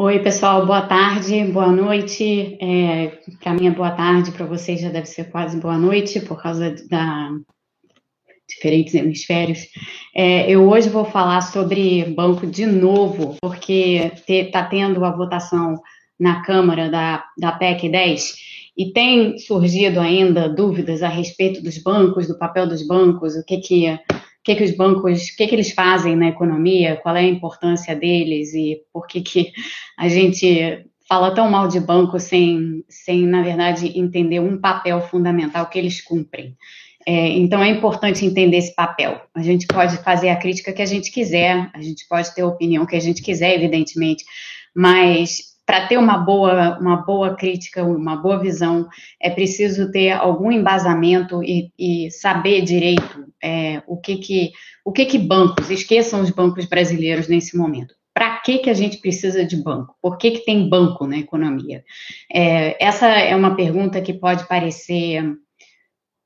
Oi, 0.00 0.20
pessoal, 0.20 0.64
boa 0.64 0.82
tarde, 0.82 1.42
boa 1.46 1.72
noite. 1.72 2.56
É, 2.60 3.18
para 3.42 3.52
mim 3.52 3.66
é 3.66 3.70
boa 3.72 3.90
tarde, 3.90 4.30
para 4.30 4.46
vocês 4.46 4.80
já 4.80 4.90
deve 4.90 5.06
ser 5.06 5.24
quase 5.24 5.58
boa 5.58 5.76
noite, 5.76 6.20
por 6.20 6.40
causa 6.40 6.72
da 6.88 7.30
diferentes 8.48 8.94
hemisférios. 8.94 9.58
É, 10.14 10.48
eu 10.48 10.68
hoje 10.70 10.88
vou 10.88 11.04
falar 11.04 11.40
sobre 11.40 12.04
banco 12.14 12.46
de 12.46 12.64
novo, 12.64 13.34
porque 13.40 14.12
está 14.28 14.62
tendo 14.62 15.04
a 15.04 15.10
votação 15.10 15.74
na 16.16 16.42
Câmara 16.44 16.88
da, 16.88 17.24
da 17.36 17.50
PEC 17.50 17.88
10 17.88 18.36
e 18.76 18.92
tem 18.92 19.36
surgido 19.36 19.98
ainda 19.98 20.48
dúvidas 20.48 21.02
a 21.02 21.08
respeito 21.08 21.60
dos 21.60 21.76
bancos, 21.76 22.28
do 22.28 22.38
papel 22.38 22.68
dos 22.68 22.86
bancos, 22.86 23.34
o 23.34 23.44
que 23.44 23.56
que 23.56 23.98
que, 24.48 24.56
que 24.56 24.64
os 24.64 24.74
bancos, 24.74 25.28
o 25.28 25.36
que, 25.36 25.46
que 25.46 25.54
eles 25.54 25.72
fazem 25.72 26.16
na 26.16 26.28
economia, 26.28 26.96
qual 26.96 27.14
é 27.16 27.20
a 27.20 27.28
importância 27.28 27.94
deles 27.94 28.54
e 28.54 28.80
por 28.92 29.06
que, 29.06 29.20
que 29.20 29.52
a 29.98 30.08
gente 30.08 30.86
fala 31.06 31.34
tão 31.34 31.50
mal 31.50 31.68
de 31.68 31.78
banco 31.78 32.18
sem, 32.18 32.82
sem, 32.88 33.26
na 33.26 33.42
verdade, 33.42 33.98
entender 33.98 34.40
um 34.40 34.58
papel 34.58 35.00
fundamental 35.02 35.66
que 35.66 35.78
eles 35.78 36.00
cumprem. 36.00 36.56
É, 37.06 37.28
então, 37.28 37.62
é 37.62 37.68
importante 37.68 38.24
entender 38.24 38.56
esse 38.56 38.74
papel. 38.74 39.20
A 39.34 39.42
gente 39.42 39.66
pode 39.66 39.96
fazer 39.98 40.30
a 40.30 40.36
crítica 40.36 40.72
que 40.72 40.82
a 40.82 40.86
gente 40.86 41.10
quiser, 41.10 41.70
a 41.74 41.80
gente 41.82 42.06
pode 42.08 42.34
ter 42.34 42.42
a 42.42 42.46
opinião 42.46 42.86
que 42.86 42.96
a 42.96 43.00
gente 43.00 43.22
quiser, 43.22 43.54
evidentemente, 43.54 44.24
mas 44.74 45.47
para 45.68 45.86
ter 45.86 45.98
uma 45.98 46.16
boa, 46.16 46.78
uma 46.78 46.96
boa 46.96 47.36
crítica, 47.36 47.84
uma 47.84 48.16
boa 48.16 48.40
visão, 48.40 48.88
é 49.20 49.28
preciso 49.28 49.92
ter 49.92 50.12
algum 50.12 50.50
embasamento 50.50 51.44
e, 51.44 51.70
e 51.78 52.10
saber 52.10 52.62
direito 52.62 53.26
é, 53.44 53.82
o 53.86 53.98
que 53.98 54.16
que 54.16 54.52
o 54.82 54.90
que 54.90 55.04
que 55.04 55.18
bancos, 55.18 55.68
esqueçam 55.68 56.22
os 56.22 56.30
bancos 56.30 56.64
brasileiros 56.64 57.28
nesse 57.28 57.54
momento. 57.54 57.94
Para 58.14 58.38
que, 58.38 58.60
que 58.60 58.70
a 58.70 58.74
gente 58.74 58.96
precisa 58.96 59.44
de 59.44 59.62
banco? 59.62 59.94
Por 60.00 60.16
que, 60.16 60.30
que 60.30 60.44
tem 60.46 60.66
banco 60.70 61.06
na 61.06 61.18
economia? 61.18 61.84
É, 62.32 62.82
essa 62.82 63.06
é 63.06 63.36
uma 63.36 63.54
pergunta 63.54 64.00
que 64.00 64.14
pode 64.14 64.48
parecer 64.48 65.22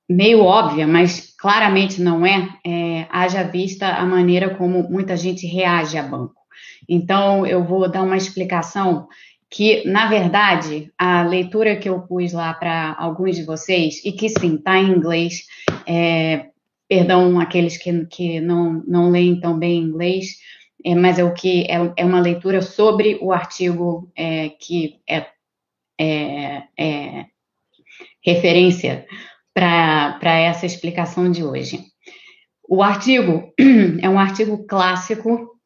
meio 0.09 0.45
óbvia, 0.45 0.87
mas 0.87 1.35
claramente 1.37 2.01
não 2.01 2.25
é, 2.25 2.49
é 2.65 3.09
haja 3.11 3.43
vista 3.43 3.89
a 3.89 4.07
maneira 4.07 4.55
como 4.55 4.89
muita 4.89 5.17
gente 5.17 5.49
reage 5.49 5.99
a 5.99 6.03
banco. 6.05 6.43
Então, 6.89 7.47
eu 7.47 7.65
vou 7.65 7.91
dar 7.91 8.03
uma 8.03 8.17
explicação 8.17 9.09
que, 9.53 9.87
na 9.87 10.09
verdade, 10.09 10.91
a 10.97 11.23
leitura 11.25 11.77
que 11.77 11.87
eu 11.87 12.01
pus 12.01 12.33
lá 12.33 12.55
para 12.55 12.97
alguns 12.99 13.37
de 13.37 13.45
vocês, 13.45 14.03
e 14.03 14.11
que 14.11 14.31
sim, 14.31 14.55
está 14.55 14.79
em 14.79 14.91
inglês, 14.91 15.47
é, 15.87 16.47
perdão 16.89 17.39
aqueles 17.39 17.77
que, 17.77 18.07
que 18.07 18.41
não, 18.41 18.83
não 18.87 19.11
leem 19.11 19.39
tão 19.39 19.59
bem 19.59 19.79
inglês, 19.79 20.39
é, 20.83 20.95
mas 20.95 21.19
é 21.19 21.25
o 21.25 21.35
que 21.35 21.67
é, 21.71 21.93
é 21.99 22.05
uma 22.05 22.19
leitura 22.19 22.63
sobre 22.63 23.19
o 23.21 23.31
artigo 23.31 24.11
é, 24.17 24.49
que 24.49 25.01
é, 25.07 25.27
é, 26.01 26.63
é 26.79 27.27
referência 28.25 29.07
para 29.53 30.35
essa 30.35 30.65
explicação 30.65 31.31
de 31.31 31.45
hoje. 31.45 31.85
O 32.67 32.83
artigo 32.83 33.53
é 34.01 34.09
um 34.09 34.19
artigo 34.19 34.67
clássico 34.67 35.61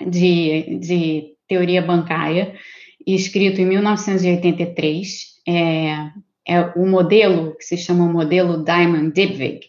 de, 0.00 0.78
de 0.78 1.34
teoria 1.46 1.82
bancária, 1.82 2.54
escrito 3.06 3.60
em 3.60 3.66
1983. 3.66 5.34
É, 5.46 6.10
é 6.46 6.60
o 6.76 6.86
modelo 6.86 7.54
que 7.56 7.64
se 7.64 7.76
chama 7.76 8.04
o 8.04 8.12
modelo 8.12 8.64
Diamond-Dybvig. 8.64 9.60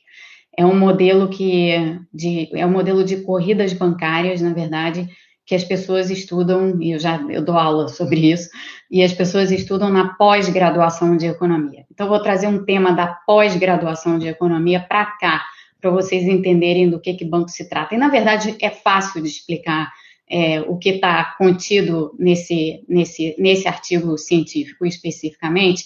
É 0.58 0.66
um 0.66 0.78
modelo 0.78 1.30
que 1.30 2.00
de, 2.14 2.50
é 2.54 2.66
um 2.66 2.72
modelo 2.72 3.04
de 3.04 3.18
corridas 3.18 3.74
bancárias, 3.74 4.42
na 4.42 4.54
verdade, 4.54 5.10
que 5.46 5.54
as 5.54 5.64
pessoas 5.64 6.10
estudam, 6.10 6.82
e 6.82 6.92
eu 6.92 7.00
já 7.00 7.22
eu 7.30 7.44
dou 7.44 7.58
aula 7.58 7.88
sobre 7.88 8.32
isso, 8.32 8.50
e 8.90 9.04
as 9.04 9.14
pessoas 9.14 9.52
estudam 9.52 9.90
na 9.90 10.14
pós-graduação 10.16 11.16
de 11.16 11.28
economia. 11.28 11.86
Então, 11.92 12.08
vou 12.08 12.20
trazer 12.20 12.48
um 12.48 12.66
tema 12.66 12.92
da 12.94 13.08
pós-graduação 13.08 14.18
de 14.18 14.28
economia 14.28 14.80
para 14.80 15.06
cá, 15.06 15.44
para 15.80 15.92
vocês 15.92 16.24
entenderem 16.24 16.90
do 16.90 17.00
que, 17.00 17.14
que 17.14 17.26
banco 17.26 17.50
se 17.50 17.70
trata. 17.70 17.94
E, 17.94 17.98
na 17.98 18.08
verdade, 18.08 18.56
é 18.60 18.72
fácil 18.72 19.22
de 19.22 19.28
explicar 19.28 19.92
é, 20.30 20.62
o 20.62 20.78
que 20.78 20.90
está 20.90 21.36
contido 21.38 22.16
nesse, 22.18 22.84
nesse, 22.88 23.36
nesse 23.38 23.68
artigo 23.68 24.18
científico 24.18 24.86
especificamente, 24.86 25.86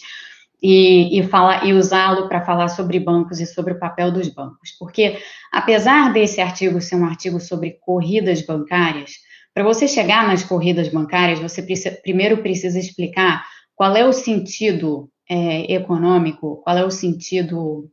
e, 0.62 1.20
e, 1.20 1.30
e 1.64 1.74
usá-lo 1.74 2.28
para 2.28 2.44
falar 2.44 2.68
sobre 2.68 3.00
bancos 3.00 3.40
e 3.40 3.46
sobre 3.46 3.74
o 3.74 3.80
papel 3.80 4.12
dos 4.12 4.28
bancos. 4.28 4.72
Porque, 4.78 5.18
apesar 5.52 6.12
desse 6.12 6.42
artigo 6.42 6.82
ser 6.82 6.96
um 6.96 7.06
artigo 7.06 7.40
sobre 7.40 7.78
corridas 7.82 8.42
bancárias, 8.46 9.12
para 9.54 9.64
você 9.64 9.88
chegar 9.88 10.28
nas 10.28 10.44
corridas 10.44 10.90
bancárias, 10.90 11.40
você 11.40 11.62
precisa, 11.62 11.98
primeiro 12.02 12.42
precisa 12.42 12.78
explicar 12.78 13.46
qual 13.76 13.96
é 13.96 14.06
o 14.06 14.14
sentido 14.14 15.10
é, 15.30 15.74
econômico, 15.74 16.58
qual 16.64 16.78
é 16.78 16.86
o 16.86 16.92
sentido 16.92 17.90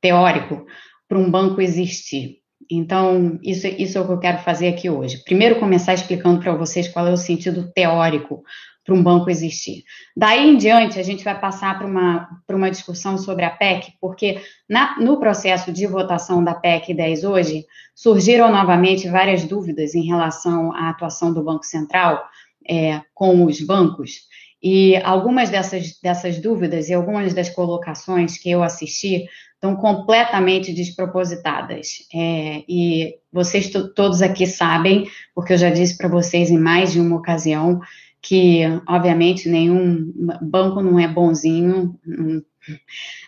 teórico 0.00 0.66
para 1.08 1.18
um 1.18 1.30
banco 1.30 1.60
existir. 1.60 2.41
Então, 2.74 3.38
isso, 3.42 3.66
isso 3.66 3.98
é 3.98 4.00
o 4.00 4.06
que 4.06 4.12
eu 4.12 4.18
quero 4.18 4.38
fazer 4.38 4.68
aqui 4.68 4.88
hoje. 4.88 5.22
Primeiro, 5.24 5.58
começar 5.58 5.94
explicando 5.94 6.40
para 6.40 6.54
vocês 6.54 6.88
qual 6.88 7.06
é 7.06 7.12
o 7.12 7.16
sentido 7.16 7.70
teórico 7.74 8.42
para 8.84 8.94
um 8.94 9.02
banco 9.02 9.30
existir. 9.30 9.84
Daí 10.16 10.48
em 10.48 10.56
diante, 10.56 10.98
a 10.98 11.02
gente 11.02 11.22
vai 11.22 11.38
passar 11.38 11.78
para 11.78 11.86
uma, 11.86 12.28
uma 12.50 12.70
discussão 12.70 13.16
sobre 13.16 13.44
a 13.44 13.50
PEC, 13.50 13.92
porque 14.00 14.40
na, 14.68 14.98
no 14.98 15.20
processo 15.20 15.70
de 15.70 15.86
votação 15.86 16.42
da 16.42 16.54
PEC 16.54 16.94
10 16.94 17.24
hoje, 17.24 17.64
surgiram 17.94 18.50
novamente 18.50 19.08
várias 19.08 19.44
dúvidas 19.44 19.94
em 19.94 20.04
relação 20.04 20.72
à 20.72 20.88
atuação 20.88 21.32
do 21.32 21.44
Banco 21.44 21.64
Central 21.64 22.24
é, 22.68 23.02
com 23.14 23.44
os 23.44 23.60
bancos. 23.60 24.22
E 24.62 24.96
algumas 24.98 25.50
dessas, 25.50 25.98
dessas 26.00 26.38
dúvidas 26.38 26.88
e 26.88 26.94
algumas 26.94 27.34
das 27.34 27.50
colocações 27.50 28.38
que 28.38 28.50
eu 28.50 28.62
assisti 28.62 29.24
estão 29.54 29.76
completamente 29.76 30.72
despropositadas. 30.72 32.06
É, 32.14 32.62
e 32.68 33.14
vocês 33.32 33.70
todos 33.94 34.22
aqui 34.22 34.46
sabem, 34.46 35.06
porque 35.34 35.54
eu 35.54 35.58
já 35.58 35.70
disse 35.70 35.96
para 35.96 36.08
vocês 36.08 36.50
em 36.50 36.58
mais 36.58 36.92
de 36.92 37.00
uma 37.00 37.16
ocasião, 37.16 37.80
que, 38.20 38.62
obviamente, 38.88 39.48
nenhum 39.48 40.12
banco 40.40 40.80
não 40.80 40.98
é 40.98 41.08
bonzinho, 41.08 41.98
não, 42.06 42.42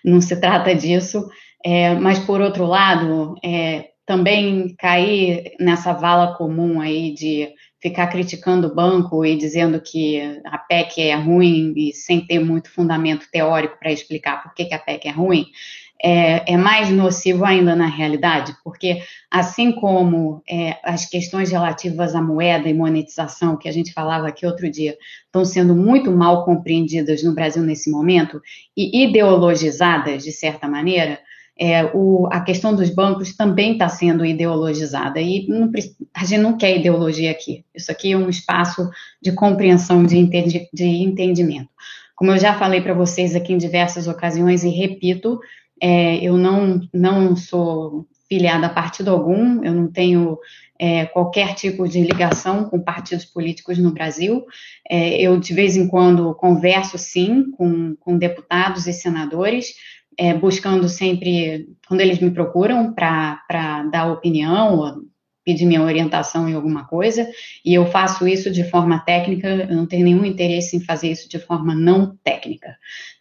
não 0.05 0.21
se 0.21 0.41
trata 0.41 0.75
disso, 0.75 1.29
é, 1.65 1.95
mas, 1.95 2.21
por 2.21 2.41
outro 2.41 2.65
lado, 2.65 3.35
é, 3.43 3.91
também 4.07 4.75
cair 4.79 5.55
nessa 5.59 5.93
vala 5.93 6.35
comum 6.37 6.81
aí 6.81 7.13
de 7.13 7.49
ficar 7.85 8.07
criticando 8.07 8.69
o 8.69 8.75
banco 8.75 9.27
e 9.27 9.37
dizendo 9.37 9.79
que 9.79 10.19
a 10.47 10.57
PEC 10.57 11.03
é 11.03 11.15
ruim 11.17 11.75
e 11.77 11.93
sem 11.93 12.27
ter 12.27 12.39
muito 12.39 12.71
fundamento 12.71 13.29
teórico 13.31 13.79
para 13.79 13.93
explicar 13.93 14.43
por 14.43 14.55
que, 14.55 14.65
que 14.65 14.73
a 14.73 14.79
PEC 14.79 15.09
é 15.09 15.11
ruim, 15.11 15.45
é, 16.03 16.55
é, 16.55 16.57
mais 16.57 16.89
nocivo 16.89 17.45
ainda 17.45 17.77
na 17.77 17.87
realidade, 17.87 18.57
porque 18.65 19.03
assim 19.31 19.71
como 19.71 20.43
é, 20.49 20.79
as 20.83 21.05
questões 21.05 21.51
relativas 21.51 22.15
à 22.15 22.23
moeda 22.23 22.71
e 22.71 22.73
monetização, 22.73 23.59
que 23.59 23.69
a 23.69 23.73
gente 23.73 23.93
falava 23.93 24.29
aqui 24.29 24.47
outro 24.47 24.71
dia, 24.71 24.97
estão 25.27 25.45
sendo 25.45 25.77
muito 25.77 26.11
mal 26.11 26.43
compreendidas 26.47 27.23
no 27.23 27.35
Brasil 27.35 27.63
nesse 27.63 27.91
momento 27.91 28.41
e 28.75 29.05
ideologizadas, 29.05 30.25
de 30.25 30.33
certa 30.33 30.67
maneira, 30.67 31.21
é, 31.59 31.85
o, 31.95 32.27
a 32.33 32.41
questão 32.41 32.75
dos 32.75 32.91
bancos 32.91 33.37
também 33.37 33.73
está 33.73 33.89
sendo 33.89 34.25
ideologizada 34.25 35.21
e 35.21 35.47
não, 35.49 35.71
a 36.13 36.25
gente 36.25 36.41
não 36.41 36.57
quer 36.57 36.77
ideologia 36.77 37.31
aqui. 37.31 37.65
Isso 37.75 37.93
aqui 37.93 38.13
é 38.13 38.17
um 38.17 38.29
espaço 38.29 38.91
de 39.23 39.33
compreensão, 39.33 40.05
de, 40.05 40.19
entendi, 40.19 40.69
de 40.73 40.85
entendimento. 40.85 41.69
Como 42.17 42.33
eu 42.33 42.39
já 42.39 42.55
falei 42.55 42.81
para 42.81 42.95
vocês 42.95 43.35
aqui 43.35 43.53
em 43.53 43.59
diversas 43.59 44.09
ocasiões 44.09 44.65
e 44.65 44.69
repito, 44.69 45.41
é, 45.81 46.17
eu 46.17 46.37
não, 46.37 46.81
não 46.93 47.37
sou 47.37 48.07
filiada 48.29 48.67
a 48.67 48.71
partido 48.71 49.11
algum, 49.11 49.63
eu 49.63 49.73
não 49.73 49.87
tenho 49.91 50.39
é, 50.79 51.05
qualquer 51.07 51.55
tipo 51.55 51.89
de 51.89 52.01
ligação 52.01 52.65
com 52.65 52.81
partidos 52.81 53.25
políticos 53.25 53.79
no 53.79 53.93
Brasil. 53.93 54.45
É, 54.89 55.21
eu, 55.21 55.39
de 55.39 55.55
vez 55.55 55.77
em 55.77 55.87
quando, 55.87 56.35
converso, 56.35 56.99
sim, 56.99 57.51
com, 57.53 57.95
com 57.97 58.19
deputados 58.19 58.87
e 58.87 58.93
senadores, 58.93 59.75
é, 60.19 60.35
buscando 60.35 60.89
sempre, 60.89 61.69
quando 61.87 62.01
eles 62.01 62.19
me 62.19 62.31
procuram 62.31 62.93
para 62.93 63.83
dar 63.91 64.13
opinião 64.13 64.79
ou 64.79 65.05
pedir 65.45 65.67
minha 65.67 65.83
orientação 65.83 66.49
em 66.49 66.55
alguma 66.55 66.87
coisa, 66.87 67.29
e 67.65 67.75
eu 67.75 67.87
faço 67.87 68.27
isso 68.27 68.51
de 68.51 68.65
forma 68.65 68.99
técnica, 69.01 69.49
eu 69.49 69.77
não 69.77 69.87
tenho 69.87 70.05
nenhum 70.05 70.25
interesse 70.25 70.77
em 70.77 70.81
fazer 70.81 71.11
isso 71.11 71.29
de 71.29 71.39
forma 71.39 71.75
não 71.75 72.17
técnica. 72.25 72.77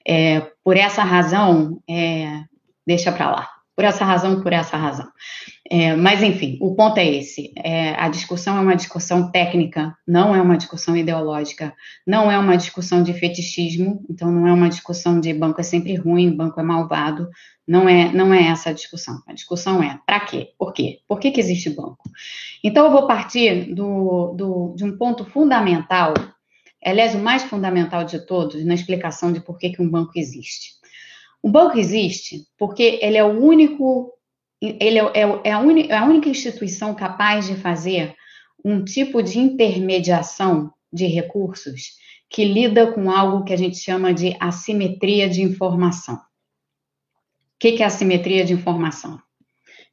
É, 0.07 0.41
por 0.63 0.77
essa 0.77 1.03
razão, 1.03 1.81
é, 1.89 2.43
deixa 2.87 3.11
para 3.11 3.29
lá. 3.29 3.49
Por 3.75 3.83
essa 3.83 4.05
razão, 4.05 4.41
por 4.41 4.53
essa 4.53 4.77
razão. 4.77 5.07
É, 5.69 5.95
mas, 5.95 6.21
enfim, 6.21 6.57
o 6.61 6.75
ponto 6.75 6.97
é 6.97 7.07
esse: 7.07 7.53
é, 7.57 7.95
a 7.95 8.09
discussão 8.09 8.57
é 8.57 8.59
uma 8.59 8.75
discussão 8.75 9.31
técnica, 9.31 9.95
não 10.07 10.35
é 10.35 10.41
uma 10.41 10.57
discussão 10.57 10.95
ideológica, 10.95 11.73
não 12.05 12.29
é 12.29 12.37
uma 12.37 12.57
discussão 12.57 13.01
de 13.01 13.13
fetichismo, 13.13 14.05
então 14.09 14.31
não 14.31 14.45
é 14.47 14.53
uma 14.53 14.69
discussão 14.69 15.19
de 15.19 15.33
banco 15.33 15.61
é 15.61 15.63
sempre 15.63 15.95
ruim, 15.95 16.35
banco 16.35 16.59
é 16.59 16.63
malvado, 16.63 17.29
não 17.67 17.87
é, 17.87 18.11
não 18.11 18.33
é 18.33 18.47
essa 18.47 18.71
a 18.71 18.73
discussão. 18.73 19.21
A 19.25 19.33
discussão 19.33 19.81
é 19.81 19.99
para 20.05 20.19
quê? 20.19 20.49
Por 20.57 20.73
quê? 20.73 20.99
Por 21.07 21.19
que, 21.19 21.31
que 21.31 21.39
existe 21.39 21.69
banco? 21.69 22.03
Então, 22.63 22.85
eu 22.85 22.91
vou 22.91 23.07
partir 23.07 23.73
do, 23.73 24.33
do, 24.35 24.73
de 24.75 24.83
um 24.83 24.97
ponto 24.97 25.23
fundamental 25.25 26.13
aliás, 26.85 27.15
o 27.15 27.19
mais 27.19 27.43
fundamental 27.43 28.03
de 28.03 28.19
todos 28.25 28.63
na 28.65 28.73
explicação 28.73 29.31
de 29.31 29.39
por 29.39 29.57
que, 29.57 29.69
que 29.69 29.81
um 29.81 29.89
banco 29.89 30.11
existe. 30.15 30.73
O 31.41 31.49
banco 31.49 31.77
existe 31.77 32.45
porque 32.57 32.99
ele 33.01 33.17
é 33.17 33.23
o 33.23 33.39
único, 33.39 34.11
ele 34.79 34.99
é, 34.99 35.11
é, 35.13 35.21
é, 35.43 35.51
a, 35.51 35.61
é 35.89 35.97
a 35.97 36.05
única 36.05 36.29
instituição 36.29 36.95
capaz 36.95 37.47
de 37.47 37.55
fazer 37.55 38.15
um 38.63 38.83
tipo 38.83 39.21
de 39.21 39.37
intermediação 39.37 40.71
de 40.91 41.05
recursos 41.05 42.01
que 42.29 42.45
lida 42.45 42.91
com 42.91 43.11
algo 43.11 43.43
que 43.43 43.53
a 43.53 43.57
gente 43.57 43.77
chama 43.77 44.13
de 44.13 44.35
assimetria 44.39 45.29
de 45.29 45.41
informação. 45.41 46.15
O 46.15 46.19
que 47.59 47.81
é 47.81 47.85
assimetria 47.85 48.43
de 48.45 48.53
informação? 48.53 49.19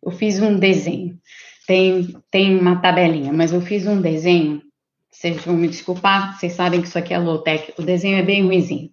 Eu 0.03 0.11
fiz 0.11 0.41
um 0.41 0.59
desenho, 0.59 1.19
tem, 1.67 2.17
tem 2.31 2.59
uma 2.59 2.81
tabelinha, 2.81 3.33
mas 3.33 3.53
eu 3.53 3.61
fiz 3.61 3.87
um 3.87 4.01
desenho. 4.01 4.63
Vocês 5.11 5.45
vão 5.45 5.57
me 5.57 5.69
desculpar, 5.69 6.39
vocês 6.39 6.53
sabem 6.53 6.81
que 6.81 6.89
isso 6.89 6.99
aqui 6.99 7.13
é 7.13 7.19
low-tech, 7.19 7.75
o 7.77 7.83
desenho 7.83 8.17
é 8.17 8.23
bem 8.23 8.45
ruizinho. 8.45 8.91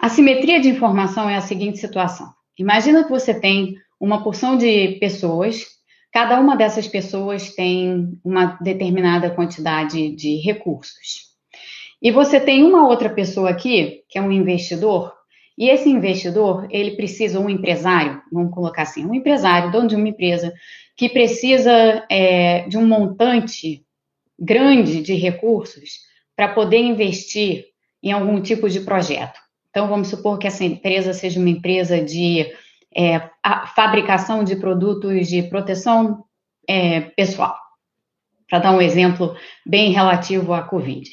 A 0.00 0.08
simetria 0.08 0.60
de 0.60 0.68
informação 0.68 1.30
é 1.30 1.36
a 1.36 1.40
seguinte 1.40 1.78
situação: 1.78 2.30
imagina 2.58 3.04
que 3.04 3.10
você 3.10 3.32
tem 3.32 3.76
uma 4.00 4.22
porção 4.22 4.56
de 4.56 4.96
pessoas, 5.00 5.64
cada 6.12 6.38
uma 6.40 6.56
dessas 6.56 6.86
pessoas 6.86 7.54
tem 7.54 8.18
uma 8.24 8.58
determinada 8.60 9.30
quantidade 9.30 10.14
de 10.14 10.36
recursos. 10.36 11.26
E 12.00 12.10
você 12.10 12.38
tem 12.38 12.62
uma 12.62 12.86
outra 12.86 13.08
pessoa 13.08 13.50
aqui, 13.50 14.02
que 14.08 14.18
é 14.18 14.22
um 14.22 14.32
investidor, 14.32 15.16
e 15.58 15.70
esse 15.70 15.88
investidor, 15.88 16.66
ele 16.70 16.96
precisa, 16.96 17.40
um 17.40 17.48
empresário, 17.48 18.20
vamos 18.30 18.52
colocar 18.52 18.82
assim, 18.82 19.06
um 19.06 19.14
empresário, 19.14 19.72
dono 19.72 19.88
de 19.88 19.96
uma 19.96 20.08
empresa, 20.08 20.52
que 20.94 21.08
precisa 21.08 22.04
é, 22.10 22.68
de 22.68 22.76
um 22.76 22.86
montante 22.86 23.82
grande 24.38 25.00
de 25.00 25.14
recursos 25.14 26.00
para 26.36 26.48
poder 26.48 26.78
investir 26.78 27.64
em 28.02 28.12
algum 28.12 28.40
tipo 28.40 28.68
de 28.68 28.80
projeto. 28.80 29.40
Então, 29.70 29.88
vamos 29.88 30.08
supor 30.08 30.38
que 30.38 30.46
essa 30.46 30.64
empresa 30.64 31.14
seja 31.14 31.40
uma 31.40 31.48
empresa 31.48 32.02
de 32.02 32.46
é, 32.96 33.28
fabricação 33.74 34.42
de 34.42 34.56
produtos 34.56 35.28
de 35.28 35.42
proteção 35.42 36.24
é, 36.68 37.00
pessoal, 37.00 37.54
para 38.48 38.60
dar 38.60 38.72
um 38.72 38.80
exemplo 38.80 39.36
bem 39.66 39.92
relativo 39.92 40.54
à 40.54 40.62
Covid. 40.62 41.08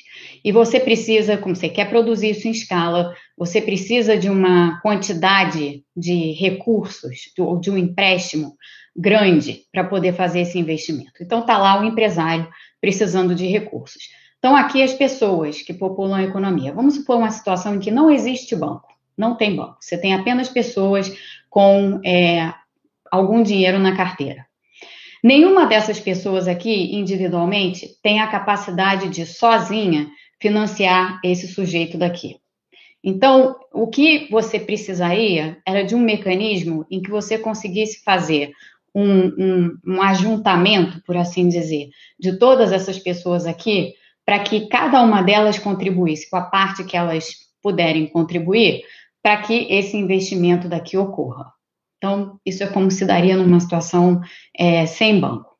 E 0.46 0.52
você 0.52 0.80
precisa, 0.80 1.38
como 1.38 1.56
você 1.56 1.68
quer 1.68 1.90
produzir 1.90 2.30
isso 2.30 2.48
em 2.48 2.52
escala, 2.52 3.14
você 3.38 3.62
precisa 3.62 4.18
de 4.18 4.30
uma 4.30 4.80
quantidade 4.82 5.84
de 5.96 6.32
recursos, 6.34 7.32
ou 7.38 7.60
de 7.60 7.70
um 7.70 7.78
empréstimo 7.78 8.56
grande 8.96 9.64
para 9.72 9.84
poder 9.84 10.14
fazer 10.14 10.42
esse 10.42 10.58
investimento. 10.58 11.22
Então, 11.22 11.40
está 11.40 11.58
lá 11.58 11.82
o 11.82 11.84
empresário 11.84 12.48
precisando 12.80 13.34
de 13.34 13.48
recursos. 13.48 14.04
Então, 14.38 14.56
aqui 14.56 14.84
as 14.84 14.94
pessoas 14.94 15.62
que 15.62 15.74
populam 15.74 16.16
a 16.16 16.24
economia. 16.24 16.74
Vamos 16.74 16.96
supor 16.96 17.18
uma 17.18 17.32
situação 17.32 17.76
em 17.76 17.80
que 17.80 17.90
não 17.90 18.12
existe 18.12 18.56
banco, 18.56 18.93
não 19.18 19.36
tem 19.36 19.56
banco, 19.56 19.78
você 19.80 19.98
tem 19.98 20.14
apenas 20.14 20.50
pessoas 20.50 21.12
com 21.50 22.00
é, 22.06 22.54
algum 23.12 23.44
dinheiro 23.44 23.80
na 23.80 23.96
carteira. 23.96 24.46
Nenhuma 25.24 25.66
dessas 25.66 26.00
pessoas 26.00 26.48
aqui, 26.48 26.96
individualmente, 26.96 27.98
tem 28.02 28.20
a 28.20 28.28
capacidade 28.28 29.08
de, 29.08 29.26
sozinha, 29.26 30.10
financiar 30.42 31.22
esse 31.24 31.48
sujeito 31.48 31.98
daqui. 31.98 32.38
Então, 33.02 33.56
o 33.72 33.88
que 33.88 34.28
você 34.30 34.60
precisaria 34.60 35.58
era 35.66 35.84
de 35.84 35.96
um 35.96 36.00
mecanismo 36.00 36.86
em 36.90 37.02
que 37.02 37.10
você 37.10 37.38
conseguisse 37.38 38.04
fazer 38.04 38.52
um, 38.94 39.28
um, 39.28 39.78
um 39.86 40.02
ajuntamento, 40.02 41.02
por 41.06 41.18
assim 41.18 41.48
dizer, 41.48 41.90
de 42.20 42.38
todas 42.38 42.72
essas 42.72 43.00
pessoas 43.00 43.46
aqui 43.46 43.94
para 44.26 44.40
que 44.40 44.68
cada 44.68 45.02
uma 45.02 45.22
delas 45.22 45.60
contribuísse 45.60 46.30
com 46.30 46.38
a 46.38 46.42
parte 46.42 46.84
que 46.84 46.96
elas 46.96 47.36
puderem 47.62 48.08
contribuir 48.08 48.84
para 49.24 49.42
que 49.42 49.66
esse 49.70 49.96
investimento 49.96 50.68
daqui 50.68 50.98
ocorra. 50.98 51.52
Então, 51.98 52.38
isso 52.46 52.62
é 52.62 52.68
como 52.68 52.92
se 52.92 53.06
daria 53.06 53.38
numa 53.38 53.62
situação 53.62 54.20
é, 54.60 54.86
sem 54.86 55.20
banco. 55.22 55.54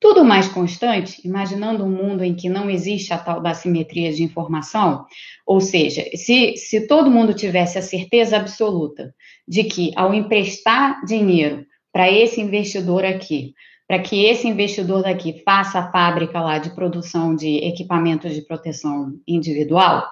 Tudo 0.00 0.24
mais 0.24 0.46
constante, 0.46 1.20
imaginando 1.26 1.84
um 1.84 1.90
mundo 1.90 2.22
em 2.22 2.32
que 2.32 2.48
não 2.48 2.70
existe 2.70 3.12
a 3.12 3.18
tal 3.18 3.40
da 3.40 3.52
simetria 3.52 4.12
de 4.12 4.22
informação, 4.22 5.04
ou 5.44 5.60
seja, 5.60 6.04
se, 6.14 6.56
se 6.56 6.86
todo 6.86 7.10
mundo 7.10 7.34
tivesse 7.34 7.78
a 7.78 7.82
certeza 7.82 8.36
absoluta 8.36 9.12
de 9.46 9.64
que 9.64 9.90
ao 9.96 10.14
emprestar 10.14 11.04
dinheiro 11.04 11.66
para 11.92 12.08
esse 12.08 12.40
investidor 12.40 13.04
aqui, 13.04 13.54
para 13.88 13.98
que 13.98 14.24
esse 14.24 14.46
investidor 14.46 15.02
daqui 15.02 15.42
faça 15.44 15.80
a 15.80 15.90
fábrica 15.90 16.40
lá 16.40 16.58
de 16.58 16.70
produção 16.76 17.34
de 17.34 17.56
equipamentos 17.64 18.34
de 18.34 18.42
proteção 18.42 19.14
individual, 19.26 20.06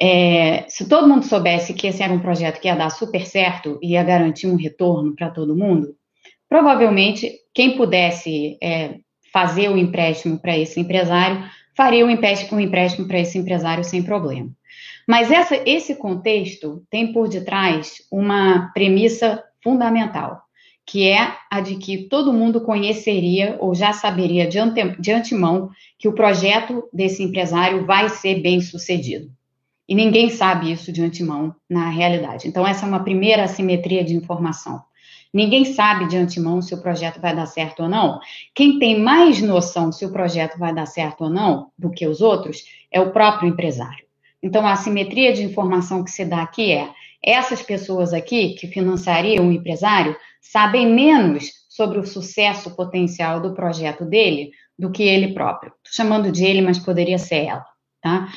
é, 0.00 0.64
se 0.68 0.88
todo 0.88 1.08
mundo 1.08 1.24
soubesse 1.24 1.74
que 1.74 1.86
esse 1.86 2.02
era 2.02 2.12
um 2.12 2.20
projeto 2.20 2.60
que 2.60 2.68
ia 2.68 2.74
dar 2.74 2.90
super 2.90 3.26
certo 3.26 3.78
e 3.82 3.92
ia 3.92 4.02
garantir 4.02 4.46
um 4.46 4.56
retorno 4.56 5.14
para 5.14 5.30
todo 5.30 5.56
mundo, 5.56 5.94
provavelmente 6.48 7.32
quem 7.54 7.76
pudesse 7.76 8.58
é, 8.62 8.96
fazer 9.32 9.68
o 9.68 9.76
empréstimo 9.76 10.38
para 10.38 10.56
esse 10.56 10.80
empresário 10.80 11.44
faria 11.76 12.06
o 12.06 12.10
empréstimo, 12.10 12.60
empréstimo 12.60 13.06
para 13.06 13.20
esse 13.20 13.38
empresário 13.38 13.84
sem 13.84 14.02
problema. 14.02 14.50
Mas 15.08 15.30
essa, 15.30 15.60
esse 15.66 15.96
contexto 15.96 16.84
tem 16.90 17.12
por 17.12 17.28
detrás 17.28 17.94
uma 18.10 18.70
premissa 18.72 19.42
fundamental 19.62 20.42
que 20.86 21.08
é 21.08 21.36
a 21.50 21.60
de 21.60 21.76
que 21.76 22.08
todo 22.08 22.32
mundo 22.32 22.60
conheceria 22.60 23.56
ou 23.60 23.74
já 23.74 23.92
saberia 23.92 24.46
de, 24.46 24.58
ante, 24.58 25.00
de 25.00 25.12
antemão 25.12 25.70
que 25.98 26.08
o 26.08 26.12
projeto 26.12 26.88
desse 26.92 27.22
empresário 27.22 27.86
vai 27.86 28.08
ser 28.08 28.40
bem 28.40 28.60
sucedido. 28.60 29.30
E 29.88 29.94
ninguém 29.94 30.30
sabe 30.30 30.70
isso 30.70 30.92
de 30.92 31.02
antemão 31.02 31.54
na 31.68 31.88
realidade. 31.90 32.48
Então, 32.48 32.66
essa 32.66 32.86
é 32.86 32.88
uma 32.88 33.02
primeira 33.02 33.44
assimetria 33.44 34.04
de 34.04 34.14
informação. 34.14 34.82
Ninguém 35.32 35.64
sabe 35.64 36.06
de 36.08 36.16
antemão 36.16 36.60
se 36.60 36.74
o 36.74 36.82
projeto 36.82 37.20
vai 37.20 37.34
dar 37.34 37.46
certo 37.46 37.84
ou 37.84 37.88
não. 37.88 38.20
Quem 38.54 38.78
tem 38.78 39.00
mais 39.00 39.40
noção 39.40 39.90
se 39.90 40.04
o 40.04 40.12
projeto 40.12 40.58
vai 40.58 40.74
dar 40.74 40.86
certo 40.86 41.24
ou 41.24 41.30
não 41.30 41.70
do 41.78 41.90
que 41.90 42.06
os 42.06 42.20
outros 42.20 42.64
é 42.90 43.00
o 43.00 43.12
próprio 43.12 43.48
empresário. 43.48 44.04
Então, 44.42 44.66
a 44.66 44.72
assimetria 44.72 45.32
de 45.32 45.42
informação 45.42 46.04
que 46.04 46.10
se 46.10 46.24
dá 46.24 46.42
aqui 46.42 46.72
é: 46.72 46.90
essas 47.24 47.62
pessoas 47.62 48.12
aqui 48.12 48.54
que 48.54 48.66
financiariam 48.66 49.48
o 49.48 49.52
empresário 49.52 50.16
sabem 50.40 50.86
menos 50.86 51.50
sobre 51.68 51.98
o 51.98 52.06
sucesso 52.06 52.76
potencial 52.76 53.40
do 53.40 53.54
projeto 53.54 54.04
dele 54.04 54.50
do 54.78 54.90
que 54.90 55.02
ele 55.02 55.32
próprio. 55.32 55.72
Estou 55.84 56.04
chamando 56.04 56.30
de 56.30 56.44
ele, 56.44 56.60
mas 56.60 56.78
poderia 56.78 57.18
ser 57.18 57.46
ela, 57.46 57.64
tá? 58.02 58.28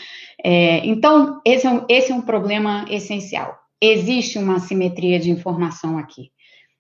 É, 0.48 0.86
então, 0.86 1.42
esse 1.44 1.66
é, 1.66 1.70
um, 1.72 1.84
esse 1.90 2.12
é 2.12 2.16
um 2.16 2.22
problema 2.22 2.86
essencial. 2.88 3.58
Existe 3.82 4.38
uma 4.38 4.58
assimetria 4.58 5.20
de 5.20 5.32
informação 5.32 5.98
aqui. 5.98 6.30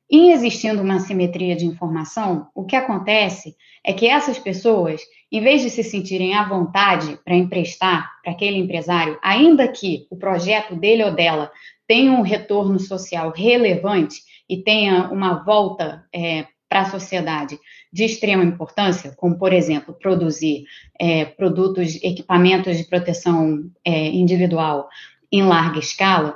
Em 0.07 0.31
existindo 0.31 0.83
uma 0.83 0.97
assimetria 0.97 1.55
de 1.55 1.65
informação, 1.65 2.47
o 2.53 2.63
que 2.63 2.75
acontece 2.75 3.55
é 3.83 3.91
que 3.91 4.05
essas 4.05 4.37
pessoas, 4.37 5.01
em 5.31 5.41
vez 5.41 5.63
de 5.63 5.71
se 5.71 5.83
sentirem 5.83 6.35
à 6.35 6.47
vontade 6.47 7.17
para 7.25 7.33
emprestar 7.33 8.11
para 8.21 8.33
aquele 8.33 8.57
empresário, 8.57 9.17
ainda 9.19 9.67
que 9.67 10.05
o 10.11 10.15
projeto 10.15 10.75
dele 10.75 11.03
ou 11.03 11.15
dela 11.15 11.51
tenha 11.87 12.11
um 12.11 12.21
retorno 12.21 12.79
social 12.79 13.33
relevante, 13.35 14.21
e 14.47 14.57
tenha 14.57 15.09
uma 15.11 15.43
volta 15.43 16.05
é, 16.13 16.45
para 16.67 16.81
a 16.81 16.89
sociedade 16.89 17.59
de 17.91 18.03
extrema 18.03 18.43
importância, 18.43 19.13
como, 19.15 19.37
por 19.37 19.53
exemplo, 19.53 19.93
produzir 19.93 20.65
é, 20.99 21.25
produtos, 21.25 21.95
equipamentos 22.03 22.77
de 22.77 22.83
proteção 22.83 23.69
é, 23.83 24.07
individual 24.07 24.87
em 25.31 25.43
larga 25.43 25.79
escala, 25.79 26.35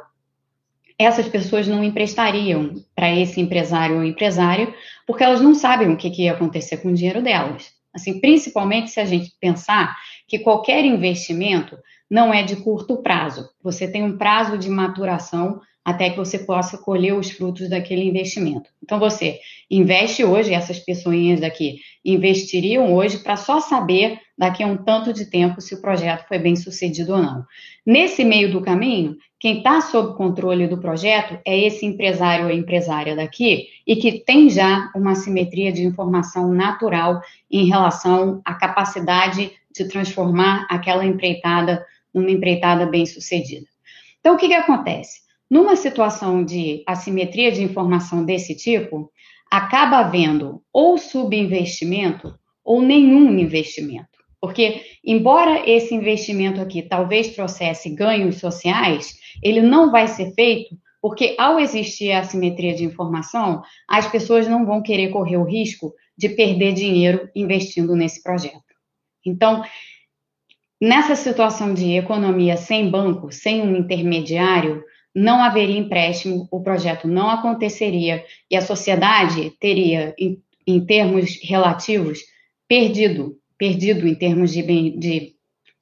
essas 0.97 1.29
pessoas 1.29 1.65
não 1.67 1.83
emprestariam 1.83 2.75
para 2.93 3.13
esse 3.15 3.39
empresário 3.39 3.97
ou 3.97 4.03
empresária, 4.03 4.73
porque 5.07 5.23
elas 5.23 5.39
não 5.39 5.55
sabem 5.55 5.89
o 5.89 5.95
que, 5.95 6.09
que 6.09 6.23
ia 6.23 6.33
acontecer 6.33 6.77
com 6.77 6.89
o 6.89 6.93
dinheiro 6.93 7.21
delas. 7.23 7.71
Assim, 7.93 8.19
principalmente 8.19 8.91
se 8.91 8.99
a 8.99 9.05
gente 9.05 9.33
pensar 9.39 9.95
que 10.27 10.39
qualquer 10.39 10.83
investimento 10.83 11.77
não 12.09 12.33
é 12.33 12.43
de 12.43 12.57
curto 12.57 12.97
prazo. 12.97 13.49
Você 13.63 13.87
tem 13.87 14.03
um 14.03 14.17
prazo 14.17 14.57
de 14.57 14.69
maturação 14.69 15.61
até 15.83 16.09
que 16.09 16.17
você 16.17 16.39
possa 16.39 16.77
colher 16.77 17.13
os 17.13 17.31
frutos 17.31 17.69
daquele 17.69 18.03
investimento. 18.03 18.69
Então, 18.83 18.99
você 18.99 19.39
investe 19.69 20.23
hoje, 20.23 20.53
essas 20.53 20.79
pessoinhas 20.79 21.39
daqui 21.39 21.79
investiriam 22.03 22.93
hoje 22.93 23.19
para 23.19 23.35
só 23.35 23.59
saber 23.59 24.19
daqui 24.37 24.63
a 24.63 24.67
um 24.67 24.77
tanto 24.77 25.11
de 25.11 25.25
tempo 25.25 25.59
se 25.61 25.73
o 25.75 25.81
projeto 25.81 26.27
foi 26.27 26.39
bem 26.39 26.55
sucedido 26.55 27.13
ou 27.13 27.21
não. 27.21 27.45
Nesse 27.85 28.23
meio 28.23 28.51
do 28.51 28.61
caminho, 28.61 29.17
quem 29.39 29.59
está 29.59 29.81
sob 29.81 30.15
controle 30.15 30.67
do 30.67 30.79
projeto 30.79 31.39
é 31.45 31.57
esse 31.57 31.85
empresário 31.85 32.45
ou 32.45 32.51
empresária 32.51 33.15
daqui 33.15 33.67
e 33.87 33.95
que 33.95 34.23
tem 34.23 34.49
já 34.49 34.91
uma 34.95 35.15
simetria 35.15 35.71
de 35.71 35.83
informação 35.83 36.53
natural 36.53 37.21
em 37.49 37.65
relação 37.65 38.41
à 38.45 38.53
capacidade 38.53 39.51
de 39.73 39.87
transformar 39.87 40.67
aquela 40.69 41.05
empreitada 41.05 41.85
numa 42.13 42.31
empreitada 42.31 42.85
bem 42.85 43.05
sucedida. 43.05 43.65
Então, 44.19 44.35
o 44.35 44.37
que, 44.37 44.47
que 44.47 44.53
acontece? 44.53 45.28
Numa 45.49 45.75
situação 45.75 46.43
de 46.43 46.83
assimetria 46.85 47.51
de 47.51 47.63
informação 47.63 48.23
desse 48.23 48.55
tipo, 48.55 49.11
acaba 49.49 49.97
havendo 49.97 50.61
ou 50.71 50.97
subinvestimento 50.97 52.33
ou 52.63 52.81
nenhum 52.81 53.37
investimento. 53.39 54.07
Porque, 54.39 54.81
embora 55.03 55.69
esse 55.69 55.93
investimento 55.93 56.61
aqui 56.61 56.81
talvez 56.81 57.35
trouxesse 57.35 57.89
ganhos 57.89 58.37
sociais, 58.37 59.17
ele 59.43 59.61
não 59.61 59.91
vai 59.91 60.07
ser 60.07 60.33
feito 60.33 60.77
porque, 61.01 61.35
ao 61.39 61.59
existir 61.59 62.11
a 62.11 62.19
assimetria 62.19 62.75
de 62.75 62.83
informação, 62.83 63.61
as 63.87 64.07
pessoas 64.07 64.47
não 64.47 64.65
vão 64.65 64.81
querer 64.81 65.09
correr 65.09 65.37
o 65.37 65.45
risco 65.45 65.93
de 66.17 66.29
perder 66.29 66.73
dinheiro 66.73 67.29
investindo 67.33 67.95
nesse 67.95 68.21
projeto. 68.21 68.61
Então, 69.25 69.63
nessa 70.81 71.15
situação 71.15 71.73
de 71.73 71.93
economia 71.93 72.57
sem 72.57 72.89
banco, 72.89 73.31
sem 73.31 73.61
um 73.61 73.77
intermediário, 73.77 74.83
não 75.15 75.41
haveria 75.41 75.77
empréstimo, 75.77 76.47
o 76.51 76.61
projeto 76.61 77.07
não 77.07 77.29
aconteceria 77.29 78.23
e 78.49 78.55
a 78.55 78.61
sociedade 78.61 79.51
teria, 79.59 80.13
em, 80.17 80.41
em 80.65 80.85
termos 80.85 81.39
relativos, 81.43 82.19
perdido, 82.67 83.37
perdido 83.57 84.07
em 84.07 84.15
termos 84.15 84.51
de, 84.51 84.63
bem, 84.63 84.97
de 84.97 85.33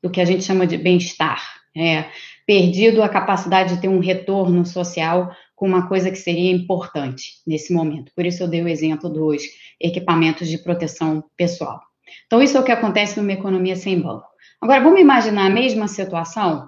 do 0.01 0.09
que 0.09 0.21
a 0.21 0.25
gente 0.25 0.43
chama 0.43 0.65
de 0.65 0.77
bem-estar, 0.77 1.41
é, 1.75 2.05
perdido 2.45 3.03
a 3.03 3.09
capacidade 3.09 3.75
de 3.75 3.81
ter 3.81 3.87
um 3.87 3.99
retorno 3.99 4.65
social 4.65 5.31
com 5.55 5.67
uma 5.67 5.87
coisa 5.87 6.11
que 6.11 6.17
seria 6.17 6.51
importante 6.51 7.41
nesse 7.45 7.73
momento. 7.73 8.11
Por 8.15 8.25
isso 8.25 8.43
eu 8.43 8.47
dei 8.47 8.61
o 8.61 8.67
exemplo 8.67 9.09
dos 9.09 9.43
equipamentos 9.81 10.47
de 10.47 10.57
proteção 10.57 11.23
pessoal. 11.35 11.81
Então, 12.25 12.41
isso 12.41 12.57
é 12.57 12.59
o 12.59 12.63
que 12.63 12.71
acontece 12.71 13.19
numa 13.19 13.33
economia 13.33 13.75
sem 13.75 13.99
banco. 13.99 14.27
Agora, 14.61 14.81
vamos 14.81 14.99
imaginar 14.99 15.47
a 15.47 15.53
mesma 15.53 15.87
situação 15.87 16.67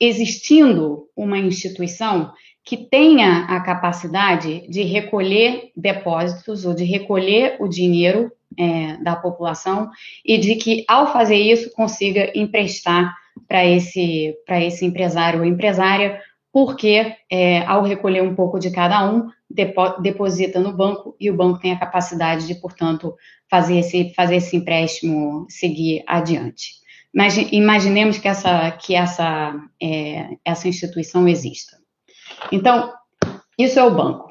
existindo 0.00 1.08
uma 1.16 1.38
instituição 1.38 2.32
que 2.64 2.76
tenha 2.76 3.44
a 3.44 3.60
capacidade 3.60 4.68
de 4.68 4.82
recolher 4.82 5.70
depósitos 5.76 6.64
ou 6.64 6.74
de 6.74 6.84
recolher 6.84 7.56
o 7.60 7.68
dinheiro 7.68 8.32
é, 8.58 8.96
da 8.96 9.14
população 9.14 9.88
e 10.24 10.36
de 10.36 10.56
que, 10.56 10.84
ao 10.88 11.12
fazer 11.12 11.36
isso, 11.36 11.70
consiga 11.72 12.32
emprestar 12.34 13.14
para 13.46 13.64
esse, 13.64 14.34
esse 14.48 14.84
empresário 14.84 15.40
ou 15.40 15.46
empresária, 15.46 16.20
porque 16.52 17.14
é, 17.30 17.60
ao 17.66 17.82
recolher 17.82 18.22
um 18.22 18.34
pouco 18.34 18.58
de 18.58 18.70
cada 18.70 19.08
um, 19.08 19.28
depo, 19.48 20.00
deposita 20.00 20.58
no 20.58 20.72
banco 20.72 21.14
e 21.20 21.30
o 21.30 21.36
banco 21.36 21.60
tem 21.60 21.72
a 21.72 21.78
capacidade 21.78 22.46
de, 22.46 22.54
portanto, 22.56 23.14
fazer 23.48 23.78
esse, 23.78 24.12
fazer 24.14 24.36
esse 24.36 24.56
empréstimo 24.56 25.46
seguir 25.48 26.02
adiante. 26.06 26.85
Mas 27.16 27.38
imaginemos 27.50 28.18
que 28.18 28.28
essa, 28.28 28.70
que 28.72 28.94
essa, 28.94 29.54
é, 29.82 30.36
essa 30.44 30.68
instituição 30.68 31.26
exista. 31.26 31.78
Então, 32.52 32.92
isso 33.58 33.78
é 33.78 33.82
o 33.82 33.94
banco. 33.94 34.28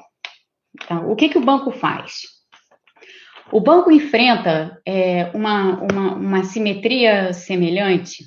Então, 0.72 1.10
o 1.10 1.16
que, 1.16 1.28
que 1.28 1.36
o 1.36 1.44
banco 1.44 1.72
faz? 1.72 2.20
O 3.50 3.60
banco 3.60 3.90
enfrenta 3.90 4.80
é, 4.86 5.32
uma, 5.34 5.80
uma, 5.82 6.14
uma 6.14 6.44
simetria 6.44 7.32
semelhante, 7.32 8.22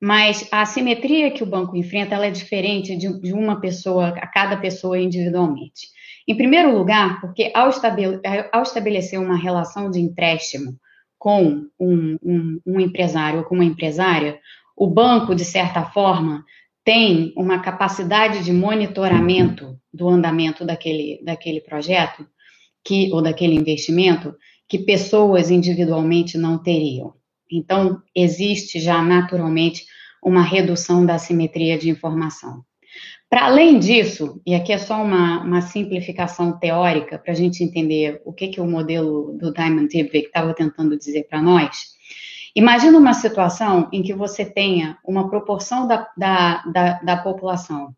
mas 0.00 0.48
a 0.50 0.64
simetria 0.64 1.30
que 1.30 1.42
o 1.42 1.46
banco 1.46 1.76
enfrenta 1.76 2.14
é 2.14 2.30
diferente 2.30 2.96
de, 2.96 3.20
de 3.20 3.34
uma 3.34 3.60
pessoa, 3.60 4.08
a 4.08 4.26
cada 4.26 4.56
pessoa 4.56 4.98
individualmente. 4.98 5.88
Em 6.26 6.34
primeiro 6.34 6.74
lugar, 6.74 7.20
porque 7.20 7.52
ao, 7.54 7.70
ao 8.50 8.62
estabelecer 8.62 9.20
uma 9.20 9.36
relação 9.36 9.90
de 9.90 10.00
empréstimo 10.00 10.78
com 11.20 11.66
um, 11.78 12.18
um, 12.22 12.60
um 12.66 12.80
empresário 12.80 13.40
ou 13.40 13.44
com 13.44 13.54
uma 13.54 13.64
empresária, 13.64 14.40
o 14.74 14.86
banco, 14.86 15.34
de 15.34 15.44
certa 15.44 15.84
forma, 15.84 16.42
tem 16.82 17.34
uma 17.36 17.58
capacidade 17.58 18.42
de 18.42 18.50
monitoramento 18.54 19.78
do 19.92 20.08
andamento 20.08 20.64
daquele, 20.64 21.20
daquele 21.22 21.60
projeto 21.60 22.26
que, 22.82 23.12
ou 23.12 23.20
daquele 23.20 23.54
investimento 23.54 24.34
que 24.66 24.78
pessoas 24.78 25.50
individualmente 25.50 26.38
não 26.38 26.56
teriam. 26.56 27.12
Então, 27.52 28.00
existe 28.16 28.80
já 28.80 29.02
naturalmente 29.02 29.84
uma 30.24 30.42
redução 30.42 31.04
da 31.04 31.18
simetria 31.18 31.76
de 31.76 31.90
informação. 31.90 32.64
Para 33.30 33.44
além 33.44 33.78
disso, 33.78 34.42
e 34.44 34.56
aqui 34.56 34.72
é 34.72 34.78
só 34.78 35.00
uma, 35.00 35.44
uma 35.44 35.60
simplificação 35.62 36.58
teórica 36.58 37.16
para 37.16 37.32
a 37.32 37.36
gente 37.36 37.62
entender 37.62 38.20
o 38.24 38.32
que, 38.32 38.48
que 38.48 38.60
o 38.60 38.66
modelo 38.66 39.38
do 39.38 39.52
Diamond 39.52 39.86
Dybvig 39.86 40.26
estava 40.26 40.52
tentando 40.52 40.98
dizer 40.98 41.28
para 41.28 41.40
nós, 41.40 41.94
imagina 42.56 42.98
uma 42.98 43.14
situação 43.14 43.88
em 43.92 44.02
que 44.02 44.12
você 44.12 44.44
tenha 44.44 44.98
uma 45.06 45.30
proporção 45.30 45.86
da, 45.86 46.08
da, 46.16 46.64
da, 46.64 46.92
da 47.02 47.16
população 47.18 47.94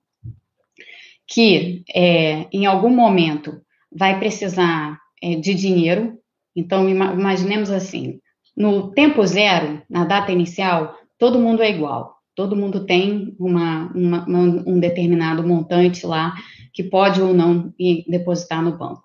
que, 1.27 1.83
é, 1.95 2.47
em 2.53 2.67
algum 2.67 2.91
momento, 2.91 3.59
vai 3.91 4.19
precisar 4.19 4.99
é, 5.23 5.35
de 5.37 5.55
dinheiro. 5.55 6.19
Então, 6.55 6.87
imaginemos 6.91 7.71
assim: 7.71 8.21
no 8.55 8.93
tempo 8.93 9.25
zero, 9.27 9.81
na 9.89 10.05
data 10.05 10.31
inicial, 10.31 10.95
todo 11.19 11.41
mundo 11.41 11.63
é 11.63 11.71
igual 11.71 12.22
todo 12.35 12.57
mundo 12.57 12.87
tem 12.87 13.35
uma, 13.39 13.93
uma, 13.95 14.27
um 14.29 14.81
determinado 14.81 15.47
montante 15.47 16.07
lá 16.07 16.35
que 16.73 16.83
pode 16.83 17.21
ou 17.21 17.35
não 17.35 17.73
depositar 18.09 18.63
no 18.63 18.77
banco. 18.77 19.03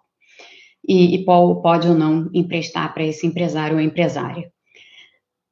E, 0.87 1.15
e 1.15 1.25
pode 1.25 1.87
ou 1.87 1.95
não 1.95 2.29
emprestar 2.33 2.93
para 2.93 3.03
esse 3.03 3.27
empresário 3.27 3.75
ou 3.75 3.81
empresária. 3.81 4.49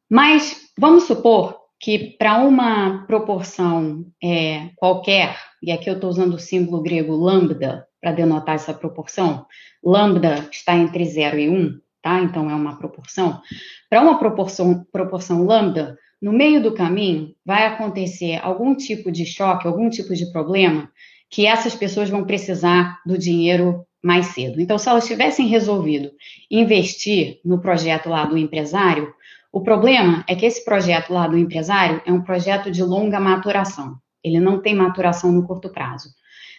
Mas 0.10 0.72
vamos 0.80 1.04
supor 1.04 1.58
que 1.80 2.16
para 2.18 2.38
uma 2.40 3.06
proporção 3.06 4.06
é, 4.24 4.70
qualquer, 4.78 5.38
e 5.62 5.72
aqui 5.72 5.90
eu 5.90 5.96
estou 5.96 6.10
usando 6.10 6.36
o 6.36 6.40
símbolo 6.40 6.82
grego 6.82 7.14
lambda 7.16 7.86
para 8.02 8.12
denotar 8.12 8.56
essa 8.56 8.74
proporção, 8.74 9.46
lambda 9.84 10.48
está 10.52 10.76
entre 10.78 11.04
0 11.04 11.38
e 11.38 11.50
1, 11.50 11.54
um, 11.54 11.80
tá? 12.02 12.22
Então 12.22 12.50
é 12.50 12.56
uma 12.56 12.78
proporção. 12.78 13.42
Para 13.90 14.02
uma 14.02 14.18
proporção, 14.18 14.86
proporção 14.92 15.44
lambda, 15.44 15.98
no 16.26 16.34
meio 16.34 16.60
do 16.60 16.74
caminho 16.74 17.36
vai 17.46 17.68
acontecer 17.68 18.40
algum 18.42 18.74
tipo 18.74 19.12
de 19.12 19.28
choque, 19.28 19.68
algum 19.68 19.92
tipo 19.92 20.16
de 20.16 20.32
problema, 20.32 20.92
que 21.30 21.46
essas 21.46 21.76
pessoas 21.76 22.10
vão 22.10 22.26
precisar 22.26 23.00
do 23.06 23.16
dinheiro 23.16 23.86
mais 24.04 24.26
cedo. 24.34 24.60
Então, 24.60 24.76
se 24.80 24.90
elas 24.90 25.06
tivessem 25.06 25.46
resolvido 25.46 26.10
investir 26.50 27.40
no 27.46 27.62
projeto 27.62 28.10
lá 28.10 28.26
do 28.26 28.40
empresário, 28.40 29.14
o 29.54 29.62
problema 29.62 30.26
é 30.28 30.34
que 30.34 30.48
esse 30.48 30.66
projeto 30.66 31.14
lá 31.14 31.28
do 31.28 31.38
empresário 31.38 32.02
é 32.08 32.12
um 32.12 32.24
projeto 32.24 32.72
de 32.72 32.82
longa 32.82 33.20
maturação. 33.20 33.96
Ele 34.24 34.40
não 34.40 34.60
tem 34.60 34.74
maturação 34.74 35.32
no 35.32 35.46
curto 35.46 35.70
prazo. 35.70 36.10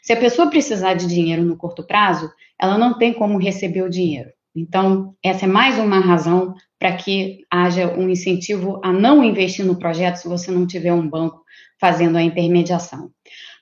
Se 0.01 0.13
a 0.13 0.17
pessoa 0.17 0.49
precisar 0.49 0.95
de 0.95 1.09
dinheiro 1.09 1.43
no 1.43 1.57
curto 1.57 1.85
prazo, 1.85 2.31
ela 2.57 2.79
não 2.79 2.97
tem 2.97 3.13
como 3.13 3.37
receber 3.37 3.83
o 3.83 3.91
dinheiro. 3.91 4.31
Então, 4.57 5.15
essa 5.23 5.45
é 5.45 5.49
mais 5.49 5.79
uma 5.79 6.01
razão 6.01 6.55
para 6.79 6.97
que 6.97 7.45
haja 7.51 7.95
um 7.95 8.09
incentivo 8.09 8.81
a 8.83 8.91
não 8.91 9.23
investir 9.23 9.67
no 9.67 9.79
projeto 9.79 10.17
se 10.17 10.29
você 10.29 10.51
não 10.51 10.67
tiver 10.67 10.95
um 10.95 11.07
banco 11.07 11.43
fazendo 11.79 12.17
a 12.17 12.23
intermediação. 12.23 13.11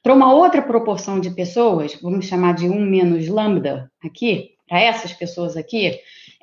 Para 0.04 0.14
uma 0.14 0.32
outra 0.32 0.62
proporção 0.62 1.18
de 1.18 1.30
pessoas, 1.30 1.98
vamos 2.00 2.26
chamar 2.26 2.54
de 2.54 2.68
1 2.68 2.80
menos 2.80 3.26
lambda 3.26 3.90
aqui, 4.04 4.50
para 4.68 4.80
essas 4.80 5.12
pessoas 5.12 5.56
aqui, 5.56 5.98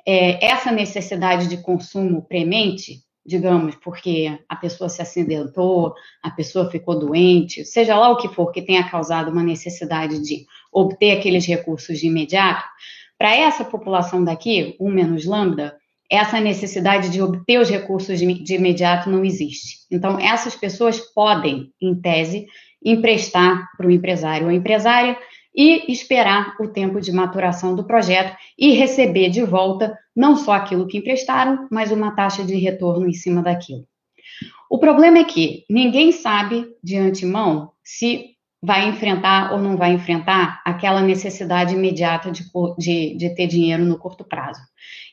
é, 0.06 0.44
essa 0.44 0.70
necessidade 0.70 1.48
de 1.48 1.56
consumo 1.56 2.22
premente, 2.22 3.00
digamos, 3.24 3.74
porque 3.76 4.38
a 4.48 4.56
pessoa 4.56 4.90
se 4.90 5.00
acidentou, 5.00 5.94
a 6.22 6.30
pessoa 6.30 6.70
ficou 6.70 6.98
doente, 6.98 7.64
seja 7.64 7.96
lá 7.96 8.10
o 8.10 8.16
que 8.16 8.28
for 8.28 8.50
que 8.50 8.60
tenha 8.60 8.88
causado 8.90 9.30
uma 9.30 9.42
necessidade 9.42 10.20
de 10.20 10.44
obter 10.72 11.16
aqueles 11.16 11.46
recursos 11.46 11.98
de 11.98 12.08
imediato, 12.08 12.64
para 13.22 13.36
essa 13.36 13.64
população 13.64 14.24
daqui, 14.24 14.74
1 14.80 14.90
menos 14.90 15.24
lambda, 15.24 15.76
essa 16.10 16.40
necessidade 16.40 17.08
de 17.08 17.22
obter 17.22 17.60
os 17.60 17.70
recursos 17.70 18.18
de, 18.18 18.54
imediato 18.56 19.08
não 19.08 19.24
existe. 19.24 19.86
Então, 19.92 20.18
essas 20.18 20.56
pessoas 20.56 20.98
podem, 20.98 21.70
em 21.80 21.94
tese, 21.94 22.46
emprestar 22.84 23.70
para 23.76 23.86
o 23.86 23.92
empresário 23.92 24.46
ou 24.46 24.52
empresária 24.52 25.16
e 25.54 25.84
esperar 25.92 26.56
o 26.58 26.66
tempo 26.66 27.00
de 27.00 27.12
maturação 27.12 27.76
do 27.76 27.84
projeto 27.84 28.36
e 28.58 28.72
receber 28.72 29.30
de 29.30 29.44
volta 29.44 29.96
não 30.16 30.34
só 30.34 30.54
aquilo 30.54 30.88
que 30.88 30.98
emprestaram, 30.98 31.68
mas 31.70 31.92
uma 31.92 32.16
taxa 32.16 32.42
de 32.42 32.56
retorno 32.56 33.08
em 33.08 33.12
cima 33.12 33.40
daquilo. 33.40 33.86
O 34.68 34.80
problema 34.80 35.18
é 35.18 35.24
que 35.24 35.64
ninguém 35.70 36.10
sabe 36.10 36.66
de 36.82 36.96
antemão 36.96 37.70
se 37.84 38.31
vai 38.62 38.88
enfrentar 38.88 39.52
ou 39.52 39.58
não 39.58 39.76
vai 39.76 39.92
enfrentar 39.92 40.62
aquela 40.64 41.02
necessidade 41.02 41.74
imediata 41.74 42.30
de, 42.30 42.44
de, 42.78 43.16
de 43.16 43.34
ter 43.34 43.48
dinheiro 43.48 43.84
no 43.84 43.98
curto 43.98 44.22
prazo. 44.22 44.60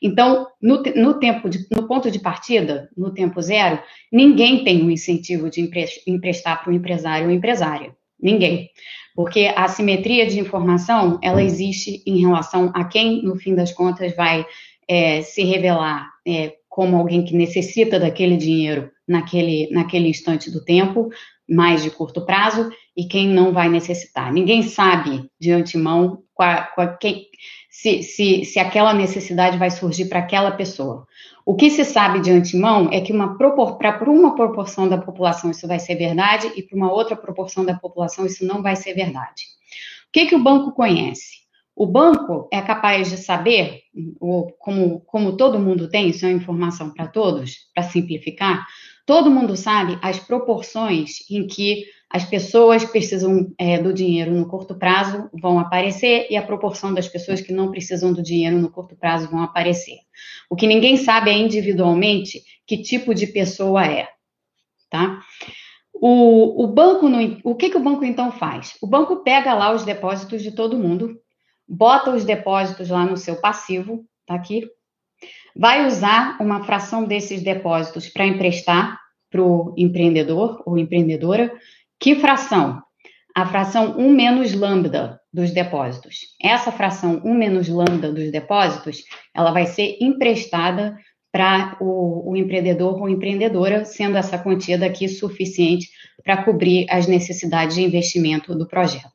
Então, 0.01 0.47
no, 0.61 0.83
no, 0.95 1.19
tempo 1.19 1.49
de, 1.49 1.65
no 1.71 1.87
ponto 1.87 2.11
de 2.11 2.19
partida, 2.19 2.89
no 2.95 3.11
tempo 3.11 3.41
zero, 3.41 3.79
ninguém 4.11 4.63
tem 4.63 4.83
um 4.83 4.91
incentivo 4.91 5.49
de 5.49 5.67
emprestar 6.05 6.61
para 6.61 6.71
o 6.71 6.75
empresário 6.75 7.27
ou 7.27 7.33
empresária. 7.33 7.95
Ninguém. 8.21 8.69
Porque 9.15 9.51
a 9.55 9.67
simetria 9.67 10.27
de 10.27 10.39
informação, 10.39 11.19
ela 11.23 11.41
existe 11.41 12.03
em 12.05 12.21
relação 12.21 12.71
a 12.75 12.85
quem, 12.85 13.23
no 13.23 13.35
fim 13.35 13.55
das 13.55 13.73
contas, 13.73 14.15
vai 14.15 14.45
é, 14.87 15.21
se 15.21 15.43
revelar 15.43 16.07
é, 16.27 16.53
como 16.67 16.97
alguém 16.97 17.25
que 17.25 17.35
necessita 17.35 17.99
daquele 17.99 18.37
dinheiro 18.37 18.91
naquele, 19.09 19.67
naquele 19.71 20.07
instante 20.07 20.51
do 20.51 20.63
tempo, 20.63 21.09
mais 21.49 21.81
de 21.81 21.89
curto 21.89 22.25
prazo 22.25 22.69
e 22.95 23.05
quem 23.07 23.27
não 23.27 23.51
vai 23.51 23.69
necessitar. 23.69 24.31
Ninguém 24.31 24.63
sabe 24.63 25.29
de 25.39 25.51
antemão 25.51 26.23
qual, 26.33 26.67
qual, 26.75 26.97
se, 27.69 28.03
se, 28.03 28.45
se 28.45 28.59
aquela 28.59 28.93
necessidade 28.93 29.57
vai 29.57 29.71
surgir 29.71 30.05
para 30.05 30.19
aquela 30.19 30.51
pessoa. 30.51 31.07
O 31.45 31.55
que 31.55 31.69
se 31.69 31.83
sabe 31.83 32.19
de 32.19 32.31
antemão 32.31 32.89
é 32.91 33.01
que 33.01 33.13
para 33.13 34.09
uma 34.09 34.35
proporção 34.35 34.87
da 34.87 34.97
população 34.97 35.49
isso 35.49 35.67
vai 35.67 35.79
ser 35.79 35.95
verdade 35.95 36.51
e 36.55 36.61
para 36.61 36.77
uma 36.77 36.91
outra 36.91 37.15
proporção 37.15 37.65
da 37.65 37.73
população 37.73 38.25
isso 38.25 38.45
não 38.45 38.61
vai 38.61 38.75
ser 38.75 38.93
verdade. 38.93 39.43
O 40.07 40.11
que, 40.11 40.27
que 40.27 40.35
o 40.35 40.43
banco 40.43 40.71
conhece? 40.73 41.39
O 41.75 41.87
banco 41.87 42.49
é 42.51 42.61
capaz 42.61 43.09
de 43.09 43.15
saber, 43.15 43.83
como, 44.59 44.99
como 44.99 45.37
todo 45.37 45.57
mundo 45.57 45.89
tem, 45.89 46.09
isso 46.09 46.25
é 46.25 46.31
informação 46.31 46.93
para 46.93 47.07
todos, 47.07 47.55
para 47.73 47.83
simplificar, 47.83 48.67
todo 49.09 49.31
mundo 49.31 49.57
sabe 49.57 49.97
as 50.03 50.19
proporções 50.19 51.27
em 51.31 51.47
que 51.47 51.87
as 52.11 52.23
pessoas 52.25 52.85
precisam 52.85 53.51
é, 53.57 53.81
do 53.81 53.91
dinheiro 53.91 54.31
no 54.31 54.47
curto 54.47 54.75
prazo 54.75 55.27
vão 55.33 55.57
aparecer 55.57 56.27
e 56.29 56.37
a 56.37 56.43
proporção 56.43 56.93
das 56.93 57.07
pessoas 57.07 57.41
que 57.41 57.51
não 57.51 57.71
precisam 57.71 58.13
do 58.13 58.21
dinheiro 58.21 58.59
no 58.59 58.69
curto 58.69 58.95
prazo 58.95 59.27
vão 59.27 59.41
aparecer. 59.41 59.95
O 60.47 60.55
que 60.55 60.67
ninguém 60.67 60.95
sabe 60.95 61.31
é 61.31 61.33
individualmente 61.33 62.43
que 62.67 62.83
tipo 62.83 63.15
de 63.15 63.25
pessoa 63.25 63.83
é, 63.83 64.07
tá? 64.91 65.19
O, 65.91 66.63
o 66.63 66.67
banco, 66.67 67.09
no, 67.09 67.39
o 67.43 67.55
que, 67.55 67.71
que 67.71 67.77
o 67.77 67.83
banco 67.83 68.05
então 68.05 68.31
faz? 68.31 68.77
O 68.79 68.85
banco 68.85 69.23
pega 69.23 69.55
lá 69.55 69.73
os 69.73 69.83
depósitos 69.83 70.43
de 70.43 70.51
todo 70.51 70.77
mundo, 70.77 71.19
bota 71.67 72.11
os 72.11 72.23
depósitos 72.23 72.89
lá 72.89 73.07
no 73.07 73.17
seu 73.17 73.41
passivo, 73.41 74.05
tá 74.27 74.35
aqui, 74.35 74.69
vai 75.59 75.85
usar 75.85 76.37
uma 76.39 76.63
fração 76.63 77.03
desses 77.03 77.43
depósitos 77.43 78.07
para 78.07 78.25
emprestar 78.25 78.97
para 79.29 79.43
o 79.43 79.75
empreendedor 79.77 80.63
ou 80.65 80.77
empreendedora 80.77 81.51
que 81.99 82.15
fração? 82.15 82.81
A 83.35 83.45
fração 83.45 83.97
1 83.97 84.09
menos 84.09 84.53
lambda 84.53 85.19
dos 85.33 85.51
depósitos. 85.51 86.19
Essa 86.41 86.71
fração 86.71 87.21
1 87.25 87.33
menos 87.33 87.67
lambda 87.67 88.09
dos 88.09 88.31
depósitos, 88.31 89.03
ela 89.35 89.51
vai 89.51 89.65
ser 89.65 89.97
emprestada 89.99 90.97
para 91.29 91.75
o, 91.81 92.31
o, 92.31 92.37
empreendedor 92.37 92.99
ou 92.99 93.09
empreendedora, 93.09 93.83
sendo 93.83 94.17
essa 94.17 94.39
quantia 94.39 94.77
daqui 94.77 95.09
suficiente 95.09 95.89
para 96.23 96.41
cobrir 96.41 96.85
as 96.89 97.05
necessidades 97.05 97.75
de 97.75 97.83
investimento 97.83 98.55
do 98.55 98.65
projeto. 98.65 99.11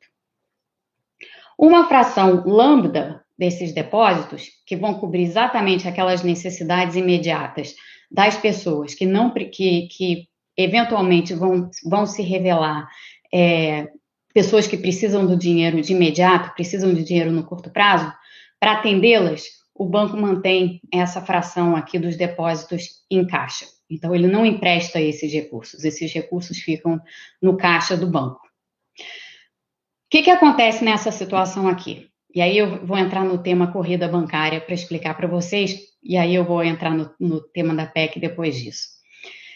Uma 1.57 1.87
fração 1.87 2.43
lambda 2.45 3.24
desses 3.37 3.73
depósitos, 3.73 4.49
que 4.65 4.75
vão 4.75 4.95
cobrir 4.95 5.23
exatamente 5.23 5.87
aquelas 5.87 6.23
necessidades 6.23 6.95
imediatas 6.95 7.75
das 8.09 8.37
pessoas 8.37 8.93
que 8.93 9.05
não 9.05 9.33
que, 9.33 9.87
que 9.87 10.27
eventualmente 10.57 11.33
vão, 11.33 11.69
vão 11.85 12.05
se 12.05 12.21
revelar 12.21 12.87
é, 13.33 13.87
pessoas 14.33 14.67
que 14.67 14.77
precisam 14.77 15.25
do 15.25 15.37
dinheiro 15.37 15.81
de 15.81 15.93
imediato, 15.93 16.53
precisam 16.55 16.93
de 16.93 17.03
dinheiro 17.03 17.31
no 17.31 17.45
curto 17.45 17.69
prazo, 17.69 18.11
para 18.59 18.73
atendê-las, 18.73 19.43
o 19.73 19.85
banco 19.85 20.15
mantém 20.15 20.79
essa 20.93 21.21
fração 21.21 21.75
aqui 21.75 21.99
dos 21.99 22.15
depósitos 22.15 23.03
em 23.11 23.27
caixa. 23.27 23.65
Então, 23.89 24.15
ele 24.15 24.27
não 24.27 24.45
empresta 24.45 24.99
esses 24.99 25.31
recursos, 25.31 25.83
esses 25.83 26.11
recursos 26.11 26.57
ficam 26.57 26.99
no 27.41 27.57
caixa 27.57 27.95
do 27.95 28.07
banco. 28.07 28.39
O 28.45 30.09
que, 30.09 30.23
que 30.23 30.31
acontece 30.31 30.83
nessa 30.83 31.11
situação 31.11 31.67
aqui? 31.67 32.09
E 32.35 32.41
aí 32.41 32.57
eu 32.57 32.85
vou 32.85 32.97
entrar 32.97 33.23
no 33.23 33.37
tema 33.37 33.71
corrida 33.71 34.09
bancária 34.09 34.59
para 34.59 34.75
explicar 34.75 35.15
para 35.15 35.25
vocês, 35.25 35.79
e 36.03 36.17
aí 36.17 36.35
eu 36.35 36.43
vou 36.43 36.61
entrar 36.61 36.93
no, 36.93 37.09
no 37.17 37.39
tema 37.39 37.73
da 37.73 37.85
PEC 37.85 38.19
depois 38.19 38.61
disso. 38.61 38.89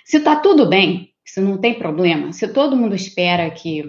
Se 0.05 0.17
está 0.17 0.37
tudo 0.37 0.69
bem, 0.69 1.13
se 1.25 1.41
não 1.41 1.57
tem 1.57 1.77
problema, 1.77 2.31
se 2.31 2.47
todo 2.47 2.77
mundo 2.77 2.95
espera 2.95 3.51
que 3.51 3.83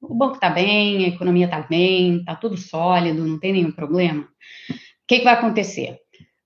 o 0.00 0.14
banco 0.14 0.36
está 0.36 0.48
bem, 0.48 1.04
a 1.04 1.08
economia 1.08 1.46
está 1.46 1.60
bem, 1.62 2.18
está 2.18 2.36
tudo 2.36 2.56
sólido, 2.56 3.26
não 3.26 3.38
tem 3.38 3.52
nenhum 3.52 3.72
problema, 3.72 4.22
o 4.22 5.06
que, 5.08 5.18
que 5.18 5.24
vai 5.24 5.34
acontecer? 5.34 5.98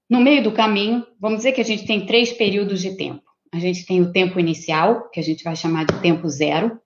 No 0.09 0.21
meio 0.21 0.43
do 0.43 0.53
caminho, 0.53 1.07
vamos 1.21 1.39
dizer 1.39 1.53
que 1.53 1.61
a 1.61 1.65
gente 1.65 1.87
tem 1.87 2.07
três 2.07 2.33
períodos 2.33 2.81
de 2.81 2.97
tempo. 2.97 3.23
A 3.53 3.59
gente 3.59 3.85
tem 3.85 4.01
o 4.01 4.11
tempo 4.11 4.41
inicial, 4.41 5.11
que 5.11 5.21
a 5.21 5.23
gente 5.23 5.45
vai 5.45 5.55
chamar 5.55 5.85
de 5.85 6.01
tempo 6.01 6.29
zero. 6.29 6.81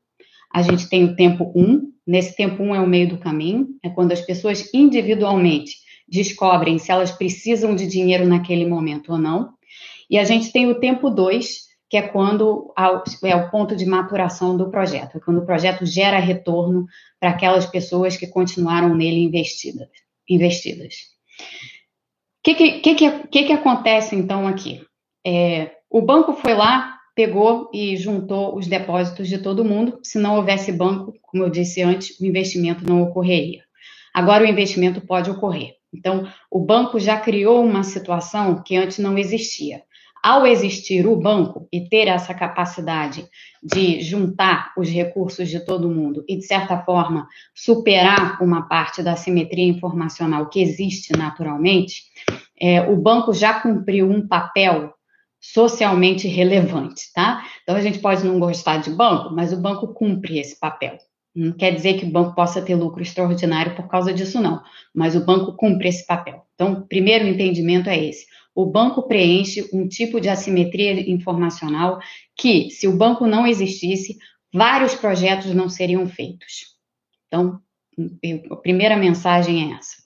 A 0.53 0.63
gente 0.63 0.89
tem 0.89 1.05
o 1.05 1.17
tempo 1.17 1.53
um. 1.55 1.93
Nesse 2.07 2.37
tempo 2.37 2.63
um 2.63 2.75
é 2.75 2.81
o 2.81 2.87
meio 2.87 3.09
do 3.09 3.19
caminho, 3.19 3.69
é 3.83 3.89
quando 3.89 4.13
as 4.13 4.21
pessoas 4.21 4.73
individualmente 4.75 5.77
descobrem 6.09 6.79
se 6.79 6.91
elas 6.91 7.11
precisam 7.11 7.75
de 7.75 7.87
dinheiro 7.87 8.27
naquele 8.27 8.67
momento 8.67 9.13
ou 9.13 9.19
não. 9.19 9.55
E 10.11 10.19
a 10.19 10.25
gente 10.25 10.53
tem 10.53 10.67
o 10.69 10.79
tempo 10.79 11.09
dois, 11.09 11.63
que 11.89 11.97
é 11.97 12.03
quando 12.03 12.73
é 13.25 13.37
o 13.37 13.51
ponto 13.51 13.77
de 13.77 13.87
maturação 13.87 14.57
do 14.57 14.71
projeto, 14.71 15.17
é 15.17 15.21
quando 15.21 15.39
o 15.39 15.47
projeto 15.47 15.87
gera 15.87 16.19
retorno 16.19 16.87
para 17.21 17.31
aquelas 17.31 17.67
pessoas 17.67 18.17
que 18.17 18.27
continuaram 18.27 18.95
nele 18.95 19.21
investidas. 19.21 19.89
investidas. 20.29 20.95
O 22.41 22.43
que, 22.45 22.55
que, 22.55 22.81
que, 22.81 23.11
que, 23.29 23.43
que 23.45 23.53
acontece 23.53 24.17
então 24.17 24.47
aqui? 24.47 24.85
É, 25.25 25.71
o 25.89 26.03
banco 26.03 26.33
foi 26.33 26.55
lá, 26.55 26.92
pegou 27.15 27.71
e 27.73 27.97
juntou 27.97 28.57
os 28.57 28.67
depósitos 28.67 29.29
de 29.29 29.39
todo 29.39 29.65
mundo. 29.65 29.99
Se 30.03 30.19
não 30.19 30.37
houvesse 30.37 30.73
banco, 30.73 31.15
como 31.23 31.45
eu 31.45 31.51
disse 31.51 31.83
antes, 31.83 32.19
o 32.19 32.25
investimento 32.25 32.85
não 32.85 33.03
ocorreria. 33.03 33.63
Agora 34.15 34.45
o 34.45 34.47
investimento 34.47 35.01
pode 35.01 35.31
ocorrer. 35.31 35.75
Então, 35.95 36.27
o 36.51 36.59
banco 36.59 36.99
já 36.99 37.19
criou 37.19 37.65
uma 37.65 37.83
situação 37.83 38.63
que 38.63 38.77
antes 38.77 38.99
não 38.99 39.19
existia 39.19 39.83
ao 40.23 40.47
existir 40.47 41.05
o 41.05 41.17
banco 41.17 41.67
e 41.73 41.89
ter 41.89 42.07
essa 42.07 42.33
capacidade 42.33 43.27
de 43.61 44.01
juntar 44.01 44.73
os 44.77 44.89
recursos 44.89 45.49
de 45.49 45.59
todo 45.65 45.91
mundo 45.91 46.25
e, 46.29 46.37
de 46.37 46.47
certa 46.47 46.79
forma, 46.79 47.27
superar 47.53 48.41
uma 48.41 48.69
parte 48.69 49.03
da 49.03 49.17
simetria 49.17 49.67
informacional 49.67 50.49
que 50.49 50.63
existe 50.63 51.13
naturalmente, 51.17 52.05
é, 52.59 52.83
o 52.83 52.97
banco 52.97 53.35
já 53.35 53.55
cumpriu 53.55 54.09
um 54.09 54.27
papel 54.27 54.95
socialmente 55.43 56.29
relevante, 56.29 57.13
tá? 57.13 57.45
Então, 57.63 57.77
a 57.77 57.81
gente 57.81 57.99
pode 57.99 58.25
não 58.25 58.39
gostar 58.39 58.79
de 58.79 58.91
banco, 58.91 59.35
mas 59.35 59.53
o 59.53 59.61
banco 59.61 59.89
cumpre 59.89 60.39
esse 60.39 60.59
papel. 60.59 60.97
Não 61.35 61.53
quer 61.53 61.75
dizer 61.75 61.99
que 61.99 62.05
o 62.05 62.11
banco 62.11 62.35
possa 62.35 62.63
ter 62.63 62.75
lucro 62.75 63.03
extraordinário 63.03 63.75
por 63.75 63.89
causa 63.89 64.13
disso, 64.13 64.41
não. 64.41 64.63
Mas 64.95 65.17
o 65.17 65.25
banco 65.25 65.57
cumpre 65.57 65.89
esse 65.89 66.07
papel. 66.07 66.47
Então, 66.55 66.87
primeiro 66.89 67.27
entendimento 67.27 67.91
é 67.91 67.99
esse 67.99 68.27
o 68.55 68.67
banco 68.67 69.03
preenche 69.03 69.69
um 69.73 69.89
tipo 69.89 70.21
de 70.21 70.29
assimetria 70.29 71.11
informacional 71.11 72.01
que, 72.37 72.71
se 72.71 72.87
o 72.87 72.97
banco 72.97 73.27
não 73.27 73.47
existisse, 73.47 74.19
vários 74.53 74.95
projetos 74.95 75.55
não 75.55 75.69
seriam 75.69 76.07
feitos. 76.07 76.77
Então, 77.27 77.61
a 78.51 78.57
primeira 78.57 78.97
mensagem 78.97 79.73
é 79.73 79.77
essa. 79.77 79.97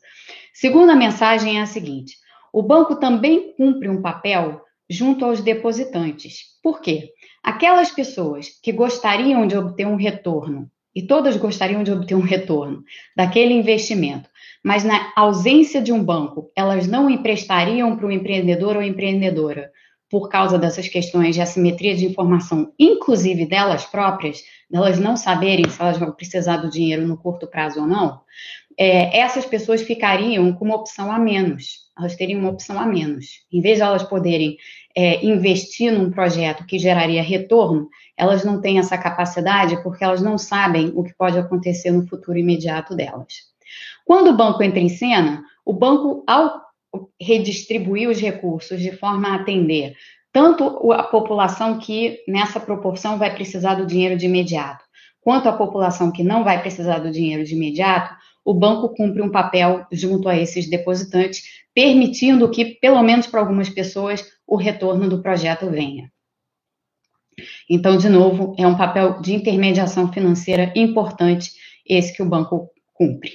Segunda 0.52 0.94
mensagem 0.94 1.58
é 1.58 1.62
a 1.62 1.66
seguinte: 1.66 2.16
o 2.52 2.62
banco 2.62 2.96
também 2.96 3.52
cumpre 3.56 3.88
um 3.88 4.00
papel 4.00 4.60
junto 4.88 5.24
aos 5.24 5.40
depositantes. 5.40 6.56
Por 6.62 6.80
quê? 6.80 7.10
Aquelas 7.42 7.90
pessoas 7.90 8.48
que 8.62 8.72
gostariam 8.72 9.46
de 9.46 9.56
obter 9.56 9.86
um 9.86 9.96
retorno, 9.96 10.70
e 10.94 11.02
todas 11.02 11.36
gostariam 11.36 11.82
de 11.82 11.92
obter 11.92 12.14
um 12.14 12.20
retorno 12.20 12.82
daquele 13.14 13.52
investimento, 13.52 14.30
mas 14.64 14.82
na 14.82 15.12
ausência 15.14 15.82
de 15.82 15.92
um 15.92 16.02
banco, 16.02 16.50
elas 16.56 16.86
não 16.86 17.10
emprestariam 17.10 17.94
para 17.96 18.06
o 18.06 18.10
empreendedor 18.10 18.76
ou 18.76 18.82
empreendedora 18.82 19.70
por 20.10 20.28
causa 20.28 20.58
dessas 20.58 20.88
questões 20.88 21.34
de 21.34 21.42
assimetria 21.42 21.94
de 21.94 22.06
informação, 22.06 22.72
inclusive 22.78 23.44
delas 23.44 23.84
próprias, 23.84 24.42
delas 24.70 24.98
não 24.98 25.16
saberem 25.16 25.68
se 25.68 25.80
elas 25.80 25.98
vão 25.98 26.12
precisar 26.12 26.58
do 26.58 26.70
dinheiro 26.70 27.06
no 27.06 27.16
curto 27.18 27.46
prazo 27.46 27.80
ou 27.80 27.86
não, 27.86 28.20
é, 28.78 29.18
essas 29.18 29.44
pessoas 29.44 29.82
ficariam 29.82 30.52
com 30.52 30.64
uma 30.64 30.76
opção 30.76 31.10
a 31.10 31.18
menos. 31.18 31.85
Elas 31.98 32.16
teriam 32.16 32.40
uma 32.40 32.50
opção 32.50 32.78
a 32.78 32.86
menos. 32.86 33.40
Em 33.52 33.60
vez 33.60 33.78
de 33.78 33.82
elas 33.82 34.02
poderem 34.02 34.56
é, 34.96 35.24
investir 35.24 35.92
num 35.92 36.10
projeto 36.10 36.66
que 36.66 36.78
geraria 36.78 37.22
retorno, 37.22 37.88
elas 38.16 38.44
não 38.44 38.60
têm 38.60 38.78
essa 38.78 38.96
capacidade 38.96 39.82
porque 39.82 40.04
elas 40.04 40.22
não 40.22 40.38
sabem 40.38 40.92
o 40.94 41.02
que 41.02 41.14
pode 41.14 41.38
acontecer 41.38 41.90
no 41.90 42.06
futuro 42.06 42.38
imediato 42.38 42.94
delas. 42.94 43.34
Quando 44.04 44.30
o 44.30 44.36
banco 44.36 44.62
entra 44.62 44.80
em 44.80 44.88
cena, 44.88 45.42
o 45.64 45.72
banco, 45.72 46.22
ao 46.26 46.64
redistribuir 47.20 48.08
os 48.08 48.20
recursos 48.20 48.80
de 48.80 48.92
forma 48.92 49.28
a 49.28 49.34
atender 49.34 49.94
tanto 50.32 50.92
a 50.92 51.02
população 51.02 51.78
que 51.78 52.18
nessa 52.28 52.60
proporção 52.60 53.18
vai 53.18 53.34
precisar 53.34 53.74
do 53.74 53.86
dinheiro 53.86 54.16
de 54.16 54.26
imediato, 54.26 54.84
quanto 55.22 55.48
a 55.48 55.52
população 55.52 56.12
que 56.12 56.22
não 56.22 56.44
vai 56.44 56.60
precisar 56.60 56.98
do 56.98 57.10
dinheiro 57.10 57.42
de 57.42 57.54
imediato, 57.54 58.14
o 58.46 58.54
banco 58.54 58.94
cumpre 58.94 59.20
um 59.20 59.28
papel 59.28 59.84
junto 59.90 60.28
a 60.28 60.36
esses 60.36 60.70
depositantes, 60.70 61.42
permitindo 61.74 62.48
que, 62.48 62.76
pelo 62.76 63.02
menos 63.02 63.26
para 63.26 63.40
algumas 63.40 63.68
pessoas, 63.68 64.24
o 64.46 64.54
retorno 64.54 65.08
do 65.08 65.20
projeto 65.20 65.68
venha. 65.68 66.12
Então, 67.68 67.98
de 67.98 68.08
novo, 68.08 68.54
é 68.56 68.64
um 68.64 68.76
papel 68.76 69.20
de 69.20 69.34
intermediação 69.34 70.12
financeira 70.12 70.72
importante 70.76 71.50
esse 71.84 72.14
que 72.14 72.22
o 72.22 72.28
banco 72.28 72.70
cumpre. 72.94 73.32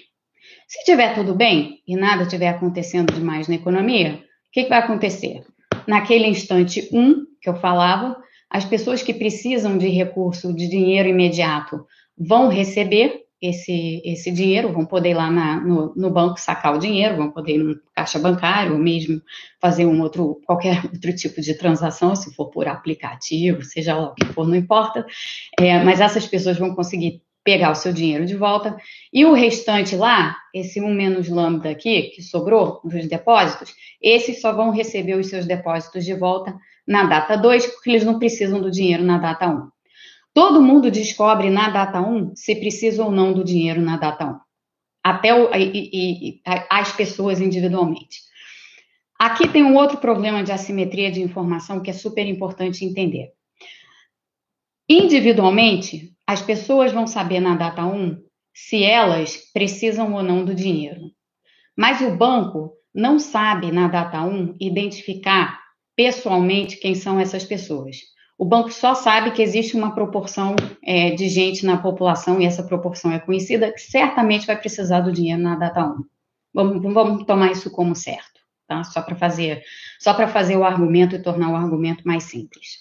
Se 0.66 0.86
tiver 0.86 1.14
tudo 1.14 1.36
bem 1.36 1.82
e 1.86 1.98
nada 1.98 2.24
estiver 2.24 2.48
acontecendo 2.48 3.14
demais 3.14 3.50
na 3.50 3.56
economia, 3.56 4.14
o 4.14 4.52
que, 4.54 4.64
que 4.64 4.70
vai 4.70 4.80
acontecer? 4.80 5.44
Naquele 5.86 6.26
instante 6.26 6.88
1 6.90 7.00
um, 7.00 7.26
que 7.42 7.50
eu 7.50 7.56
falava, 7.56 8.16
as 8.50 8.64
pessoas 8.64 9.04
que 9.04 9.14
precisam 9.14 9.78
de 9.78 9.90
recurso 9.90 10.54
de 10.54 10.70
dinheiro 10.70 11.10
imediato 11.10 11.86
vão 12.18 12.48
receber 12.48 13.26
esse, 13.42 14.02
esse 14.06 14.32
dinheiro, 14.32 14.72
vão 14.72 14.86
poder 14.86 15.10
ir 15.10 15.14
lá 15.16 15.32
na, 15.32 15.60
no, 15.60 15.94
no, 15.96 16.10
banco 16.12 16.40
sacar 16.40 16.76
o 16.76 16.80
dinheiro, 16.80 17.18
vão 17.18 17.32
poder 17.32 17.56
ir 17.56 17.58
no 17.58 17.80
caixa 17.96 18.20
bancário, 18.20 18.74
ou 18.74 18.80
mesmo 18.80 19.20
fazer 19.60 19.86
um 19.86 20.00
outro, 20.02 20.40
qualquer 20.46 20.84
outro 20.86 21.16
tipo 21.16 21.42
de 21.42 21.56
transação, 21.56 22.16
se 22.16 22.34
for 22.36 22.52
por 22.52 22.68
aplicativo, 22.68 23.64
seja 23.64 23.96
lá 23.96 24.10
o 24.10 24.14
que 24.14 24.26
for, 24.26 24.48
não 24.48 24.56
importa. 24.56 25.06
É, 25.60 25.84
mas 25.84 26.00
essas 26.00 26.28
pessoas 26.28 26.58
vão 26.58 26.76
conseguir 26.76 27.24
pegar 27.44 27.72
o 27.72 27.76
seu 27.76 27.92
dinheiro 27.92 28.28
de 28.28 28.36
volta. 28.36 28.78
E 29.12 29.26
o 29.26 29.34
restante 29.34 29.96
lá, 29.96 30.38
esse 30.54 30.80
1 30.80 30.94
menos 30.94 31.28
lambda 31.28 31.72
aqui, 31.72 32.12
que 32.14 32.22
sobrou 32.22 32.80
dos 32.84 33.08
depósitos, 33.08 33.74
esses 34.00 34.40
só 34.40 34.54
vão 34.54 34.70
receber 34.70 35.16
os 35.18 35.28
seus 35.28 35.48
depósitos 35.48 36.06
de 36.06 36.14
volta 36.14 36.56
na 36.88 37.06
data 37.06 37.36
2, 37.36 37.66
porque 37.68 37.90
eles 37.90 38.04
não 38.04 38.20
precisam 38.20 38.62
do 38.62 38.70
dinheiro 38.70 39.04
na 39.04 39.18
data 39.18 39.48
1. 39.48 39.81
Todo 40.34 40.62
mundo 40.62 40.90
descobre 40.90 41.50
na 41.50 41.70
data 41.70 42.02
1 42.02 42.36
se 42.36 42.56
precisa 42.56 43.04
ou 43.04 43.12
não 43.12 43.34
do 43.34 43.44
dinheiro 43.44 43.82
na 43.82 43.98
data 43.98 44.26
1. 44.26 44.40
Até 45.04 45.34
o, 45.34 45.54
e, 45.54 45.90
e, 45.94 46.42
as 46.70 46.94
pessoas 46.94 47.42
individualmente. 47.42 48.22
Aqui 49.20 49.48
tem 49.48 49.64
um 49.64 49.76
outro 49.76 49.98
problema 49.98 50.44
de 50.44 50.52
assimetria 50.52 51.12
de 51.12 51.22
informação 51.22 51.82
que 51.82 51.90
é 51.90 51.94
super 51.94 52.26
importante 52.26 52.86
entender. 52.86 53.32
Individualmente, 54.90 56.14
as 56.26 56.42
pessoas 56.42 56.92
vão 56.92 57.06
saber 57.06 57.40
na 57.40 57.56
data 57.56 57.86
1 57.86 58.18
se 58.54 58.84
elas 58.84 59.38
precisam 59.54 60.14
ou 60.14 60.24
não 60.24 60.46
do 60.46 60.56
dinheiro. 60.56 61.12
Mas 61.78 62.02
o 62.02 62.16
banco 62.16 62.74
não 62.94 63.20
sabe 63.20 63.72
na 63.72 63.88
data 63.88 64.22
1 64.22 64.56
identificar 64.60 65.60
pessoalmente 65.96 66.78
quem 66.78 66.96
são 66.96 67.20
essas 67.20 67.44
pessoas. 67.44 67.98
O 68.42 68.46
banco 68.46 68.72
só 68.72 68.96
sabe 68.96 69.30
que 69.30 69.42
existe 69.44 69.78
uma 69.78 69.94
proporção 69.94 70.56
é, 70.84 71.12
de 71.12 71.30
gente 71.30 71.64
na 71.64 71.78
população, 71.78 72.42
e 72.42 72.46
essa 72.48 72.64
proporção 72.64 73.12
é 73.12 73.20
conhecida, 73.20 73.72
que 73.72 73.80
certamente 73.80 74.48
vai 74.48 74.58
precisar 74.58 75.02
do 75.02 75.12
dinheiro 75.12 75.40
na 75.40 75.56
data 75.56 75.86
1. 75.86 76.04
Vamos, 76.52 76.82
vamos 76.92 77.24
tomar 77.24 77.52
isso 77.52 77.70
como 77.70 77.96
certo, 77.96 78.42
tá? 78.68 78.84
Só 78.84 79.00
para 79.04 79.16
fazer, 79.16 79.62
só 80.00 80.12
para 80.16 80.28
fazer 80.28 80.58
o 80.58 80.64
argumento 80.64 81.16
e 81.16 81.22
tornar 81.22 81.52
o 81.52 81.56
argumento 81.56 82.02
mais 82.04 82.24
simples. 82.24 82.80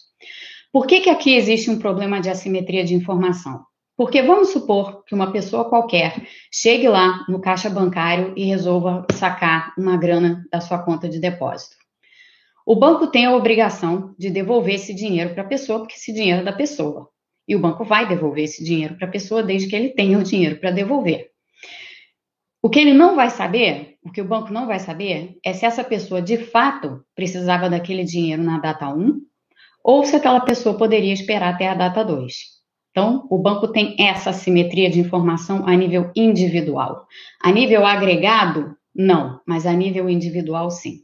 Por 0.72 0.86
que, 0.86 1.00
que 1.00 1.10
aqui 1.10 1.34
existe 1.34 1.70
um 1.70 1.78
problema 1.78 2.22
de 2.22 2.30
assimetria 2.30 2.82
de 2.82 2.94
informação? 2.94 3.62
Porque 3.98 4.22
vamos 4.22 4.48
supor 4.48 5.04
que 5.04 5.14
uma 5.14 5.30
pessoa 5.30 5.68
qualquer 5.68 6.26
chegue 6.50 6.88
lá 6.88 7.22
no 7.28 7.38
caixa 7.38 7.68
bancário 7.68 8.32
e 8.34 8.46
resolva 8.46 9.06
sacar 9.12 9.74
uma 9.76 9.98
grana 9.98 10.42
da 10.50 10.58
sua 10.58 10.78
conta 10.78 11.06
de 11.06 11.20
depósito. 11.20 11.79
O 12.70 12.76
banco 12.76 13.08
tem 13.08 13.26
a 13.26 13.34
obrigação 13.34 14.14
de 14.16 14.30
devolver 14.30 14.76
esse 14.76 14.94
dinheiro 14.94 15.34
para 15.34 15.42
a 15.42 15.46
pessoa, 15.48 15.80
porque 15.80 15.96
esse 15.96 16.12
dinheiro 16.12 16.42
é 16.42 16.44
da 16.44 16.52
pessoa. 16.52 17.08
E 17.48 17.56
o 17.56 17.58
banco 17.58 17.84
vai 17.84 18.06
devolver 18.06 18.44
esse 18.44 18.62
dinheiro 18.62 18.94
para 18.94 19.08
a 19.08 19.10
pessoa 19.10 19.42
desde 19.42 19.68
que 19.68 19.74
ele 19.74 19.88
tenha 19.88 20.16
o 20.16 20.22
dinheiro 20.22 20.54
para 20.60 20.70
devolver. 20.70 21.30
O 22.62 22.70
que 22.70 22.78
ele 22.78 22.94
não 22.94 23.16
vai 23.16 23.28
saber, 23.28 23.96
o 24.04 24.12
que 24.12 24.20
o 24.20 24.24
banco 24.24 24.52
não 24.52 24.68
vai 24.68 24.78
saber, 24.78 25.36
é 25.44 25.52
se 25.52 25.66
essa 25.66 25.82
pessoa 25.82 26.22
de 26.22 26.36
fato 26.36 27.04
precisava 27.12 27.68
daquele 27.68 28.04
dinheiro 28.04 28.44
na 28.44 28.60
data 28.60 28.88
1 28.88 29.20
ou 29.82 30.04
se 30.04 30.14
aquela 30.14 30.38
pessoa 30.38 30.78
poderia 30.78 31.12
esperar 31.12 31.54
até 31.54 31.66
a 31.66 31.74
data 31.74 32.04
2. 32.04 32.32
Então, 32.92 33.26
o 33.28 33.36
banco 33.36 33.66
tem 33.66 33.96
essa 33.98 34.32
simetria 34.32 34.88
de 34.88 35.00
informação 35.00 35.66
a 35.66 35.74
nível 35.74 36.12
individual. 36.14 37.04
A 37.42 37.50
nível 37.50 37.84
agregado, 37.84 38.76
não, 38.94 39.40
mas 39.44 39.66
a 39.66 39.72
nível 39.72 40.08
individual, 40.08 40.70
sim. 40.70 41.00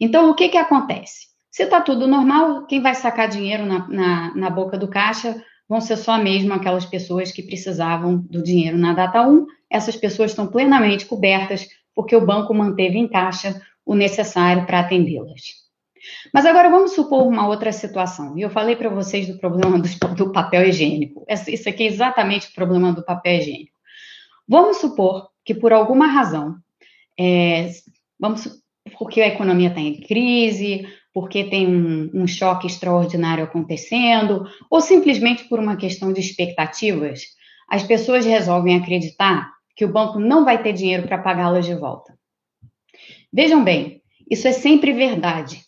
Então, 0.00 0.30
o 0.30 0.34
que, 0.34 0.48
que 0.48 0.56
acontece? 0.56 1.28
Se 1.50 1.64
está 1.64 1.80
tudo 1.80 2.06
normal, 2.06 2.66
quem 2.66 2.80
vai 2.80 2.94
sacar 2.94 3.28
dinheiro 3.28 3.66
na, 3.66 3.86
na, 3.88 4.34
na, 4.34 4.50
boca 4.50 4.78
do 4.78 4.88
caixa 4.88 5.42
vão 5.68 5.80
ser 5.80 5.96
só 5.96 6.16
mesmo 6.16 6.54
aquelas 6.54 6.86
pessoas 6.86 7.30
que 7.30 7.42
precisavam 7.42 8.16
do 8.16 8.42
dinheiro 8.42 8.78
na 8.78 8.94
data 8.94 9.26
1. 9.26 9.46
Essas 9.68 9.96
pessoas 9.96 10.30
estão 10.30 10.46
plenamente 10.46 11.06
cobertas 11.06 11.68
porque 11.94 12.16
o 12.16 12.24
banco 12.24 12.54
manteve 12.54 12.98
em 12.98 13.08
caixa 13.08 13.60
o 13.84 13.94
necessário 13.94 14.64
para 14.64 14.80
atendê-las. 14.80 15.60
Mas 16.32 16.46
agora 16.46 16.70
vamos 16.70 16.92
supor 16.92 17.26
uma 17.26 17.46
outra 17.46 17.72
situação. 17.72 18.38
E 18.38 18.42
eu 18.42 18.50
falei 18.50 18.76
para 18.76 18.88
vocês 18.88 19.26
do 19.26 19.38
problema 19.38 19.78
do, 19.78 20.14
do, 20.14 20.32
papel 20.32 20.68
higiênico. 20.68 21.26
Isso 21.28 21.68
aqui 21.68 21.82
é 21.82 21.86
exatamente 21.86 22.48
o 22.48 22.54
problema 22.54 22.92
do 22.92 23.04
papel 23.04 23.38
higiênico. 23.38 23.76
Vamos 24.48 24.78
supor 24.78 25.28
que 25.44 25.54
por 25.54 25.72
alguma 25.72 26.06
razão, 26.06 26.56
é, 27.18 27.70
vamos 28.18 28.48
porque 28.98 29.20
a 29.20 29.28
economia 29.28 29.68
está 29.68 29.80
em 29.80 30.00
crise, 30.00 30.86
porque 31.12 31.44
tem 31.44 31.66
um, 31.66 32.10
um, 32.14 32.26
choque 32.26 32.66
extraordinário 32.66 33.44
acontecendo, 33.44 34.46
ou 34.70 34.80
simplesmente 34.80 35.44
por 35.44 35.58
uma 35.58 35.76
questão 35.76 36.12
de 36.12 36.20
expectativas, 36.20 37.22
as 37.68 37.82
pessoas 37.82 38.24
resolvem 38.24 38.76
acreditar 38.76 39.50
que 39.76 39.84
o 39.84 39.92
banco 39.92 40.18
não 40.18 40.44
vai 40.44 40.62
ter 40.62 40.72
dinheiro 40.72 41.06
para 41.06 41.18
pagá-las 41.18 41.66
de 41.66 41.74
volta. 41.74 42.18
Vejam 43.32 43.62
bem, 43.62 44.02
isso 44.30 44.46
é 44.48 44.52
sempre 44.52 44.92
verdade. 44.92 45.62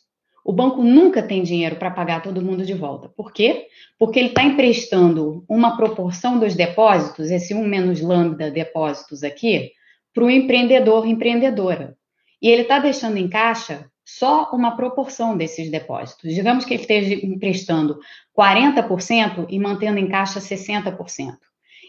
O 0.44 0.53
banco 0.53 0.83
nunca 0.83 1.22
tem 1.22 1.42
dinheiro 1.42 1.77
para 1.77 1.90
pagar 1.90 2.20
todo 2.20 2.42
mundo 2.42 2.64
de 2.64 2.75
volta. 2.75 3.09
Por 3.09 3.33
quê? 3.33 3.68
Porque 3.96 4.18
ele 4.18 4.29
está 4.29 4.42
emprestando 4.42 5.44
uma 5.48 5.77
proporção 5.77 6.38
dos 6.38 6.57
depósitos, 6.57 7.31
esse 7.31 7.55
1 7.55 7.64
menos 7.64 8.01
lambda 8.01 8.51
depósitos 8.51 9.22
aqui, 9.22 9.70
para 10.12 10.25
o 10.25 10.31
empreendedor, 10.31 11.07
empreendedora 11.07 11.96
e 12.42 12.48
ele 12.48 12.62
está 12.62 12.81
deixando 12.81 13.16
em 13.16 13.28
caixa 13.28 13.88
só 14.05 14.50
uma 14.52 14.76
proporção 14.76 15.37
desses 15.37 15.70
depósitos. 15.70 16.35
Digamos 16.35 16.64
que 16.64 16.74
ele 16.74 16.83
esteja 16.83 17.14
emprestando 17.24 18.00
40% 18.37 19.46
e 19.48 19.59
mantendo 19.61 20.00
em 20.00 20.09
caixa 20.09 20.40
60%. 20.40 21.37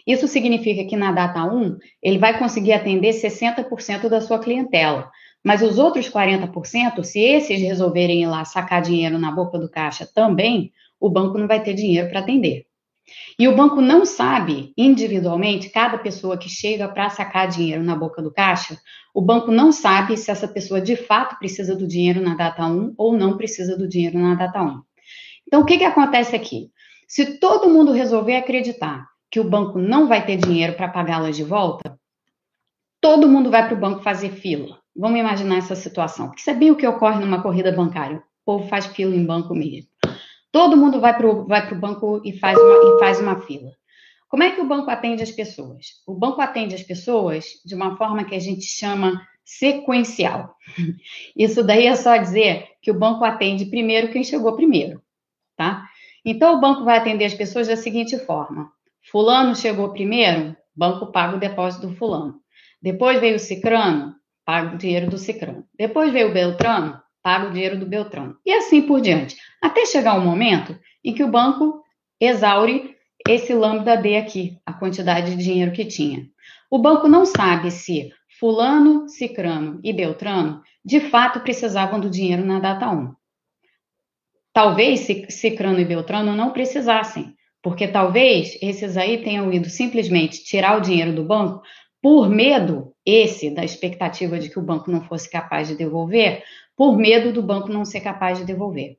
Isso 0.05 0.27
significa 0.27 0.85
que 0.85 0.95
na 0.95 1.11
data 1.11 1.43
1, 1.43 1.77
ele 2.01 2.19
vai 2.19 2.37
conseguir 2.37 2.73
atender 2.73 3.13
60% 3.13 4.09
da 4.09 4.21
sua 4.21 4.37
clientela. 4.37 5.09
Mas 5.43 5.61
os 5.61 5.79
outros 5.79 6.09
40%, 6.09 7.03
se 7.03 7.19
esses 7.19 7.59
resolverem 7.59 8.21
ir 8.21 8.27
lá 8.27 8.45
sacar 8.45 8.81
dinheiro 8.81 9.17
na 9.17 9.31
boca 9.31 9.57
do 9.57 9.69
caixa 9.69 10.05
também, 10.05 10.71
o 10.99 11.09
banco 11.09 11.37
não 11.37 11.47
vai 11.47 11.63
ter 11.63 11.73
dinheiro 11.73 12.09
para 12.09 12.19
atender. 12.19 12.65
E 13.37 13.47
o 13.47 13.55
banco 13.55 13.81
não 13.81 14.05
sabe 14.05 14.73
individualmente, 14.77 15.69
cada 15.69 15.97
pessoa 15.97 16.37
que 16.37 16.49
chega 16.49 16.87
para 16.87 17.09
sacar 17.09 17.47
dinheiro 17.47 17.83
na 17.83 17.95
boca 17.95 18.21
do 18.21 18.31
caixa, 18.31 18.77
o 19.13 19.21
banco 19.21 19.51
não 19.51 19.71
sabe 19.71 20.17
se 20.17 20.31
essa 20.31 20.47
pessoa 20.47 20.81
de 20.81 20.95
fato 20.95 21.37
precisa 21.37 21.75
do 21.75 21.87
dinheiro 21.87 22.21
na 22.21 22.35
data 22.35 22.65
1 22.65 22.93
ou 22.97 23.17
não 23.17 23.37
precisa 23.37 23.77
do 23.77 23.87
dinheiro 23.87 24.19
na 24.19 24.35
data 24.35 24.61
1. 24.61 24.81
Então, 25.47 25.61
o 25.61 25.65
que, 25.65 25.77
que 25.77 25.83
acontece 25.83 26.35
aqui? 26.35 26.71
Se 27.07 27.37
todo 27.39 27.69
mundo 27.69 27.91
resolver 27.91 28.35
acreditar 28.35 29.05
que 29.29 29.39
o 29.39 29.49
banco 29.49 29.77
não 29.77 30.07
vai 30.07 30.25
ter 30.25 30.37
dinheiro 30.37 30.73
para 30.73 30.87
pagá-las 30.87 31.35
de 31.35 31.43
volta, 31.43 31.99
todo 33.01 33.27
mundo 33.27 33.51
vai 33.51 33.67
para 33.67 33.75
o 33.75 33.79
banco 33.79 34.01
fazer 34.01 34.31
fila. 34.31 34.79
Vamos 34.95 35.19
imaginar 35.19 35.57
essa 35.57 35.75
situação, 35.75 36.27
porque 36.27 36.41
isso 36.41 36.49
é 36.49 36.53
bem 36.53 36.71
o 36.71 36.75
que 36.75 36.87
ocorre 36.87 37.19
numa 37.19 37.41
corrida 37.41 37.71
bancária. 37.71 38.17
O 38.17 38.45
povo 38.45 38.67
faz 38.67 38.85
fila 38.85 39.15
em 39.15 39.25
banco 39.25 39.53
mesmo. 39.53 39.92
Todo 40.53 40.77
mundo 40.77 41.01
vai 41.01 41.17
para 41.17 41.27
o 41.27 41.47
vai 41.47 41.73
banco 41.73 42.21
e 42.23 42.37
faz, 42.37 42.55
uma, 42.55 42.95
e 42.95 42.99
faz 42.99 43.19
uma 43.19 43.41
fila. 43.41 43.71
Como 44.29 44.43
é 44.43 44.51
que 44.51 44.61
o 44.61 44.67
banco 44.67 44.87
atende 44.91 45.23
as 45.23 45.31
pessoas? 45.31 45.87
O 46.05 46.13
banco 46.13 46.39
atende 46.41 46.75
as 46.75 46.83
pessoas 46.83 47.45
de 47.65 47.73
uma 47.73 47.97
forma 47.97 48.23
que 48.23 48.35
a 48.35 48.39
gente 48.39 48.63
chama 48.63 49.19
sequencial. 49.43 50.55
Isso 51.35 51.63
daí 51.63 51.87
é 51.87 51.95
só 51.95 52.15
dizer 52.17 52.67
que 52.83 52.91
o 52.91 52.93
banco 52.93 53.25
atende 53.25 53.65
primeiro 53.65 54.11
quem 54.11 54.23
chegou 54.23 54.55
primeiro, 54.55 55.01
tá? 55.57 55.89
Então 56.23 56.55
o 56.55 56.61
banco 56.61 56.83
vai 56.83 56.99
atender 56.99 57.25
as 57.25 57.33
pessoas 57.33 57.67
da 57.67 57.75
seguinte 57.75 58.19
forma: 58.19 58.71
Fulano 59.09 59.55
chegou 59.55 59.91
primeiro, 59.91 60.55
banco 60.75 61.11
paga 61.11 61.35
o 61.35 61.39
depósito 61.39 61.87
do 61.87 61.95
fulano. 61.95 62.39
Depois 62.79 63.19
veio 63.19 63.37
o 63.37 63.39
Cicrano, 63.39 64.13
paga 64.45 64.75
o 64.75 64.77
dinheiro 64.77 65.09
do 65.09 65.17
Cicrano. 65.17 65.65
Depois 65.75 66.13
veio 66.13 66.29
o 66.29 66.33
Beltrano, 66.33 67.01
paga 67.23 67.47
o 67.47 67.51
dinheiro 67.51 67.79
do 67.79 67.85
Beltrano. 67.85 68.37
E 68.45 68.53
assim 68.53 68.81
por 68.81 69.01
diante. 69.01 69.37
Até 69.61 69.85
chegar 69.85 70.15
um 70.15 70.23
momento 70.23 70.77
em 71.03 71.13
que 71.13 71.23
o 71.23 71.31
banco 71.31 71.81
exaure 72.19 72.95
esse 73.27 73.53
lambda 73.53 73.95
D 73.95 74.17
aqui, 74.17 74.57
a 74.65 74.73
quantidade 74.73 75.35
de 75.35 75.43
dinheiro 75.43 75.71
que 75.71 75.85
tinha. 75.85 76.27
O 76.69 76.77
banco 76.77 77.07
não 77.07 77.25
sabe 77.25 77.71
se 77.71 78.11
fulano, 78.39 79.07
cicrano 79.07 79.79
e 79.83 79.93
beltrano 79.93 80.61
de 80.83 80.99
fato 80.99 81.39
precisavam 81.39 81.99
do 81.99 82.09
dinheiro 82.09 82.45
na 82.45 82.59
data 82.59 82.89
1. 82.89 83.13
Talvez 84.51 85.07
cicrano 85.29 85.79
e 85.79 85.85
beltrano 85.85 86.35
não 86.35 86.51
precisassem, 86.51 87.33
porque 87.61 87.87
talvez 87.87 88.57
esses 88.61 88.97
aí 88.97 89.23
tenham 89.23 89.51
ido 89.51 89.69
simplesmente 89.69 90.43
tirar 90.43 90.77
o 90.77 90.81
dinheiro 90.81 91.15
do 91.15 91.23
banco 91.23 91.63
por 92.01 92.29
medo, 92.29 92.93
esse 93.05 93.49
da 93.49 93.63
expectativa 93.63 94.37
de 94.37 94.49
que 94.49 94.59
o 94.59 94.61
banco 94.61 94.91
não 94.91 95.01
fosse 95.01 95.29
capaz 95.29 95.69
de 95.69 95.75
devolver, 95.75 96.43
por 96.75 96.97
medo 96.97 97.31
do 97.31 97.41
banco 97.41 97.69
não 97.69 97.85
ser 97.85 98.01
capaz 98.01 98.37
de 98.37 98.45
devolver. 98.45 98.97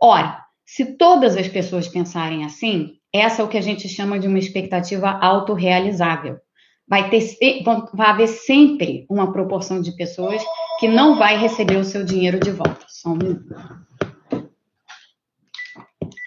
Ora, 0.00 0.42
se 0.64 0.96
todas 0.96 1.36
as 1.36 1.48
pessoas 1.48 1.88
pensarem 1.88 2.44
assim, 2.44 2.94
essa 3.12 3.42
é 3.42 3.44
o 3.44 3.48
que 3.48 3.58
a 3.58 3.62
gente 3.62 3.88
chama 3.88 4.18
de 4.18 4.26
uma 4.26 4.38
expectativa 4.38 5.10
autorrealizável. 5.10 6.38
Vai, 6.88 7.10
ter, 7.10 7.36
vai 7.94 8.06
haver 8.08 8.28
sempre 8.28 9.06
uma 9.08 9.32
proporção 9.32 9.80
de 9.80 9.94
pessoas 9.96 10.42
que 10.78 10.88
não 10.88 11.18
vai 11.18 11.36
receber 11.38 11.76
o 11.76 11.84
seu 11.84 12.04
dinheiro 12.04 12.40
de 12.40 12.50
volta. 12.50 12.84
Só 12.88 13.10
um 13.10 13.16
minuto. 13.16 13.54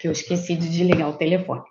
Que 0.00 0.08
eu 0.08 0.12
esqueci 0.12 0.56
de 0.56 0.68
desligar 0.68 1.10
o 1.10 1.16
telefone. 1.16 1.64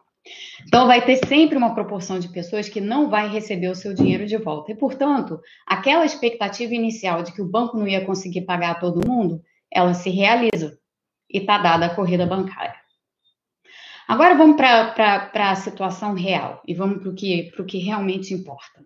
Então, 0.68 0.88
vai 0.88 1.06
ter 1.06 1.18
sempre 1.28 1.58
uma 1.58 1.76
proporção 1.76 2.20
de 2.20 2.30
pessoas 2.30 2.68
que 2.68 2.82
não 2.82 3.10
vai 3.10 3.30
receber 3.30 3.70
o 3.70 3.76
seu 3.76 3.94
dinheiro 3.94 4.26
de 4.26 4.38
volta. 4.38 4.72
E, 4.72 4.76
portanto, 4.76 5.40
aquela 5.66 6.06
expectativa 6.06 6.74
inicial 6.74 7.22
de 7.22 7.32
que 7.32 7.42
o 7.42 7.50
banco 7.50 7.78
não 7.78 7.88
ia 7.88 8.06
conseguir 8.06 8.42
pagar 8.42 8.72
a 8.72 8.80
todo 8.80 9.08
mundo, 9.08 9.42
ela 9.72 9.94
se 9.94 10.10
realiza 10.10 10.78
e 11.30 11.40
está 11.40 11.58
dada 11.58 11.86
a 11.86 11.96
corrida 11.96 12.26
bancária. 12.26 12.76
Agora 14.08 14.36
vamos 14.36 14.56
para 14.56 15.32
a 15.34 15.56
situação 15.56 16.14
real 16.14 16.62
e 16.68 16.74
vamos 16.74 17.00
para 17.00 17.10
o 17.10 17.16
que, 17.16 17.52
que 17.68 17.78
realmente 17.80 18.34
importa. 18.34 18.86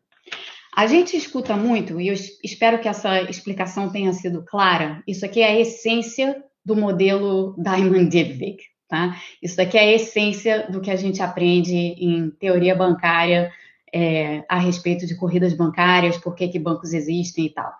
A 0.75 0.88
gente 0.88 1.17
escuta 1.17 1.58
muito, 1.58 1.99
e 1.99 2.08
eu 2.08 2.13
espero 2.43 2.80
que 2.80 2.88
essa 2.88 3.21
explicação 3.23 3.91
tenha 3.91 4.13
sido 4.13 4.45
clara, 4.45 5.04
isso 5.06 5.25
aqui 5.25 5.41
é 5.41 5.47
a 5.47 5.60
essência 5.60 6.41
do 6.63 6.75
modelo 6.75 7.54
Diamond 7.58 8.08
Dybvig. 8.10 8.58
Tá? 8.89 9.15
Isso 9.41 9.56
daqui 9.56 9.78
é 9.78 9.82
a 9.82 9.93
essência 9.93 10.65
do 10.67 10.82
que 10.82 10.89
a 10.89 10.95
gente 10.95 11.21
aprende 11.21 11.75
em 11.75 12.32
teoria 12.32 12.73
bancária 12.73 13.54
é, 13.93 14.43
a 14.49 14.58
respeito 14.58 15.06
de 15.06 15.15
corridas 15.15 15.54
bancárias, 15.54 16.17
por 16.17 16.36
que, 16.36 16.47
que 16.47 16.58
bancos 16.58 16.91
existem 16.91 17.45
e 17.45 17.49
tal. 17.52 17.71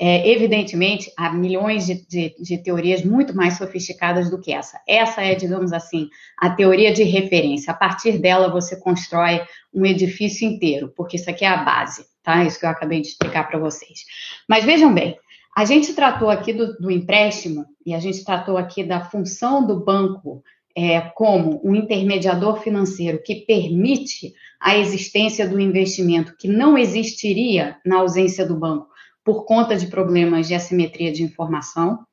É, 0.00 0.28
evidentemente, 0.28 1.12
há 1.16 1.32
milhões 1.32 1.86
de, 1.86 2.06
de, 2.06 2.34
de, 2.40 2.58
teorias 2.58 3.04
muito 3.04 3.34
mais 3.34 3.56
sofisticadas 3.56 4.30
do 4.30 4.40
que 4.40 4.52
essa. 4.52 4.80
Essa 4.86 5.22
é, 5.22 5.34
digamos 5.34 5.72
assim, 5.72 6.08
a 6.36 6.50
teoria 6.50 6.92
de 6.92 7.04
referência. 7.04 7.72
A 7.72 7.76
partir 7.76 8.18
dela, 8.18 8.50
você 8.50 8.76
constrói 8.76 9.40
um 9.72 9.86
edifício 9.86 10.46
inteiro, 10.48 10.92
porque 10.96 11.16
isso 11.16 11.30
aqui 11.30 11.44
é 11.44 11.48
a 11.48 11.64
base, 11.64 12.04
tá? 12.22 12.44
Isso 12.44 12.58
que 12.58 12.66
eu 12.66 12.70
acabei 12.70 13.00
de 13.00 13.08
explicar 13.08 13.48
para 13.48 13.58
vocês. 13.58 14.04
Mas 14.48 14.64
vejam 14.64 14.94
bem, 14.94 15.16
a 15.58 15.64
gente 15.64 15.92
tratou 15.92 16.30
aqui 16.30 16.52
do, 16.52 16.78
do, 16.78 16.88
empréstimo 16.88 17.66
e 17.84 17.92
a 17.92 17.98
gente 17.98 18.24
tratou 18.24 18.56
aqui 18.56 18.84
da 18.84 19.00
função 19.00 19.66
do 19.66 19.80
banco 19.80 20.40
é, 20.72 21.00
como 21.00 21.60
um 21.64 21.74
intermediador 21.74 22.60
financeiro 22.60 23.20
que 23.20 23.44
permite 23.44 24.34
a 24.60 24.78
existência 24.78 25.48
do 25.48 25.58
investimento 25.58 26.36
que 26.38 26.46
não 26.46 26.78
existiria 26.78 27.76
na 27.84 27.96
ausência 27.96 28.46
do 28.46 28.54
banco 28.54 28.86
por 29.24 29.46
conta 29.46 29.74
de 29.74 29.88
problemas 29.88 30.46
de 30.46 30.54
assimetria 30.54 31.10
de 31.10 31.24
informação. 31.24 32.06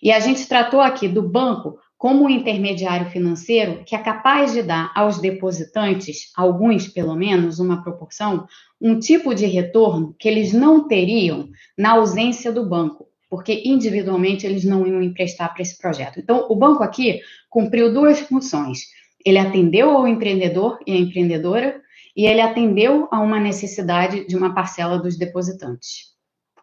E 0.00 0.12
a 0.12 0.20
gente 0.20 0.46
tratou 0.46 0.80
aqui 0.80 1.08
do 1.08 1.28
banco 1.28 1.76
como 2.04 2.26
um 2.26 2.28
intermediário 2.28 3.08
financeiro 3.08 3.82
que 3.82 3.96
é 3.96 3.98
capaz 3.98 4.52
de 4.52 4.62
dar 4.62 4.92
aos 4.94 5.18
depositantes, 5.22 6.30
alguns 6.36 6.86
pelo 6.86 7.14
menos, 7.16 7.58
uma 7.58 7.82
proporção, 7.82 8.46
um 8.78 8.98
tipo 8.98 9.34
de 9.34 9.46
retorno 9.46 10.14
que 10.18 10.28
eles 10.28 10.52
não 10.52 10.86
teriam 10.86 11.48
na 11.78 11.92
ausência 11.92 12.52
do 12.52 12.68
banco, 12.68 13.06
porque 13.30 13.62
individualmente 13.64 14.46
eles 14.46 14.66
não 14.66 14.86
iam 14.86 15.02
emprestar 15.02 15.54
para 15.54 15.62
esse 15.62 15.78
projeto. 15.78 16.20
Então, 16.20 16.46
o 16.50 16.54
banco 16.54 16.82
aqui 16.82 17.22
cumpriu 17.48 17.90
duas 17.90 18.20
funções. 18.20 18.80
Ele 19.24 19.38
atendeu 19.38 19.88
ao 19.88 20.06
empreendedor 20.06 20.78
e 20.86 20.92
à 20.92 20.96
empreendedora, 20.96 21.80
e 22.14 22.26
ele 22.26 22.42
atendeu 22.42 23.08
a 23.10 23.18
uma 23.18 23.40
necessidade 23.40 24.26
de 24.26 24.36
uma 24.36 24.54
parcela 24.54 24.98
dos 24.98 25.16
depositantes. 25.16 26.13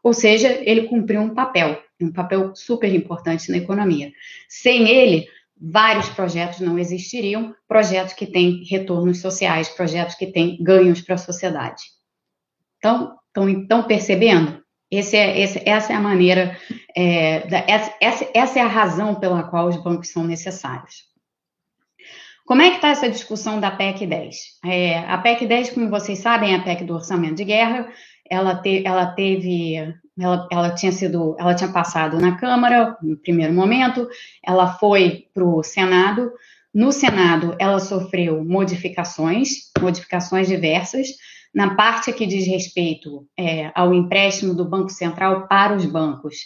Ou 0.04 0.14
seja, 0.14 0.48
ele 0.62 0.88
cumpriu 0.88 1.22
um 1.22 1.34
papel, 1.34 1.82
um 2.02 2.12
papel 2.12 2.56
super 2.56 2.94
importante 2.94 3.52
na 3.52 3.58
economia. 3.58 4.12
Sem 4.50 4.90
ele, 4.90 5.28
vários 5.60 6.10
projetos 6.10 6.60
não 6.60 6.80
existiriam, 6.80 7.56
projetos 7.68 8.14
que 8.14 8.26
têm 8.26 8.64
retornos 8.64 9.20
sociais, 9.20 9.70
projetos 9.70 10.16
que 10.16 10.28
têm 10.28 10.58
ganhos 10.62 11.02
para 11.02 11.16
a 11.16 11.20
sociedade. 11.20 11.84
Então, 12.78 13.16
estão 13.62 13.84
percebendo? 13.84 14.62
Esse 14.90 15.16
é, 15.16 15.40
esse, 15.40 15.62
essa 15.66 15.94
é 15.94 15.96
a 15.96 16.02
maneira, 16.02 16.58
é, 16.96 17.48
da, 17.48 17.60
essa, 17.68 18.30
essa 18.34 18.60
é 18.60 18.62
a 18.62 18.68
razão 18.68 19.16
pela 19.16 19.44
qual 19.44 19.68
os 19.68 19.82
bancos 19.82 20.10
são 20.10 20.26
necessários. 20.26 21.12
Como 22.46 22.62
é 22.62 22.72
que 22.72 22.76
está 22.78 22.90
essa 22.90 23.10
discussão 23.10 23.62
da 23.62 23.72
PEC 23.72 24.06
10? 24.06 24.36
É, 24.66 24.98
a 25.00 25.18
PEC 25.20 25.46
10, 25.46 25.70
como 25.70 25.90
vocês 25.90 26.20
sabem, 26.20 26.54
é 26.54 26.58
a 26.58 26.62
PEC 26.62 26.84
do 26.84 26.96
orçamento 26.96 27.36
de 27.36 27.46
guerra. 27.46 27.90
Ela, 28.32 28.56
te, 28.56 28.82
ela 28.86 29.08
teve, 29.08 29.76
ela, 30.18 30.48
ela, 30.50 30.70
tinha 30.74 30.92
sido, 30.94 31.36
ela 31.38 31.54
tinha 31.54 31.70
passado 31.70 32.18
na 32.18 32.38
Câmara 32.38 32.96
no 33.04 33.18
primeiro 33.18 33.54
momento, 33.54 34.08
ela 34.42 34.74
foi 34.76 35.26
para 35.34 35.44
o 35.44 35.62
Senado. 35.62 36.32
No 36.74 36.94
Senado, 36.94 37.54
ela 37.60 37.80
sofreu 37.80 38.42
modificações, 38.46 39.70
modificações 39.82 40.48
diversas. 40.48 41.10
Na 41.54 41.76
parte 41.76 42.14
que 42.14 42.26
diz 42.26 42.48
respeito 42.48 43.28
é, 43.38 43.70
ao 43.76 43.94
empréstimo 43.94 44.54
do 44.54 44.64
Banco 44.64 44.90
Central 44.90 45.50
para 45.50 45.76
os 45.76 45.86
bancos, 45.86 46.38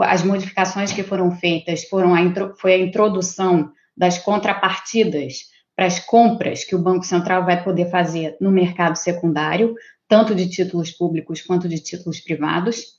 as 0.00 0.22
modificações 0.22 0.90
que 0.90 1.02
foram 1.02 1.30
feitas 1.32 1.84
foram 1.84 2.14
a, 2.14 2.20
foi 2.58 2.72
a 2.72 2.78
introdução 2.78 3.70
das 3.94 4.16
contrapartidas 4.16 5.54
para 5.76 5.86
as 5.86 6.00
compras 6.00 6.64
que 6.64 6.74
o 6.74 6.82
Banco 6.82 7.04
Central 7.04 7.44
vai 7.44 7.62
poder 7.62 7.90
fazer 7.90 8.36
no 8.40 8.50
mercado 8.50 8.96
secundário, 8.96 9.74
tanto 10.08 10.34
de 10.34 10.48
títulos 10.48 10.90
públicos 10.90 11.42
quanto 11.42 11.68
de 11.68 11.78
títulos 11.78 12.20
privados. 12.20 12.96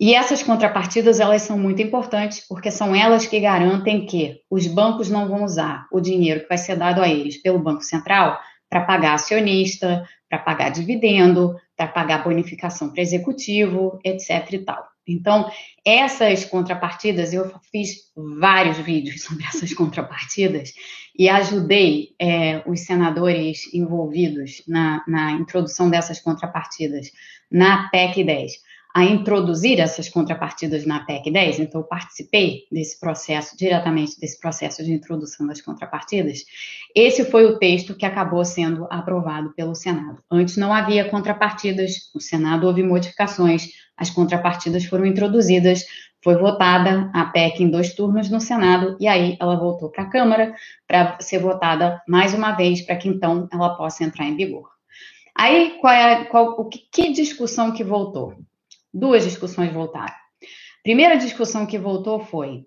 E 0.00 0.14
essas 0.14 0.42
contrapartidas, 0.42 1.20
elas 1.20 1.42
são 1.42 1.58
muito 1.58 1.82
importantes, 1.82 2.44
porque 2.48 2.70
são 2.70 2.96
elas 2.96 3.26
que 3.26 3.38
garantem 3.38 4.06
que 4.06 4.40
os 4.50 4.66
bancos 4.66 5.10
não 5.10 5.28
vão 5.28 5.44
usar 5.44 5.86
o 5.92 6.00
dinheiro 6.00 6.40
que 6.40 6.48
vai 6.48 6.58
ser 6.58 6.76
dado 6.76 7.02
a 7.02 7.08
eles 7.08 7.36
pelo 7.42 7.58
Banco 7.58 7.82
Central 7.82 8.40
para 8.70 8.80
pagar 8.80 9.14
acionista, 9.14 10.08
para 10.30 10.38
pagar 10.38 10.70
dividendo, 10.70 11.54
para 11.76 11.86
pagar 11.88 12.24
bonificação 12.24 12.90
para 12.90 13.02
executivo, 13.02 13.98
etc. 14.02 14.50
e 14.52 14.58
tal. 14.60 14.82
Então, 15.06 15.50
essas 15.84 16.44
contrapartidas, 16.44 17.34
eu 17.34 17.52
fiz 17.70 17.96
vários 18.16 18.78
vídeos 18.78 19.22
sobre 19.24 19.44
essas 19.44 19.74
contrapartidas 19.74 20.72
e 21.18 21.28
ajudei 21.28 22.14
é, 22.18 22.62
os 22.66 22.80
senadores 22.80 23.72
envolvidos 23.72 24.62
na, 24.66 25.04
na 25.06 25.32
introdução 25.32 25.90
dessas 25.90 26.20
contrapartidas 26.20 27.10
na 27.50 27.88
PEC 27.90 28.24
10 28.24 28.72
a 28.94 29.04
introduzir 29.04 29.80
essas 29.80 30.08
contrapartidas 30.08 30.84
na 30.84 31.00
PEC 31.00 31.30
10, 31.30 31.60
então 31.60 31.80
eu 31.80 31.86
participei 31.86 32.66
desse 32.70 33.00
processo, 33.00 33.56
diretamente 33.56 34.20
desse 34.20 34.38
processo 34.38 34.84
de 34.84 34.92
introdução 34.92 35.46
das 35.46 35.62
contrapartidas. 35.62 36.44
Esse 36.94 37.24
foi 37.24 37.46
o 37.46 37.58
texto 37.58 37.94
que 37.94 38.04
acabou 38.04 38.44
sendo 38.44 38.86
aprovado 38.90 39.54
pelo 39.54 39.74
Senado. 39.74 40.22
Antes 40.30 40.58
não 40.58 40.74
havia 40.74 41.08
contrapartidas, 41.08 42.10
no 42.14 42.20
Senado 42.20 42.66
houve 42.66 42.82
modificações, 42.82 43.70
as 43.96 44.10
contrapartidas 44.10 44.84
foram 44.84 45.06
introduzidas, 45.06 45.84
foi 46.22 46.36
votada 46.36 47.10
a 47.12 47.24
PEC 47.26 47.62
em 47.62 47.70
dois 47.70 47.94
turnos 47.94 48.30
no 48.30 48.40
Senado 48.40 48.96
e 49.00 49.08
aí 49.08 49.36
ela 49.40 49.56
voltou 49.56 49.90
para 49.90 50.04
a 50.04 50.10
Câmara 50.10 50.54
para 50.86 51.18
ser 51.20 51.38
votada 51.38 52.00
mais 52.08 52.32
uma 52.34 52.52
vez, 52.52 52.82
para 52.82 52.96
que 52.96 53.08
então 53.08 53.48
ela 53.52 53.76
possa 53.76 54.04
entrar 54.04 54.26
em 54.26 54.36
vigor. 54.36 54.70
Aí, 55.34 55.78
qual 55.80 55.92
é, 55.92 56.24
qual, 56.24 56.50
o 56.60 56.66
que, 56.66 56.78
que 56.92 57.12
discussão 57.12 57.72
que 57.72 57.82
voltou? 57.82 58.36
duas 58.92 59.24
discussões 59.24 59.72
voltaram. 59.72 60.14
Primeira 60.82 61.16
discussão 61.16 61.64
que 61.64 61.78
voltou 61.78 62.20
foi: 62.20 62.66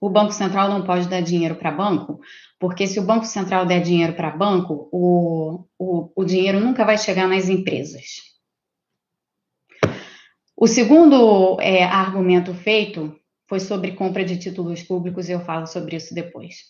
o 0.00 0.10
Banco 0.10 0.32
Central 0.32 0.68
não 0.68 0.84
pode 0.84 1.08
dar 1.08 1.22
dinheiro 1.22 1.54
para 1.54 1.70
banco, 1.70 2.20
porque 2.58 2.86
se 2.86 2.98
o 2.98 3.04
Banco 3.04 3.24
Central 3.24 3.64
der 3.64 3.80
dinheiro 3.80 4.14
para 4.14 4.30
banco, 4.30 4.88
o, 4.92 5.64
o, 5.78 6.12
o 6.14 6.24
dinheiro 6.24 6.60
nunca 6.60 6.84
vai 6.84 6.98
chegar 6.98 7.28
nas 7.28 7.48
empresas. 7.48 8.31
O 10.62 10.68
segundo 10.68 11.60
é, 11.60 11.82
argumento 11.82 12.54
feito 12.54 13.12
foi 13.48 13.58
sobre 13.58 13.96
compra 13.96 14.24
de 14.24 14.38
títulos 14.38 14.80
públicos, 14.80 15.28
e 15.28 15.32
eu 15.32 15.40
falo 15.40 15.66
sobre 15.66 15.96
isso 15.96 16.14
depois. 16.14 16.66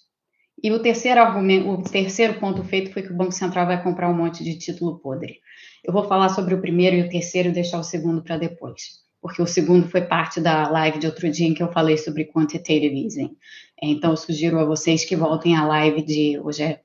E 0.64 0.72
o 0.72 0.80
terceiro 0.80 1.20
argumento, 1.20 1.68
o 1.68 1.82
terceiro 1.82 2.40
ponto 2.40 2.64
feito 2.64 2.90
foi 2.90 3.02
que 3.02 3.12
o 3.12 3.14
Banco 3.14 3.32
Central 3.32 3.66
vai 3.66 3.82
comprar 3.82 4.08
um 4.08 4.16
monte 4.16 4.42
de 4.42 4.56
título 4.56 4.98
podre. 4.98 5.40
Eu 5.84 5.92
vou 5.92 6.04
falar 6.04 6.30
sobre 6.30 6.54
o 6.54 6.60
primeiro 6.62 6.96
e 6.96 7.02
o 7.02 7.08
terceiro 7.10 7.50
e 7.50 7.52
deixar 7.52 7.78
o 7.78 7.84
segundo 7.84 8.22
para 8.22 8.38
depois, 8.38 9.02
porque 9.20 9.42
o 9.42 9.46
segundo 9.46 9.86
foi 9.86 10.00
parte 10.00 10.40
da 10.40 10.70
live 10.70 10.98
de 10.98 11.06
outro 11.06 11.30
dia 11.30 11.46
em 11.46 11.52
que 11.52 11.62
eu 11.62 11.70
falei 11.70 11.98
sobre 11.98 12.24
quantitative 12.24 13.04
easing. 13.04 13.36
Então, 13.82 14.12
eu 14.12 14.16
sugiro 14.16 14.58
a 14.58 14.64
vocês 14.64 15.04
que 15.04 15.14
voltem 15.14 15.54
à 15.54 15.66
live 15.66 16.00
de. 16.00 16.40
Hoje 16.40 16.62
é, 16.62 16.80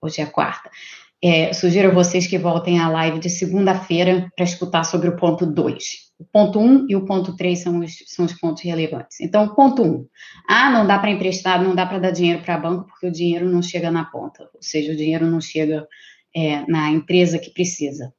hoje 0.00 0.20
é 0.20 0.26
quarta. 0.26 0.70
É, 1.22 1.52
sugiro 1.52 1.88
a 1.88 1.94
vocês 1.94 2.26
que 2.26 2.38
voltem 2.38 2.78
à 2.78 2.88
live 2.88 3.18
de 3.18 3.30
segunda-feira 3.30 4.30
para 4.36 4.44
escutar 4.44 4.84
sobre 4.84 5.08
o 5.08 5.16
ponto 5.16 5.46
2. 5.46 5.82
O 6.18 6.24
ponto 6.24 6.58
1 6.58 6.62
um 6.62 6.86
e 6.88 6.96
o 6.96 7.04
ponto 7.04 7.34
3 7.36 7.58
são 7.58 7.78
os, 7.80 7.94
são 8.06 8.24
os 8.24 8.32
pontos 8.34 8.62
relevantes. 8.62 9.20
Então, 9.20 9.54
ponto 9.54 9.82
1. 9.82 9.86
Um, 9.86 10.06
ah, 10.48 10.70
não 10.70 10.86
dá 10.86 10.98
para 10.98 11.10
emprestar, 11.10 11.62
não 11.62 11.74
dá 11.74 11.86
para 11.86 11.98
dar 11.98 12.10
dinheiro 12.10 12.42
para 12.42 12.58
banco 12.58 12.86
porque 12.86 13.06
o 13.06 13.12
dinheiro 13.12 13.48
não 13.48 13.62
chega 13.62 13.90
na 13.90 14.04
ponta. 14.04 14.48
Ou 14.54 14.62
seja, 14.62 14.92
o 14.92 14.96
dinheiro 14.96 15.26
não 15.26 15.40
chega 15.40 15.86
é, 16.34 16.70
na 16.70 16.90
empresa 16.90 17.38
que 17.38 17.50
precisa. 17.50 18.12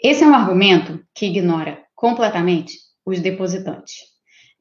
Esse 0.00 0.24
é 0.24 0.26
um 0.26 0.34
argumento 0.34 1.00
que 1.14 1.26
ignora 1.26 1.82
completamente 1.94 2.74
os 3.04 3.20
depositantes. 3.20 4.12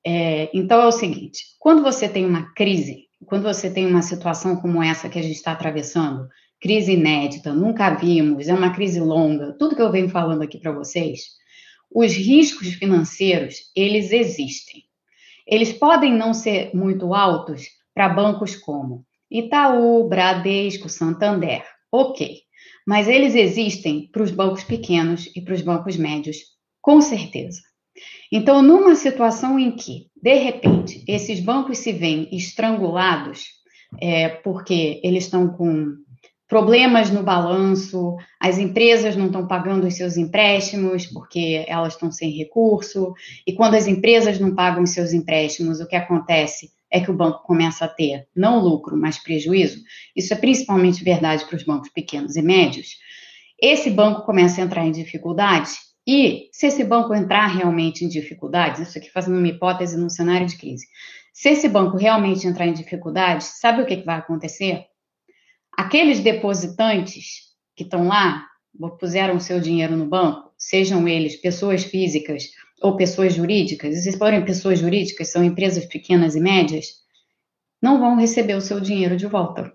É, 0.06 0.50
então 0.54 0.82
é 0.82 0.86
o 0.88 0.92
seguinte: 0.92 1.44
quando 1.60 1.84
você 1.84 2.10
tem 2.10 2.26
uma 2.26 2.52
crise, 2.54 3.08
quando 3.26 3.44
você 3.44 3.70
tem 3.70 3.86
uma 3.86 4.02
situação 4.02 4.56
como 4.58 4.82
essa 4.82 5.10
que 5.10 5.20
a 5.20 5.22
gente 5.22 5.36
está 5.36 5.52
atravessando, 5.52 6.28
crise 6.62 6.94
inédita, 6.94 7.52
nunca 7.54 7.90
vimos, 7.96 8.48
é 8.48 8.54
uma 8.54 8.72
crise 8.72 9.00
longa, 9.00 9.56
tudo 9.58 9.76
que 9.76 9.82
eu 9.82 9.92
venho 9.92 10.08
falando 10.08 10.44
aqui 10.44 10.60
para 10.60 10.72
vocês, 10.72 11.22
os 11.94 12.14
riscos 12.14 12.68
financeiros, 12.76 13.72
eles 13.76 14.12
existem. 14.12 14.84
Eles 15.46 15.74
podem 15.74 16.14
não 16.14 16.34
ser 16.34 16.74
muito 16.74 17.14
altos 17.14 17.64
para 17.94 18.08
bancos 18.08 18.56
como 18.56 19.04
Itaú, 19.30 20.08
Bradesco, 20.08 20.88
Santander. 20.88 21.64
Ok. 21.92 22.42
Mas 22.88 23.08
eles 23.08 23.36
existem 23.36 24.08
para 24.12 24.24
os 24.24 24.32
bancos 24.32 24.64
pequenos 24.64 25.30
e 25.36 25.42
para 25.42 25.54
os 25.54 25.62
bancos 25.62 25.98
médios, 25.98 26.38
com 26.82 27.02
certeza. 27.02 27.60
Então, 28.32 28.62
numa 28.62 28.96
situação 28.96 29.60
em 29.60 29.76
que, 29.76 30.08
de 30.22 30.36
repente, 30.36 31.04
esses 31.08 31.40
bancos 31.40 31.80
se 31.80 31.92
veem 31.92 32.30
estrangulados, 32.32 33.46
é, 34.00 34.30
porque 34.30 35.02
eles 35.04 35.26
estão 35.26 35.50
com 35.50 35.98
problemas 36.52 37.10
no 37.10 37.24
balanço, 37.24 38.18
as 38.38 38.58
empresas 38.58 39.16
não 39.16 39.28
estão 39.28 39.48
pagando 39.48 39.88
os 39.88 39.94
seus 39.94 40.18
empréstimos 40.18 41.06
porque 41.06 41.64
elas 41.66 41.94
estão 41.94 42.12
sem 42.12 42.30
recurso, 42.30 43.14
e 43.48 43.54
quando 43.54 43.76
as 43.76 43.88
empresas 43.88 44.38
não 44.38 44.54
pagam 44.54 44.84
os 44.84 44.90
seus 44.90 45.14
empréstimos, 45.14 45.80
o 45.80 45.88
que 45.88 45.96
acontece 45.96 46.70
é 46.92 47.00
que 47.00 47.10
o 47.10 47.16
banco 47.16 47.42
começa 47.44 47.86
a 47.86 47.88
ter 47.88 48.28
não 48.36 48.60
lucro, 48.60 48.98
mas 48.98 49.18
prejuízo. 49.18 49.80
Isso 50.14 50.34
é 50.34 50.36
principalmente 50.36 51.06
verdade 51.06 51.46
para 51.46 51.56
os 51.56 51.64
bancos 51.64 51.88
pequenos 51.88 52.36
e 52.36 52.42
médios. 52.42 52.98
Esse 53.58 53.90
banco 53.90 54.26
começa 54.26 54.60
a 54.60 54.66
entrar 54.66 54.86
em 54.86 54.92
dificuldades, 54.92 55.78
e 56.06 56.50
se 56.52 56.68
esse 56.68 56.84
banco 56.84 57.16
entrar 57.16 57.48
realmente 57.48 58.04
em 58.04 58.10
dificuldades, 58.10 58.90
isso 58.90 58.98
aqui 58.98 59.10
fazendo 59.10 59.38
uma 59.38 59.48
hipótese 59.48 59.98
num 59.98 60.10
cenário 60.10 60.48
de 60.48 60.58
crise, 60.58 60.86
se 61.32 61.48
esse 61.48 61.70
banco 61.70 61.96
realmente 61.96 62.46
entrar 62.46 62.68
em 62.68 62.74
dificuldades, 62.74 63.58
sabe 63.62 63.82
o 63.82 63.86
que, 63.86 63.96
que 63.96 64.06
vai 64.06 64.18
acontecer? 64.18 64.91
Aqueles 65.78 66.20
depositantes 66.20 67.52
que 67.76 67.84
estão 67.84 68.08
lá, 68.08 68.46
puseram 69.00 69.40
seu 69.40 69.60
dinheiro 69.60 69.96
no 69.98 70.06
banco, 70.06 70.52
sejam 70.58 71.08
eles 71.08 71.36
pessoas 71.36 71.84
físicas 71.84 72.50
ou 72.82 72.96
pessoas 72.96 73.34
jurídicas, 73.34 73.96
e 73.96 74.02
se 74.02 74.18
forem 74.18 74.44
pessoas 74.44 74.80
jurídicas, 74.80 75.32
são 75.32 75.44
empresas 75.44 75.86
pequenas 75.86 76.36
e 76.36 76.40
médias, 76.40 77.02
não 77.82 78.00
vão 78.00 78.16
receber 78.16 78.56
o 78.56 78.62
seu 78.62 78.80
dinheiro 78.80 79.16
de 79.16 79.28
volta. 79.28 79.72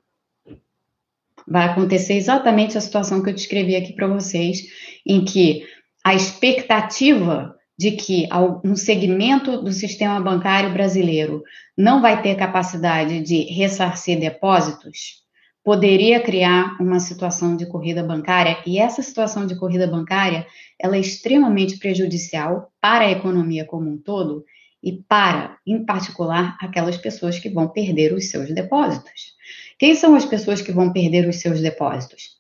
Vai 1.47 1.67
acontecer 1.67 2.15
exatamente 2.15 2.77
a 2.77 2.81
situação 2.81 3.23
que 3.23 3.31
eu 3.31 3.35
descrevi 3.35 3.77
aqui 3.77 3.93
para 3.93 4.09
vocês, 4.09 4.63
em 5.07 5.25
que 5.25 5.67
a 6.05 6.15
expectativa 6.15 7.55
de 7.79 7.93
que 7.93 8.29
um 8.65 8.75
segmento 8.75 9.61
do 9.61 9.73
sistema 9.73 10.21
bancário 10.21 10.73
brasileiro 10.73 11.43
não 11.77 12.01
vai 12.01 12.23
ter 12.23 12.35
capacidade 12.35 13.21
de 13.21 13.43
ressarcir 13.53 14.19
depósitos, 14.19 15.26
poderia 15.67 16.21
criar 16.21 16.81
uma 16.81 17.01
situação 17.01 17.57
de 17.57 17.67
corrida 17.67 18.01
bancária, 18.01 18.57
e 18.65 18.79
essa 18.79 19.03
situação 19.03 19.49
de 19.49 19.57
corrida 19.57 19.85
bancária, 19.85 20.47
ela 20.79 20.97
é 20.97 21.01
extremamente 21.01 21.77
prejudicial 21.81 22.71
para 22.81 23.07
a 23.07 23.11
economia 23.11 23.65
como 23.65 23.91
um 23.91 23.99
todo 23.99 24.45
e 24.81 24.93
para, 24.93 25.59
em 25.67 25.85
particular, 25.85 26.57
aquelas 26.61 26.97
pessoas 26.97 27.41
que 27.41 27.49
vão 27.49 27.67
perder 27.67 28.13
os 28.13 28.31
seus 28.31 28.55
depósitos. 28.55 29.35
Quem 29.77 29.97
são 29.97 30.15
as 30.15 30.25
pessoas 30.25 30.63
que 30.63 30.71
vão 30.71 30.93
perder 30.93 31.29
os 31.29 31.41
seus 31.41 31.61
depósitos? 31.61 32.37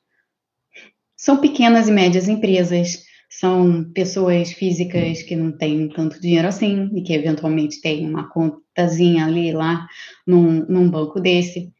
São 1.16 1.38
pequenas 1.40 1.88
e 1.88 1.90
médias 1.90 2.28
empresas, 2.28 3.02
são 3.28 3.90
pessoas 3.92 4.52
físicas 4.52 5.20
que 5.22 5.34
não 5.34 5.50
têm 5.50 5.88
tanto 5.88 6.20
dinheiro 6.20 6.46
assim 6.46 6.92
e 6.94 7.02
que 7.02 7.12
eventualmente 7.12 7.80
têm 7.80 8.08
uma 8.08 8.28
contazinha 8.28 9.26
ali 9.26 9.50
lá 9.50 9.84
num, 10.24 10.64
num 10.66 10.88
banco 10.88 11.18
desse. 11.18 11.74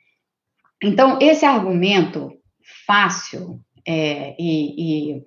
Então, 0.83 1.19
esse 1.21 1.45
argumento 1.45 2.33
fácil 2.87 3.61
é, 3.87 4.35
e, 4.39 5.15
e 5.19 5.23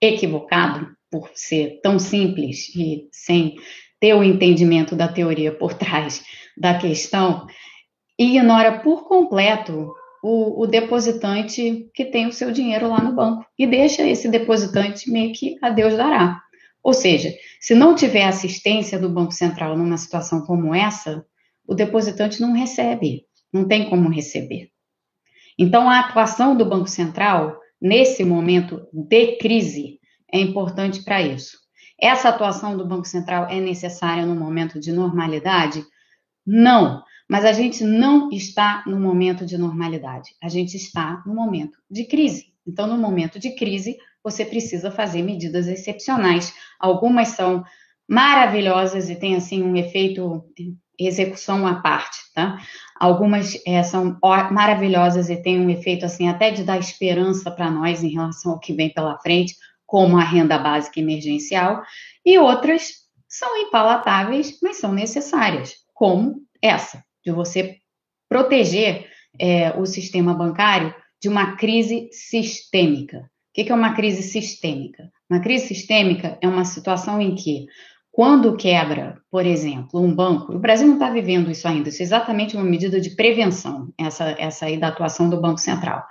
equivocado, 0.00 0.88
por 1.10 1.30
ser 1.34 1.80
tão 1.82 1.98
simples 1.98 2.74
e 2.74 3.08
sem 3.10 3.56
ter 4.00 4.14
o 4.14 4.22
entendimento 4.22 4.94
da 4.94 5.08
teoria 5.08 5.52
por 5.52 5.74
trás 5.74 6.22
da 6.56 6.78
questão, 6.78 7.46
ignora 8.18 8.80
por 8.80 9.08
completo 9.08 9.92
o, 10.22 10.62
o, 10.62 10.66
depositante 10.66 11.88
que 11.94 12.04
tem 12.04 12.26
o 12.26 12.32
seu 12.32 12.50
dinheiro 12.50 12.88
lá 12.88 13.02
no 13.02 13.14
banco 13.14 13.46
e 13.58 13.66
deixa 13.66 14.06
esse 14.06 14.28
depositante 14.28 15.10
meio 15.10 15.32
que 15.32 15.56
a 15.62 15.70
Deus 15.70 15.96
dará. 15.96 16.40
Ou 16.82 16.92
seja, 16.92 17.32
se 17.60 17.74
não 17.74 17.94
tiver 17.94 18.24
assistência 18.24 18.98
do 18.98 19.08
Banco 19.08 19.32
Central 19.32 19.76
numa 19.76 19.96
situação 19.96 20.42
como 20.44 20.74
essa, 20.74 21.24
o 21.66 21.74
depositante 21.74 22.40
não 22.40 22.52
recebe, 22.52 23.24
não 23.52 23.66
tem 23.66 23.88
como 23.88 24.10
receber. 24.10 24.70
Então, 25.58 25.90
a 25.90 26.00
atuação 26.00 26.56
do 26.56 26.64
Banco 26.64 26.88
Central, 26.88 27.58
nesse 27.80 28.24
momento 28.24 28.86
de 28.92 29.36
crise, 29.38 29.98
é 30.32 30.38
importante 30.38 31.02
para 31.02 31.20
isso. 31.20 31.58
Essa 32.00 32.28
atuação 32.28 32.76
do 32.76 32.86
Banco 32.86 33.06
Central 33.06 33.48
é 33.48 33.60
necessária 33.60 34.24
no 34.24 34.36
momento 34.36 34.78
de 34.78 34.92
normalidade? 34.92 35.84
Não, 36.46 37.02
mas 37.28 37.44
a 37.44 37.52
gente 37.52 37.82
não 37.82 38.30
está 38.30 38.84
no 38.86 39.00
momento 39.00 39.44
de 39.44 39.58
normalidade, 39.58 40.30
a 40.40 40.48
gente 40.48 40.76
está 40.76 41.22
no 41.26 41.34
momento 41.34 41.78
de 41.90 42.04
crise. 42.04 42.54
Então, 42.66 42.86
no 42.86 42.96
momento 42.96 43.38
de 43.38 43.54
crise, 43.56 43.96
você 44.22 44.44
precisa 44.44 44.90
fazer 44.90 45.22
medidas 45.22 45.66
excepcionais. 45.66 46.54
Algumas 46.78 47.28
são 47.28 47.64
maravilhosas 48.08 49.10
e 49.10 49.16
têm 49.16 49.34
assim 49.34 49.62
um 49.62 49.76
efeito 49.76 50.44
execução 50.98 51.66
à 51.66 51.76
parte, 51.76 52.18
tá? 52.34 52.58
Algumas 52.98 53.60
é, 53.66 53.82
são 53.82 54.18
maravilhosas 54.50 55.30
e 55.30 55.36
têm 55.36 55.60
um 55.60 55.70
efeito 55.70 56.04
assim 56.04 56.28
até 56.28 56.50
de 56.50 56.64
dar 56.64 56.78
esperança 56.78 57.50
para 57.50 57.70
nós 57.70 58.02
em 58.02 58.08
relação 58.08 58.52
ao 58.52 58.58
que 58.58 58.72
vem 58.72 58.92
pela 58.92 59.18
frente, 59.18 59.54
como 59.86 60.18
a 60.18 60.24
renda 60.24 60.58
básica 60.58 61.00
emergencial, 61.00 61.82
e 62.24 62.38
outras 62.38 63.08
são 63.28 63.56
impalatáveis, 63.58 64.58
mas 64.62 64.78
são 64.78 64.92
necessárias, 64.92 65.74
como 65.94 66.42
essa, 66.60 67.04
de 67.24 67.30
você 67.30 67.76
proteger 68.28 69.08
é, 69.38 69.70
o 69.78 69.86
sistema 69.86 70.34
bancário 70.34 70.94
de 71.20 71.28
uma 71.28 71.56
crise 71.56 72.08
sistêmica. 72.12 73.18
O 73.18 73.64
que 73.64 73.70
é 73.70 73.74
uma 73.74 73.94
crise 73.94 74.22
sistêmica? 74.22 75.10
Uma 75.30 75.40
crise 75.40 75.68
sistêmica 75.68 76.38
é 76.40 76.48
uma 76.48 76.64
situação 76.64 77.20
em 77.20 77.34
que 77.34 77.66
quando 78.18 78.56
quebra, 78.56 79.22
por 79.30 79.46
exemplo, 79.46 80.00
um 80.00 80.12
banco, 80.12 80.52
o 80.52 80.58
Brasil 80.58 80.88
não 80.88 80.94
está 80.94 81.08
vivendo 81.08 81.52
isso 81.52 81.68
ainda, 81.68 81.88
isso 81.88 82.02
é 82.02 82.04
exatamente 82.04 82.56
uma 82.56 82.64
medida 82.64 83.00
de 83.00 83.10
prevenção, 83.10 83.94
essa, 83.96 84.34
essa 84.40 84.66
aí 84.66 84.76
da 84.76 84.88
atuação 84.88 85.30
do 85.30 85.40
Banco 85.40 85.58
Central. 85.60 86.04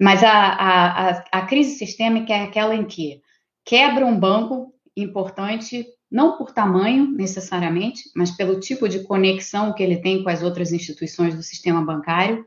Mas 0.00 0.22
a, 0.22 0.30
a, 0.30 1.10
a, 1.10 1.24
a 1.32 1.46
crise 1.46 1.76
sistêmica 1.76 2.32
é 2.32 2.44
aquela 2.44 2.72
em 2.72 2.84
que 2.84 3.20
quebra 3.64 4.06
um 4.06 4.16
banco 4.16 4.72
importante, 4.96 5.84
não 6.08 6.38
por 6.38 6.52
tamanho 6.52 7.10
necessariamente, 7.10 8.04
mas 8.14 8.30
pelo 8.30 8.60
tipo 8.60 8.88
de 8.88 9.02
conexão 9.02 9.72
que 9.72 9.82
ele 9.82 9.96
tem 9.96 10.22
com 10.22 10.30
as 10.30 10.44
outras 10.44 10.70
instituições 10.70 11.34
do 11.34 11.42
sistema 11.42 11.84
bancário. 11.84 12.46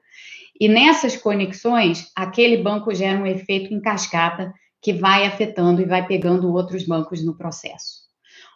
E 0.58 0.70
nessas 0.70 1.18
conexões, 1.18 2.10
aquele 2.16 2.56
banco 2.56 2.94
gera 2.94 3.20
um 3.20 3.28
efeito 3.28 3.74
em 3.74 3.82
cascata 3.82 4.54
que 4.82 4.94
vai 4.94 5.26
afetando 5.26 5.82
e 5.82 5.86
vai 5.86 6.08
pegando 6.08 6.54
outros 6.54 6.86
bancos 6.86 7.22
no 7.22 7.36
processo. 7.36 8.03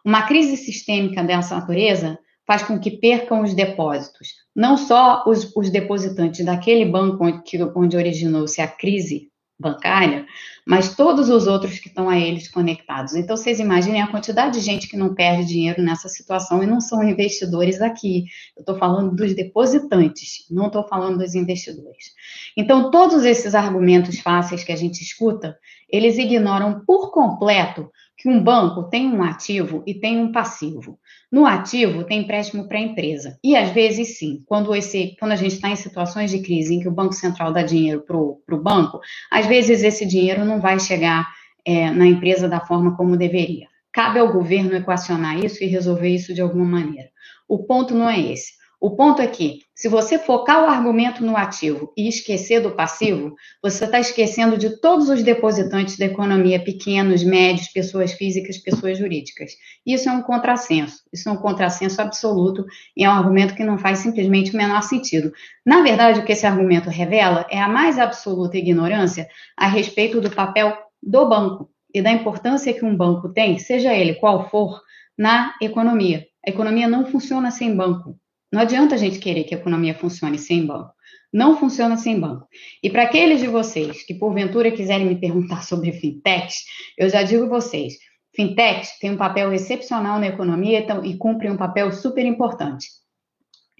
Uma 0.04 0.24
crise 0.24 0.58
sistêmica 0.58 1.24
dessa 1.24 1.56
natureza 1.56 2.18
faz 2.46 2.64
com 2.64 2.80
que 2.80 2.92
percam 2.92 3.42
os 3.42 3.54
depósitos, 3.54 4.30
não 4.56 4.78
só 4.78 5.24
os, 5.28 5.54
os 5.56 5.70
depositantes 5.70 6.46
daquele 6.46 6.86
banco 6.86 7.26
onde, 7.26 7.42
onde 7.76 7.98
originou-se 7.98 8.62
a 8.62 8.68
crise 8.68 9.30
bancária, 9.60 10.26
mas 10.66 10.96
todos 10.96 11.30
os 11.30 11.48
outros 11.48 11.80
que 11.80 11.88
estão 11.88 12.08
a 12.08 12.18
eles 12.18 12.48
conectados. 12.48 13.16
Então, 13.16 13.36
vocês 13.36 13.60
imaginem 13.60 14.02
a 14.02 14.08
quantidade 14.08 14.60
de 14.60 14.66
gente 14.66 14.88
que 14.88 14.96
não 14.96 15.16
perde 15.16 15.46
dinheiro 15.46 15.82
nessa 15.82 16.08
situação 16.08 16.62
e 16.62 16.68
não 16.68 16.80
são 16.80 17.04
investidores 17.04 17.82
aqui. 17.82 18.26
Eu 18.56 18.62
estou 18.62 18.78
falando 18.78 19.16
dos 19.16 19.34
depositantes, 19.34 20.46
não 20.52 20.68
estou 20.68 20.88
falando 20.88 21.18
dos 21.18 21.34
investidores. 21.34 22.14
Então, 22.56 22.92
todos 22.92 23.26
esses 23.26 23.56
argumentos 23.56 24.20
fáceis 24.20 24.64
que 24.64 24.72
a 24.72 24.76
gente 24.76 25.02
escuta, 25.02 25.58
eles 25.90 26.18
ignoram 26.18 26.84
por 26.86 27.12
completo 27.12 27.90
que 28.18 28.28
um 28.28 28.44
banco 28.44 28.90
tem 28.90 29.08
um 29.08 29.22
ativo 29.22 29.84
e 29.86 29.94
tem 29.94 30.18
um 30.18 30.32
passivo. 30.32 31.00
No 31.32 31.46
ativo 31.46 32.04
tem 32.04 32.22
empréstimo 32.22 32.68
para 32.68 32.80
a 32.80 32.82
empresa. 32.82 33.38
E 33.44 33.56
às 33.56 33.70
vezes 33.70 34.18
sim, 34.18 34.44
quando, 34.48 34.74
esse, 34.74 35.16
quando 35.20 35.34
a 35.34 35.36
gente 35.36 35.54
está 35.54 35.70
em 35.70 35.76
situações 35.76 36.32
de 36.32 36.40
crise 36.40 36.74
em 36.74 36.80
que 36.80 36.88
o 36.88 36.94
Banco 36.94 37.14
Central 37.14 37.54
dá 37.54 37.62
dinheiro 37.62 38.02
para 38.02 38.18
o 38.18 38.62
banco, 38.62 39.00
às 39.32 39.46
vezes 39.46 39.84
esse 39.84 40.06
dinheiro 40.06 40.44
não 40.44 40.60
vai 40.60 40.80
chegar 40.80 41.28
é, 41.63 41.92
na 41.92 42.08
empresa 42.08 42.50
da 42.50 42.60
forma 42.60 42.98
como 42.98 43.15
deveria. 43.15 43.68
Cabe 43.94 44.20
ao 44.20 44.34
governo 44.34 44.76
equacionar 44.76 45.44
isso 45.44 45.63
e 45.63 45.68
resolver 45.68 46.10
isso 46.10 46.34
de 46.34 46.42
alguma 46.42 46.65
maneira. 46.65 47.10
O 47.48 47.65
ponto 47.65 47.94
não 47.94 48.10
é 48.10 48.20
esse. 48.20 48.57
O 48.80 48.96
ponto 48.96 49.23
é 49.23 49.28
que, 49.28 49.62
se 49.73 49.90
você 49.90 50.19
focar 50.19 50.63
o 50.63 50.67
argumento 50.67 51.25
no 51.25 51.36
ativo 51.36 51.92
e 51.98 52.08
esquecer 52.08 52.62
do 52.62 52.75
passivo, 52.75 53.34
você 53.62 53.86
está 53.86 54.00
esquecendo 54.00 54.56
de 54.56 54.80
todos 54.80 55.10
os 55.10 55.23
depositantes 55.23 55.98
da 55.98 56.06
economia, 56.06 56.63
pequenos, 56.63 57.23
médios, 57.23 57.69
pessoas 57.69 58.13
físicas, 58.13 58.60
pessoas 58.60 59.00
jurídicas. 59.00 59.54
Isso 59.84 60.08
é 60.08 60.12
um 60.12 60.21
contrassenso. 60.21 61.02
Isso 61.12 61.28
é 61.28 61.32
um 61.32 61.38
contrassenso 61.38 62.00
absoluto 62.00 62.67
e 62.96 63.04
é 63.04 63.10
um 63.10 63.13
argumento 63.13 63.56
que 63.56 63.63
não 63.63 63.80
faz 63.80 63.98
simplesmente 63.98 64.54
o 64.54 64.58
menor 64.58 64.84
sentido. 64.84 65.32
Na 65.65 65.82
verdade, 65.82 66.19
o 66.19 66.25
que 66.25 66.34
esse 66.34 66.46
argumento 66.46 66.88
revela 66.88 67.48
é 67.50 67.60
a 67.60 67.67
mais 67.67 67.98
absoluta 67.98 68.58
ignorância 68.58 69.28
a 69.58 69.67
respeito 69.67 70.21
do 70.21 70.30
papel 70.30 70.78
do 71.02 71.28
banco 71.28 71.67
e 71.92 72.00
da 72.00 72.12
importância 72.12 72.73
que 72.73 72.86
um 72.86 72.96
banco 72.96 73.30
tem, 73.30 73.58
seja 73.58 73.92
ele 73.92 74.15
qual 74.15 74.52
for, 74.52 74.80
na 75.17 75.56
economia. 75.60 76.28
A 76.46 76.52
economia 76.52 76.88
não 76.88 77.08
funciona 77.08 77.50
sem 77.50 77.75
banco. 77.75 78.15
Não 78.52 78.62
adianta 78.62 78.95
a 78.95 78.98
gente 78.98 79.19
querer 79.19 79.43
que 79.43 79.54
a 79.54 79.58
economia 79.58 79.93
funcione 79.93 80.39
sem 80.39 80.65
banco. 80.65 80.93
Não 81.33 81.58
funciona 81.58 81.98
sem 81.98 82.19
banco. 82.19 82.48
E 82.81 82.89
para 82.89 83.04
aqueles 83.04 83.39
de 83.41 83.48
vocês 83.48 84.04
que 84.06 84.13
porventura 84.13 84.71
quiserem 84.71 85.06
me 85.06 85.19
perguntar 85.19 85.63
sobre 85.63 85.91
fintechs, 85.91 86.63
eu 86.98 87.10
já 87.10 87.23
digo 87.23 87.50
vocês, 87.50 87.95
fintechs 88.35 88.98
têm 89.00 89.12
um 89.12 89.17
papel 89.17 89.52
excepcional 89.54 90.19
na 90.19 90.27
economia 90.27 90.85
e 91.04 91.17
cumprem 91.17 91.52
um 91.52 91.58
papel 91.58 91.91
super 91.91 92.25
importante. 92.25 92.87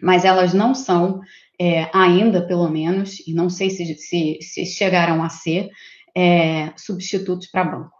Mas 0.01 0.26
elas 0.26 0.53
não 0.53 0.76
são, 0.76 1.22
é, 1.59 1.89
ainda 1.93 2.45
pelo 2.45 2.70
menos, 2.70 3.26
e 3.26 3.34
não 3.34 3.49
sei 3.49 3.70
se, 3.70 3.95
se, 3.95 4.38
se 4.41 4.65
chegarão 4.65 5.24
a 5.24 5.30
ser, 5.30 5.70
é, 6.15 6.74
substitutos 6.76 7.47
para 7.47 7.63
banco. 7.63 7.97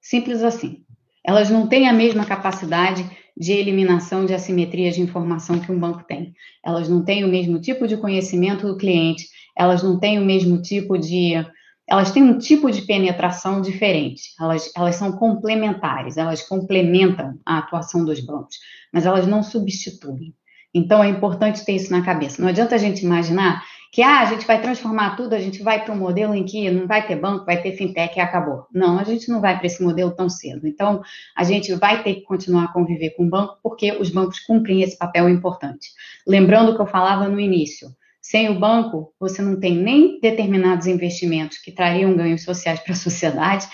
Simples 0.00 0.42
assim. 0.42 0.84
Elas 1.24 1.50
não 1.50 1.68
têm 1.68 1.88
a 1.88 1.92
mesma 1.92 2.24
capacidade 2.24 3.04
de 3.36 3.52
eliminação 3.52 4.24
de 4.24 4.34
assimetrias 4.34 4.94
de 4.94 5.00
informação 5.00 5.58
que 5.58 5.72
um 5.72 5.78
banco 5.78 6.04
tem. 6.04 6.34
Elas 6.64 6.88
não 6.88 7.04
têm 7.04 7.24
o 7.24 7.28
mesmo 7.28 7.60
tipo 7.60 7.86
de 7.86 7.96
conhecimento 7.96 8.66
do 8.66 8.76
cliente, 8.76 9.26
elas 9.56 9.82
não 9.82 9.98
têm 9.98 10.18
o 10.18 10.24
mesmo 10.24 10.60
tipo 10.60 10.98
de. 10.98 11.34
Elas 11.88 12.12
têm 12.12 12.22
um 12.22 12.38
tipo 12.38 12.70
de 12.70 12.82
penetração 12.82 13.60
diferente, 13.60 14.22
elas, 14.40 14.70
elas 14.76 14.94
são 14.94 15.12
complementares, 15.12 16.16
elas 16.16 16.40
complementam 16.40 17.38
a 17.44 17.58
atuação 17.58 18.04
dos 18.04 18.20
bancos, 18.20 18.56
mas 18.92 19.04
elas 19.04 19.26
não 19.26 19.42
substituem. 19.42 20.32
Então 20.72 21.02
é 21.02 21.08
importante 21.08 21.64
ter 21.64 21.72
isso 21.72 21.90
na 21.90 22.02
cabeça. 22.02 22.40
Não 22.40 22.48
adianta 22.48 22.76
a 22.76 22.78
gente 22.78 23.04
imaginar 23.04 23.62
que 23.92 24.00
ah, 24.00 24.20
a 24.20 24.24
gente 24.24 24.46
vai 24.46 24.58
transformar 24.58 25.16
tudo, 25.16 25.34
a 25.34 25.38
gente 25.38 25.62
vai 25.62 25.84
para 25.84 25.92
um 25.92 25.98
modelo 25.98 26.34
em 26.34 26.46
que 26.46 26.70
não 26.70 26.86
vai 26.86 27.06
ter 27.06 27.14
banco, 27.14 27.44
vai 27.44 27.60
ter 27.60 27.76
fintech 27.76 28.16
e 28.16 28.22
acabou. 28.22 28.66
Não, 28.72 28.98
a 28.98 29.04
gente 29.04 29.28
não 29.28 29.38
vai 29.38 29.58
para 29.58 29.66
esse 29.66 29.82
modelo 29.82 30.10
tão 30.12 30.30
cedo. 30.30 30.66
Então, 30.66 31.02
a 31.36 31.44
gente 31.44 31.74
vai 31.74 32.02
ter 32.02 32.14
que 32.14 32.22
continuar 32.22 32.64
a 32.64 32.72
conviver 32.72 33.10
com 33.10 33.26
o 33.26 33.28
banco, 33.28 33.58
porque 33.62 33.92
os 33.92 34.08
bancos 34.08 34.40
cumprem 34.40 34.80
esse 34.82 34.96
papel 34.96 35.28
importante. 35.28 35.90
Lembrando 36.26 36.72
o 36.72 36.74
que 36.74 36.80
eu 36.80 36.86
falava 36.86 37.28
no 37.28 37.38
início, 37.38 37.90
sem 38.18 38.48
o 38.48 38.58
banco, 38.58 39.12
você 39.20 39.42
não 39.42 39.60
tem 39.60 39.76
nem 39.76 40.18
determinados 40.20 40.86
investimentos 40.86 41.58
que 41.58 41.70
trariam 41.70 42.16
ganhos 42.16 42.44
sociais 42.44 42.80
para 42.80 42.94
a 42.94 42.96
sociedade, 42.96 43.66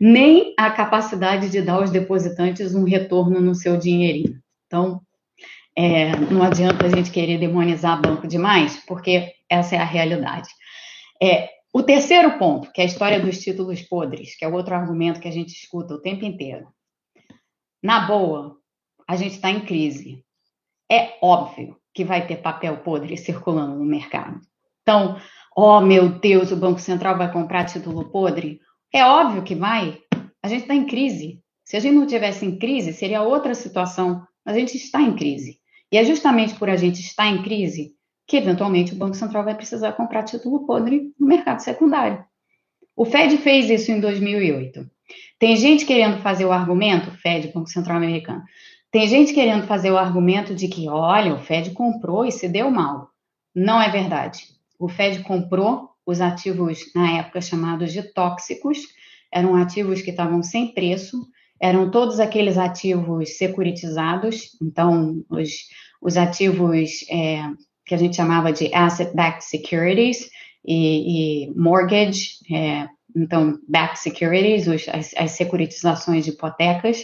nem 0.00 0.54
a 0.58 0.70
capacidade 0.70 1.50
de 1.50 1.60
dar 1.60 1.74
aos 1.74 1.90
depositantes 1.90 2.74
um 2.74 2.84
retorno 2.84 3.42
no 3.42 3.54
seu 3.54 3.76
dinheirinho. 3.76 4.40
Então, 4.66 5.02
é, 5.76 6.16
não 6.16 6.42
adianta 6.42 6.86
a 6.86 6.88
gente 6.88 7.10
querer 7.10 7.38
demonizar 7.38 8.00
banco 8.00 8.26
demais, 8.26 8.82
porque 8.86 9.34
essa 9.48 9.76
é 9.76 9.78
a 9.78 9.84
realidade. 9.84 10.48
É, 11.22 11.50
o 11.72 11.82
terceiro 11.82 12.38
ponto, 12.38 12.72
que 12.72 12.80
é 12.80 12.84
a 12.84 12.86
história 12.86 13.20
dos 13.20 13.38
títulos 13.38 13.82
podres, 13.82 14.34
que 14.34 14.44
é 14.44 14.48
outro 14.48 14.74
argumento 14.74 15.20
que 15.20 15.28
a 15.28 15.32
gente 15.32 15.50
escuta 15.50 15.92
o 15.92 16.00
tempo 16.00 16.24
inteiro. 16.24 16.68
Na 17.82 18.00
boa, 18.06 18.56
a 19.06 19.14
gente 19.16 19.34
está 19.34 19.50
em 19.50 19.60
crise. 19.60 20.24
É 20.90 21.18
óbvio 21.20 21.76
que 21.92 22.04
vai 22.04 22.26
ter 22.26 22.36
papel 22.36 22.78
podre 22.78 23.16
circulando 23.18 23.76
no 23.76 23.84
mercado. 23.84 24.40
Então, 24.80 25.20
oh 25.54 25.80
meu 25.80 26.08
Deus, 26.08 26.50
o 26.52 26.56
Banco 26.56 26.80
Central 26.80 27.18
vai 27.18 27.30
comprar 27.30 27.64
título 27.64 28.10
podre? 28.10 28.60
É 28.92 29.04
óbvio 29.04 29.42
que 29.42 29.54
vai. 29.54 29.98
A 30.42 30.48
gente 30.48 30.62
está 30.62 30.74
em 30.74 30.86
crise. 30.86 31.42
Se 31.64 31.76
a 31.76 31.80
gente 31.80 31.96
não 31.96 32.06
tivesse 32.06 32.46
em 32.46 32.58
crise, 32.58 32.92
seria 32.92 33.22
outra 33.22 33.54
situação. 33.54 34.26
A 34.44 34.54
gente 34.54 34.76
está 34.76 35.02
em 35.02 35.14
crise. 35.14 35.58
E 35.90 35.98
é 35.98 36.04
justamente 36.04 36.54
por 36.54 36.68
a 36.68 36.76
gente 36.76 37.00
estar 37.00 37.28
em 37.28 37.42
crise 37.42 37.94
que, 38.26 38.36
eventualmente, 38.36 38.92
o 38.92 38.96
Banco 38.96 39.14
Central 39.14 39.44
vai 39.44 39.54
precisar 39.54 39.92
comprar 39.92 40.24
título 40.24 40.66
podre 40.66 41.12
no 41.18 41.26
mercado 41.26 41.60
secundário. 41.60 42.24
O 42.96 43.04
Fed 43.04 43.36
fez 43.38 43.70
isso 43.70 43.92
em 43.92 44.00
2008. 44.00 44.88
Tem 45.38 45.56
gente 45.56 45.84
querendo 45.84 46.18
fazer 46.22 46.44
o 46.44 46.52
argumento, 46.52 47.10
Fed, 47.10 47.52
Banco 47.52 47.68
Central 47.68 47.98
Americano, 47.98 48.42
tem 48.90 49.06
gente 49.06 49.34
querendo 49.34 49.66
fazer 49.66 49.90
o 49.90 49.98
argumento 49.98 50.54
de 50.54 50.68
que, 50.68 50.88
olha, 50.88 51.34
o 51.34 51.38
Fed 51.38 51.72
comprou 51.72 52.24
e 52.24 52.32
se 52.32 52.48
deu 52.48 52.70
mal. 52.70 53.10
Não 53.54 53.80
é 53.80 53.90
verdade. 53.90 54.44
O 54.78 54.88
Fed 54.88 55.22
comprou 55.22 55.90
os 56.06 56.20
ativos, 56.20 56.80
na 56.94 57.18
época, 57.18 57.40
chamados 57.40 57.92
de 57.92 58.02
tóxicos, 58.02 58.78
eram 59.30 59.54
ativos 59.56 60.00
que 60.00 60.10
estavam 60.10 60.42
sem 60.42 60.72
preço, 60.72 61.26
eram 61.60 61.90
todos 61.90 62.20
aqueles 62.20 62.58
ativos 62.58 63.36
securitizados, 63.38 64.56
então 64.60 65.24
os, 65.30 65.50
os 66.02 66.16
ativos 66.16 67.04
é, 67.10 67.42
que 67.84 67.94
a 67.94 67.98
gente 67.98 68.16
chamava 68.16 68.52
de 68.52 68.72
asset-backed 68.74 69.44
securities 69.44 70.28
e, 70.64 71.46
e 71.46 71.54
mortgage, 71.54 72.38
é, 72.52 72.88
então 73.16 73.58
backed 73.68 73.98
securities, 74.00 74.66
os, 74.66 74.88
as, 74.88 75.14
as, 75.16 75.30
securitizações 75.32 76.24
de 76.24 76.32
hipotecas. 76.32 77.02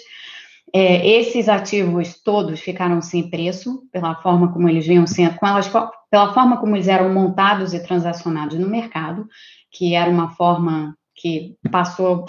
É, 0.75 1.07
esses 1.07 1.49
ativos 1.49 2.21
todos 2.23 2.61
ficaram 2.61 3.01
sem 3.01 3.29
preço 3.29 3.83
pela 3.93 4.15
forma 4.23 4.53
como 4.53 4.69
eles 4.69 4.87
vinham 4.87 5.07
sendo, 5.07 5.37
com 5.37 5.47
elas, 5.47 5.71
pela 6.11 6.33
forma 6.33 6.59
como 6.59 6.75
eles 6.75 6.89
eram 6.89 7.13
montados 7.13 7.73
e 7.73 7.83
transacionados 7.83 8.59
no 8.59 8.69
mercado, 8.69 9.27
que 9.71 9.95
era 9.95 10.11
uma 10.11 10.31
forma 10.31 10.97
que 11.15 11.57
passou 11.71 12.25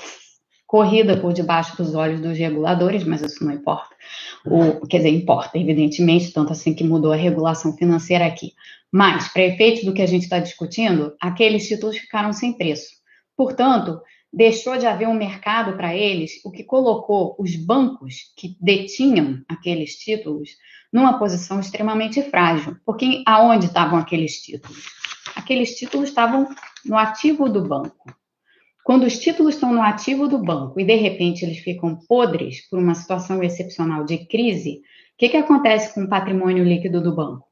corrida 0.73 1.15
por 1.15 1.33
debaixo 1.33 1.77
dos 1.77 1.93
olhos 1.93 2.19
dos 2.19 2.35
reguladores, 2.35 3.03
mas 3.03 3.21
isso 3.21 3.45
não 3.45 3.53
importa. 3.53 3.95
O, 4.43 4.87
quer 4.87 4.97
dizer, 4.97 5.09
importa, 5.09 5.55
evidentemente, 5.55 6.33
tanto 6.33 6.51
assim 6.51 6.73
que 6.73 6.83
mudou 6.83 7.13
a 7.13 7.15
regulação 7.15 7.77
financeira 7.77 8.25
aqui. 8.25 8.53
Mas, 8.91 9.27
para 9.27 9.43
efeitos 9.43 9.83
do 9.83 9.93
que 9.93 10.01
a 10.01 10.07
gente 10.07 10.23
está 10.23 10.39
discutindo, 10.39 11.13
aqueles 11.21 11.67
títulos 11.67 11.95
ficaram 11.99 12.33
sem 12.33 12.53
preço. 12.53 12.87
Portanto, 13.37 14.01
deixou 14.33 14.75
de 14.75 14.87
haver 14.87 15.07
um 15.07 15.13
mercado 15.13 15.77
para 15.77 15.95
eles, 15.95 16.43
o 16.43 16.49
que 16.49 16.63
colocou 16.63 17.35
os 17.37 17.55
bancos 17.55 18.33
que 18.35 18.57
detinham 18.59 19.43
aqueles 19.47 19.95
títulos 19.97 20.49
numa 20.91 21.19
posição 21.19 21.59
extremamente 21.59 22.19
frágil. 22.23 22.77
Porque 22.83 23.21
aonde 23.27 23.67
estavam 23.67 23.99
aqueles 23.99 24.41
títulos? 24.41 24.85
Aqueles 25.35 25.75
títulos 25.75 26.09
estavam 26.09 26.49
no 26.83 26.97
ativo 26.97 27.47
do 27.47 27.61
banco. 27.61 28.22
Quando 28.83 29.05
os 29.05 29.17
títulos 29.17 29.55
estão 29.55 29.73
no 29.73 29.81
ativo 29.81 30.27
do 30.27 30.37
banco 30.37 30.79
e 30.79 30.85
de 30.85 30.95
repente 30.95 31.45
eles 31.45 31.59
ficam 31.59 31.97
podres 32.07 32.67
por 32.69 32.79
uma 32.79 32.93
situação 32.93 33.41
excepcional 33.41 34.03
de 34.03 34.27
crise, 34.27 34.81
o 35.13 35.17
que, 35.17 35.29
que 35.29 35.37
acontece 35.37 35.93
com 35.93 36.03
o 36.03 36.09
patrimônio 36.09 36.65
líquido 36.65 37.01
do 37.01 37.15
banco? 37.15 37.47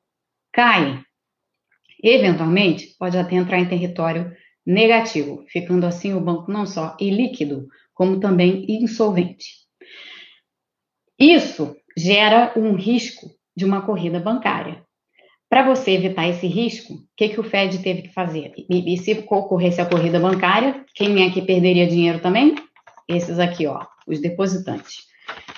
Cai. 0.52 1.02
Eventualmente, 2.04 2.96
pode 3.00 3.18
até 3.18 3.36
entrar 3.36 3.60
em 3.60 3.70
território 3.70 4.36
negativo, 4.66 5.46
ficando 5.48 5.86
assim 5.86 6.14
o 6.14 6.20
banco 6.20 6.52
não 6.52 6.66
só 6.66 6.98
ilíquido, 7.00 7.68
como 7.94 8.20
também 8.20 8.66
insolvente. 8.68 9.62
Isso 11.18 11.76
gera 11.96 12.52
um 12.58 12.76
risco 12.76 13.28
de 13.56 13.64
uma 13.64 13.86
corrida 13.86 14.20
bancária. 14.20 14.84
Para 15.52 15.68
você 15.68 15.92
evitar 15.92 16.30
esse 16.30 16.48
risco, 16.48 16.94
o 16.94 17.00
que, 17.18 17.28
que 17.28 17.40
o 17.42 17.44
Fed 17.44 17.80
teve 17.80 18.04
que 18.04 18.14
fazer? 18.14 18.54
E, 18.70 18.94
e 18.94 18.98
se 18.98 19.12
ocorresse 19.30 19.82
a 19.82 19.86
corrida 19.86 20.18
bancária, 20.18 20.86
quem 20.96 21.26
é 21.26 21.30
que 21.30 21.42
perderia 21.42 21.86
dinheiro 21.86 22.22
também? 22.22 22.56
Esses 23.06 23.38
aqui, 23.38 23.68
ó, 23.68 23.86
os 24.08 24.22
depositantes. 24.22 25.00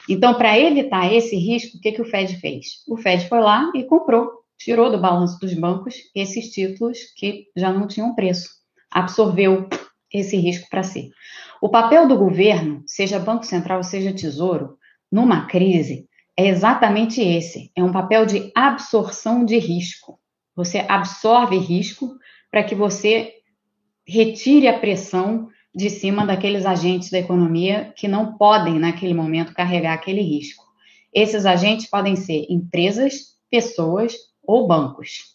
Então, 0.10 0.34
para 0.34 0.58
evitar 0.58 1.14
esse 1.14 1.36
risco, 1.36 1.78
o 1.78 1.80
que, 1.80 1.92
que 1.92 2.02
o 2.02 2.06
Fed 2.06 2.38
fez? 2.38 2.84
O 2.88 2.98
Fed 2.98 3.30
foi 3.30 3.40
lá 3.40 3.72
e 3.76 3.84
comprou, 3.84 4.32
tirou 4.58 4.90
do 4.90 4.98
balanço 5.00 5.40
dos 5.40 5.54
bancos 5.54 5.94
esses 6.16 6.50
títulos 6.50 6.98
que 7.16 7.46
já 7.56 7.72
não 7.72 7.88
tinham 7.88 8.16
preço, 8.16 8.50
absorveu 8.90 9.70
esse 10.12 10.36
risco 10.38 10.68
para 10.72 10.82
si. 10.82 11.12
O 11.62 11.70
papel 11.70 12.08
do 12.08 12.18
governo, 12.18 12.82
seja 12.88 13.20
Banco 13.20 13.46
Central, 13.46 13.84
seja 13.84 14.12
Tesouro, 14.12 14.76
numa 15.12 15.46
crise, 15.46 16.08
é 16.38 16.48
exatamente 16.48 17.22
esse: 17.22 17.72
é 17.76 17.84
um 17.84 17.92
papel 17.92 18.26
de 18.26 18.52
absorção 18.56 19.46
de 19.46 19.58
risco. 19.58 20.20
Você 20.56 20.80
absorve 20.88 21.58
risco 21.58 22.16
para 22.52 22.64
que 22.64 22.76
você 22.76 23.34
retire 24.08 24.68
a 24.68 24.78
pressão 24.78 25.50
de 25.76 25.90
cima 25.90 26.26
daqueles 26.26 26.66
agentes 26.66 27.10
da 27.10 27.18
economia 27.18 27.92
que 27.96 28.08
não 28.08 28.38
podem, 28.38 28.78
naquele 28.78 29.14
momento, 29.14 29.54
carregar 29.54 29.94
aquele 29.94 30.22
risco. 30.22 30.64
Esses 31.12 31.46
agentes 31.46 31.90
podem 31.90 32.16
ser 32.16 32.46
empresas, 32.50 33.36
pessoas 33.50 34.16
ou 34.46 34.68
bancos. 34.68 35.34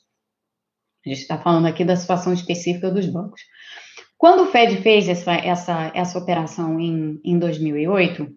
A 1.05 1.09
gente 1.09 1.23
está 1.23 1.39
falando 1.39 1.67
aqui 1.67 1.85
da 1.85 1.97
situação 1.97 2.33
específica 2.33 2.91
dos 2.91 3.07
bancos. 3.07 3.41
Quando 4.17 4.43
o 4.43 4.47
Fed 4.47 4.77
fez 4.83 5.09
essa, 5.09 5.33
essa, 5.35 5.93
essa 5.95 6.19
operação 6.19 6.79
em, 6.79 7.21
em 7.25 7.39
2008, 7.39 8.29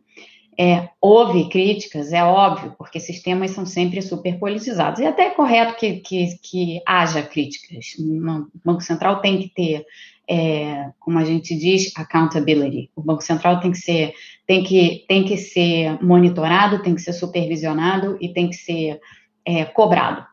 é, 0.61 0.89
houve 1.01 1.49
críticas, 1.49 2.13
é 2.13 2.23
óbvio, 2.23 2.75
porque 2.77 2.99
sistemas 2.99 3.49
são 3.49 3.65
sempre 3.65 3.99
super 3.99 4.37
politizados. 4.37 4.99
E 4.99 5.05
até 5.07 5.23
é 5.23 5.29
correto 5.31 5.75
que, 5.75 5.93
que, 6.01 6.37
que 6.37 6.81
haja 6.85 7.23
críticas. 7.23 7.95
O 7.97 8.47
Banco 8.63 8.81
Central 8.81 9.21
tem 9.21 9.39
que 9.39 9.49
ter, 9.49 9.83
é, 10.29 10.91
como 10.99 11.17
a 11.17 11.25
gente 11.25 11.57
diz, 11.57 11.91
accountability. 11.97 12.91
O 12.95 13.01
Banco 13.01 13.23
Central 13.23 13.59
tem 13.59 13.71
que 13.71 13.79
ser, 13.79 14.13
tem 14.45 14.63
que, 14.63 15.03
tem 15.07 15.23
que 15.23 15.35
ser 15.35 15.99
monitorado, 15.99 16.83
tem 16.83 16.93
que 16.93 17.01
ser 17.01 17.13
supervisionado 17.13 18.19
e 18.21 18.31
tem 18.31 18.47
que 18.47 18.55
ser 18.55 18.99
é, 19.43 19.65
cobrado. 19.65 20.23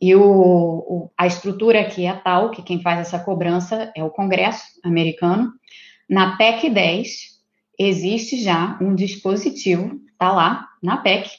E 0.00 0.14
o, 0.14 0.22
o, 0.22 1.10
a 1.18 1.26
estrutura 1.26 1.82
aqui 1.82 2.06
é 2.06 2.14
tal 2.14 2.50
que 2.50 2.62
quem 2.62 2.80
faz 2.80 3.00
essa 3.00 3.18
cobrança 3.18 3.92
é 3.94 4.02
o 4.02 4.08
Congresso 4.08 4.64
americano. 4.82 5.52
Na 6.08 6.34
PEC 6.38 6.70
10, 6.70 7.35
existe 7.78 8.42
já 8.42 8.78
um 8.80 8.94
dispositivo, 8.94 10.00
está 10.12 10.32
lá 10.32 10.68
na 10.82 10.96
PEC, 10.96 11.30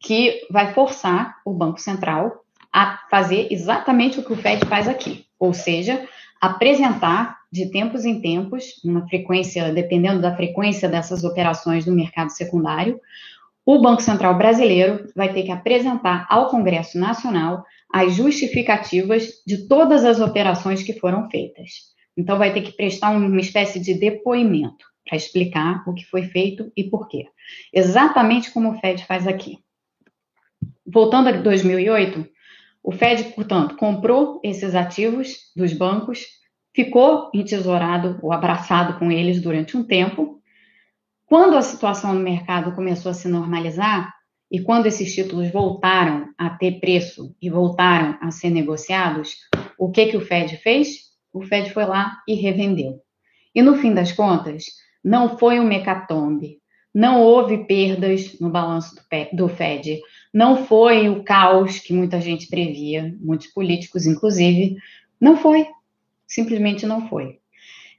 que 0.00 0.46
vai 0.50 0.72
forçar 0.74 1.36
o 1.44 1.52
Banco 1.52 1.80
Central 1.80 2.44
a 2.72 2.98
fazer 3.10 3.48
exatamente 3.50 4.20
o 4.20 4.24
que 4.24 4.32
o 4.32 4.36
Fed 4.36 4.64
faz 4.66 4.86
aqui, 4.86 5.26
ou 5.38 5.52
seja, 5.52 6.06
apresentar 6.40 7.38
de 7.50 7.70
tempos 7.70 8.04
em 8.04 8.20
tempos, 8.20 8.80
uma 8.84 9.08
frequência, 9.08 9.72
dependendo 9.72 10.20
da 10.20 10.36
frequência 10.36 10.88
dessas 10.88 11.24
operações 11.24 11.86
no 11.86 11.94
mercado 11.94 12.30
secundário, 12.30 13.00
o 13.64 13.80
Banco 13.80 14.02
Central 14.02 14.36
brasileiro 14.36 15.10
vai 15.14 15.32
ter 15.32 15.42
que 15.42 15.50
apresentar 15.50 16.26
ao 16.30 16.48
Congresso 16.48 16.98
Nacional 16.98 17.64
as 17.92 18.14
justificativas 18.14 19.42
de 19.46 19.66
todas 19.66 20.04
as 20.04 20.20
operações 20.20 20.82
que 20.82 20.98
foram 20.98 21.28
feitas. 21.30 21.88
Então, 22.16 22.38
vai 22.38 22.52
ter 22.52 22.62
que 22.62 22.72
prestar 22.72 23.10
uma 23.10 23.40
espécie 23.40 23.78
de 23.78 23.94
depoimento 23.94 24.87
para 25.08 25.16
explicar 25.16 25.82
o 25.88 25.94
que 25.94 26.04
foi 26.04 26.24
feito 26.24 26.70
e 26.76 26.84
por 26.84 27.08
quê. 27.08 27.26
Exatamente 27.72 28.50
como 28.50 28.72
o 28.72 28.78
Fed 28.78 29.04
faz 29.06 29.26
aqui. 29.26 29.58
Voltando 30.86 31.28
a 31.28 31.32
2008, 31.32 32.28
o 32.82 32.92
Fed, 32.92 33.24
portanto, 33.34 33.76
comprou 33.76 34.40
esses 34.44 34.74
ativos 34.74 35.52
dos 35.56 35.72
bancos, 35.72 36.26
ficou 36.74 37.30
entesourado 37.34 38.18
ou 38.22 38.32
abraçado 38.32 38.98
com 38.98 39.10
eles 39.10 39.40
durante 39.40 39.76
um 39.76 39.84
tempo. 39.84 40.40
Quando 41.26 41.56
a 41.56 41.62
situação 41.62 42.14
no 42.14 42.20
mercado 42.20 42.74
começou 42.74 43.10
a 43.10 43.14
se 43.14 43.28
normalizar, 43.28 44.14
e 44.50 44.62
quando 44.62 44.86
esses 44.86 45.14
títulos 45.14 45.50
voltaram 45.50 46.32
a 46.38 46.48
ter 46.50 46.80
preço 46.80 47.34
e 47.40 47.50
voltaram 47.50 48.16
a 48.20 48.30
ser 48.30 48.48
negociados, 48.48 49.36
o 49.78 49.90
que, 49.90 50.06
que 50.06 50.16
o 50.16 50.22
Fed 50.22 50.56
fez? 50.56 51.08
O 51.32 51.42
Fed 51.42 51.70
foi 51.72 51.84
lá 51.84 52.22
e 52.26 52.34
revendeu. 52.34 53.02
E 53.54 53.60
no 53.60 53.76
fim 53.76 53.92
das 53.92 54.12
contas, 54.12 54.64
não 55.04 55.38
foi 55.38 55.60
um 55.60 55.64
mecatombe, 55.64 56.58
não 56.94 57.22
houve 57.22 57.64
perdas 57.64 58.38
no 58.40 58.50
balanço 58.50 58.96
do 59.32 59.48
Fed, 59.48 60.00
não 60.32 60.66
foi 60.66 61.08
o 61.08 61.22
caos 61.22 61.78
que 61.78 61.92
muita 61.92 62.20
gente 62.20 62.48
previa, 62.48 63.14
muitos 63.20 63.48
políticos, 63.48 64.06
inclusive, 64.06 64.76
não 65.20 65.36
foi, 65.36 65.66
simplesmente 66.26 66.86
não 66.86 67.08
foi. 67.08 67.38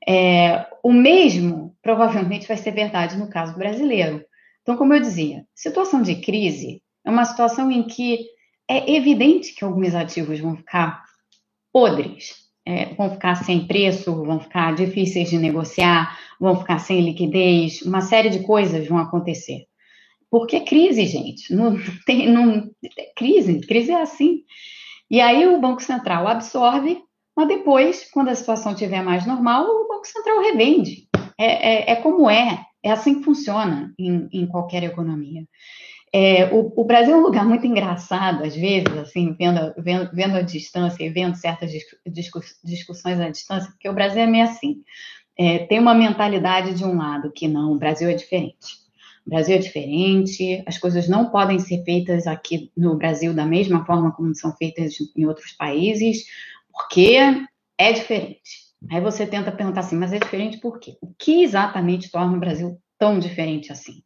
É, 0.08 0.66
o 0.84 0.91
mesmo 0.91 1.76
provavelmente 1.82 2.47
vai 2.47 2.58
ser 2.58 2.72
verdade 2.72 3.18
no 3.18 3.30
caso 3.30 3.58
brasileiro. 3.58 4.24
Então, 4.62 4.78
como 4.78 4.93
eu 4.93 5.00
dizia, 5.00 5.45
situação 5.54 6.02
de 6.02 6.16
crise 6.16 6.82
é 7.06 7.10
uma 7.10 7.26
situação 7.26 7.72
em 7.72 7.84
que 7.84 8.26
é 8.68 8.95
evidente 8.95 9.54
que 9.54 9.64
alguns 9.64 9.95
ativos 9.95 10.39
vão 10.39 10.56
ficar 10.56 11.04
podres, 11.72 12.49
é, 12.66 12.93
vão 12.95 13.10
ficar 13.12 13.36
sem 13.36 13.66
preço, 13.66 14.24
vão 14.24 14.39
ficar 14.39 14.76
difíceis 14.76 15.30
de 15.30 15.38
negociar, 15.38 16.18
vão 16.39 16.55
ficar 16.57 16.80
sem 16.80 17.01
liquidez, 17.01 17.82
uma 17.82 18.01
série 18.01 18.30
de 18.30 18.39
coisas 18.39 18.88
vão 18.88 18.97
acontecer. 18.97 19.66
Porque 20.30 20.57
é 20.57 20.66
crise, 20.66 21.05
gente. 21.05 21.53
Não 21.53 21.78
tem, 22.05 22.32
não, 22.32 22.70
crise, 23.16 23.60
crise 23.62 23.91
é 23.91 24.01
assim. 24.01 24.43
E 25.10 25.20
aí 25.20 25.47
o 25.47 25.60
Banco 25.60 25.82
Central 25.82 26.28
absorve, 26.28 27.01
mas 27.36 27.47
depois, 27.47 28.10
quando 28.12 28.30
a 28.30 28.36
situação 28.36 28.74
estiver 28.74 29.01
mais 29.01 29.26
normal, 29.26 29.66
o 29.66 29.88
Banco 29.88 30.05
Central 30.05 30.41
revende. 30.41 31.07
É, 31.38 31.91
é, 31.91 31.91
é 31.93 31.95
como 31.95 32.30
é. 32.30 32.66
É 32.84 32.91
assim 32.91 33.16
que 33.16 33.26
funciona 33.26 33.93
em, 33.99 34.30
em 34.32 34.47
qualquer 34.47 34.84
economia. 34.84 35.43
É, 36.12 36.45
o, 36.53 36.74
o, 36.76 36.84
Brasil 36.84 37.14
é 37.14 37.18
um 37.18 37.22
lugar 37.22 37.45
muito 37.45 37.68
engraçado, 37.68 38.43
às 38.43 38.55
vezes, 38.55 38.97
assim, 38.97 39.36
vendo, 39.38 39.74
vendo, 39.78 40.10
vendo 40.12 40.38
a 40.38 40.41
distância 40.41 41.03
e 41.03 41.10
vendo 41.10 41.36
certas 41.36 41.72
discussões 42.64 43.20
à 43.20 43.30
distância, 43.30 43.70
porque 43.72 43.88
o 43.88 43.93
Brasil 43.93 44.22
é 44.22 44.28
meio 44.28 44.45
assim. 44.45 44.82
É, 45.38 45.60
tem 45.60 45.80
uma 45.80 45.93
mentalidade 45.93 46.74
de 46.74 46.84
um 46.84 46.97
lado 46.97 47.32
que 47.32 47.47
não, 47.47 47.74
o 47.74 47.78
Brasil 47.78 48.10
é 48.10 48.14
diferente. 48.14 48.80
O 49.26 49.30
Brasil 49.30 49.55
é 49.55 49.60
diferente, 49.60 50.64
as 50.66 50.78
coisas 50.78 51.07
não 51.07 51.30
podem 51.30 51.60
ser 51.60 51.84
feitas 51.84 52.26
aqui 52.26 52.72
no 52.76 52.97
Brasil 52.97 53.34
da 53.34 53.45
mesma 53.45 53.86
forma 53.86 54.12
como 54.12 54.34
são 54.34 54.55
feitas 54.55 54.95
em 55.16 55.26
outros 55.26 55.51
países, 55.51 56.26
porque 56.74 57.18
é 57.78 57.93
diferente. 57.93 58.70
Aí 58.89 58.99
você 58.99 59.28
tenta 59.28 59.51
perguntar 59.51 59.82
assim, 59.82 59.95
mas 59.95 60.14
é 60.14 60.20
diferente 60.20 60.57
por 60.57 60.80
quê? 60.80 60.97
O 61.01 61.14
que 61.14 61.43
exatamente 61.43 62.10
torna 62.10 62.36
o 62.36 62.39
Brasil 62.39 62.82
tão 62.97 63.20
diferente 63.20 63.72
assim? 63.72 64.01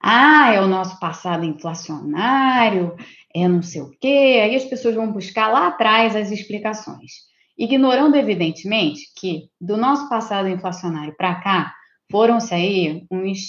Ah, 0.00 0.52
é 0.52 0.60
o 0.60 0.68
nosso 0.68 0.98
passado 1.00 1.44
inflacionário, 1.44 2.96
é 3.34 3.48
não 3.48 3.62
sei 3.62 3.82
o 3.82 3.90
quê. 4.00 4.40
Aí 4.42 4.54
as 4.54 4.64
pessoas 4.64 4.94
vão 4.94 5.12
buscar 5.12 5.48
lá 5.48 5.68
atrás 5.68 6.14
as 6.14 6.30
explicações, 6.30 7.12
ignorando, 7.56 8.16
evidentemente, 8.16 9.02
que 9.16 9.50
do 9.60 9.76
nosso 9.76 10.08
passado 10.08 10.48
inflacionário 10.48 11.14
para 11.16 11.40
cá 11.40 11.74
foram-se 12.10 12.54
aí 12.54 13.06
uns, 13.10 13.40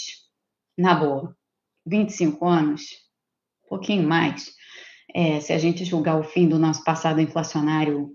na 0.78 0.96
boa, 0.96 1.36
25 1.86 2.46
anos, 2.46 2.82
um 3.66 3.70
pouquinho 3.70 4.08
mais. 4.08 4.52
É, 5.14 5.40
se 5.40 5.54
a 5.54 5.58
gente 5.58 5.86
julgar 5.86 6.20
o 6.20 6.24
fim 6.24 6.48
do 6.48 6.60
nosso 6.60 6.84
passado 6.84 7.22
inflacionário 7.22 8.12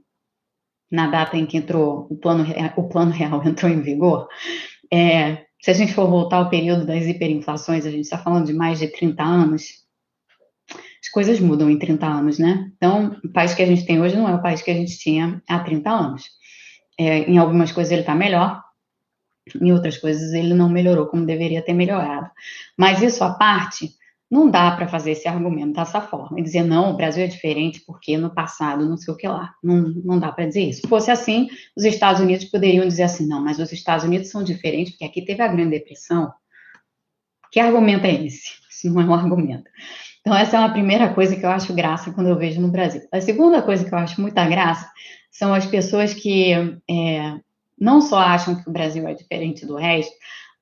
na 0.90 1.08
data 1.08 1.36
em 1.36 1.46
que 1.46 1.56
entrou 1.56 2.06
o 2.10 2.16
plano, 2.16 2.44
o 2.76 2.88
plano 2.88 3.10
real 3.10 3.42
entrou 3.46 3.70
em 3.70 3.80
vigor, 3.80 4.28
é, 4.92 5.43
se 5.64 5.70
a 5.70 5.74
gente 5.74 5.94
for 5.94 6.06
voltar 6.06 6.36
ao 6.36 6.50
período 6.50 6.84
das 6.84 7.06
hiperinflações, 7.06 7.86
a 7.86 7.90
gente 7.90 8.02
está 8.02 8.18
falando 8.18 8.44
de 8.44 8.52
mais 8.52 8.78
de 8.78 8.86
30 8.86 9.22
anos, 9.22 9.82
as 10.70 11.08
coisas 11.10 11.40
mudam 11.40 11.70
em 11.70 11.78
30 11.78 12.06
anos, 12.06 12.38
né? 12.38 12.70
Então, 12.76 13.18
o 13.24 13.30
país 13.30 13.54
que 13.54 13.62
a 13.62 13.66
gente 13.66 13.86
tem 13.86 13.98
hoje 13.98 14.14
não 14.14 14.28
é 14.28 14.34
o 14.34 14.42
país 14.42 14.60
que 14.60 14.70
a 14.70 14.74
gente 14.74 14.98
tinha 14.98 15.42
há 15.48 15.58
30 15.60 15.88
anos. 15.88 16.24
É, 17.00 17.20
em 17.20 17.38
algumas 17.38 17.72
coisas 17.72 17.90
ele 17.90 18.02
está 18.02 18.14
melhor, 18.14 18.62
em 19.58 19.72
outras 19.72 19.96
coisas 19.96 20.34
ele 20.34 20.52
não 20.52 20.68
melhorou 20.68 21.06
como 21.06 21.24
deveria 21.24 21.62
ter 21.62 21.72
melhorado. 21.72 22.30
Mas 22.76 23.00
isso 23.00 23.24
à 23.24 23.32
parte, 23.32 23.88
não 24.34 24.50
dá 24.50 24.72
para 24.72 24.88
fazer 24.88 25.12
esse 25.12 25.28
argumento 25.28 25.74
dessa 25.74 26.00
forma 26.00 26.40
e 26.40 26.42
dizer, 26.42 26.64
não, 26.64 26.90
o 26.90 26.96
Brasil 26.96 27.22
é 27.22 27.28
diferente 27.28 27.80
porque 27.86 28.16
no 28.16 28.34
passado 28.34 28.84
não 28.84 28.96
sei 28.96 29.14
o 29.14 29.16
que 29.16 29.28
lá. 29.28 29.54
Não, 29.62 29.94
não 30.04 30.18
dá 30.18 30.32
para 30.32 30.46
dizer 30.46 30.62
isso. 30.62 30.80
Se 30.80 30.88
fosse 30.88 31.08
assim, 31.08 31.48
os 31.76 31.84
Estados 31.84 32.20
Unidos 32.20 32.44
poderiam 32.46 32.86
dizer 32.86 33.04
assim, 33.04 33.28
não, 33.28 33.40
mas 33.40 33.60
os 33.60 33.70
Estados 33.70 34.04
Unidos 34.04 34.28
são 34.28 34.42
diferentes 34.42 34.92
porque 34.92 35.04
aqui 35.04 35.24
teve 35.24 35.40
a 35.40 35.46
Grande 35.46 35.78
Depressão. 35.78 36.32
Que 37.52 37.60
argumento 37.60 38.06
é 38.06 38.24
esse? 38.24 38.50
Isso 38.68 38.92
não 38.92 39.00
é 39.00 39.04
um 39.04 39.14
argumento. 39.14 39.70
Então, 40.20 40.34
essa 40.34 40.56
é 40.56 40.58
uma 40.58 40.72
primeira 40.72 41.14
coisa 41.14 41.36
que 41.36 41.46
eu 41.46 41.50
acho 41.50 41.72
graça 41.72 42.12
quando 42.12 42.28
eu 42.28 42.36
vejo 42.36 42.60
no 42.60 42.72
Brasil. 42.72 43.02
A 43.12 43.20
segunda 43.20 43.62
coisa 43.62 43.84
que 43.84 43.94
eu 43.94 43.98
acho 43.98 44.20
muita 44.20 44.44
graça 44.48 44.90
são 45.30 45.54
as 45.54 45.64
pessoas 45.64 46.12
que 46.12 46.52
é, 46.90 47.38
não 47.78 48.00
só 48.00 48.18
acham 48.18 48.60
que 48.60 48.68
o 48.68 48.72
Brasil 48.72 49.06
é 49.06 49.14
diferente 49.14 49.64
do 49.64 49.76
resto, 49.76 50.12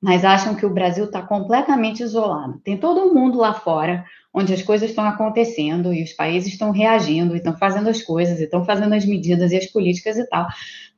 mas 0.03 0.25
acham 0.25 0.53
que 0.53 0.65
o 0.65 0.69
Brasil 0.69 1.05
está 1.05 1.21
completamente 1.21 2.03
isolado. 2.03 2.59
Tem 2.61 2.77
todo 2.77 3.13
mundo 3.13 3.37
lá 3.37 3.53
fora 3.53 4.03
onde 4.33 4.53
as 4.53 4.61
coisas 4.61 4.89
estão 4.89 5.05
acontecendo 5.05 5.93
e 5.93 6.03
os 6.03 6.11
países 6.11 6.51
estão 6.51 6.71
reagindo 6.71 7.37
estão 7.37 7.55
fazendo 7.55 7.87
as 7.87 8.03
coisas 8.03 8.41
estão 8.41 8.65
fazendo 8.65 8.93
as 8.93 9.05
medidas 9.05 9.53
e 9.53 9.55
as 9.55 9.65
políticas 9.65 10.17
e 10.17 10.27
tal. 10.27 10.45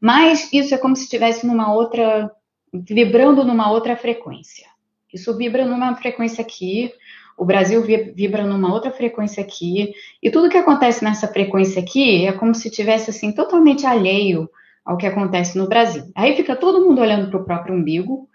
Mas 0.02 0.52
isso 0.52 0.74
é 0.74 0.78
como 0.80 0.96
se 0.96 1.04
estivesse 1.04 1.46
numa 1.46 1.72
outra, 1.72 2.32
vibrando 2.74 3.46
numa 3.46 3.70
outra 3.70 3.96
frequência. 3.96 4.66
Isso 5.14 5.38
vibra 5.38 5.66
numa 5.66 5.96
frequência 5.96 6.42
aqui, 6.42 6.92
o 7.38 7.46
Brasil 7.46 7.84
vibra 7.84 8.44
numa 8.44 8.74
outra 8.74 8.90
frequência 8.90 9.44
aqui, 9.44 9.94
e 10.22 10.32
tudo 10.32 10.50
que 10.50 10.58
acontece 10.58 11.04
nessa 11.04 11.28
frequência 11.28 11.80
aqui 11.80 12.26
é 12.26 12.32
como 12.32 12.56
se 12.56 12.72
tivesse 12.72 13.12
assim 13.12 13.32
totalmente 13.32 13.86
alheio 13.86 14.50
ao 14.84 14.98
que 14.98 15.06
acontece 15.06 15.58
no 15.60 15.68
Brasil. 15.68 16.12
Aí 16.16 16.36
fica 16.36 16.56
todo 16.56 16.84
mundo 16.84 17.02
olhando 17.02 17.30
para 17.30 17.40
o 17.40 17.46
próprio 17.46 17.76
umbigo 17.76 18.28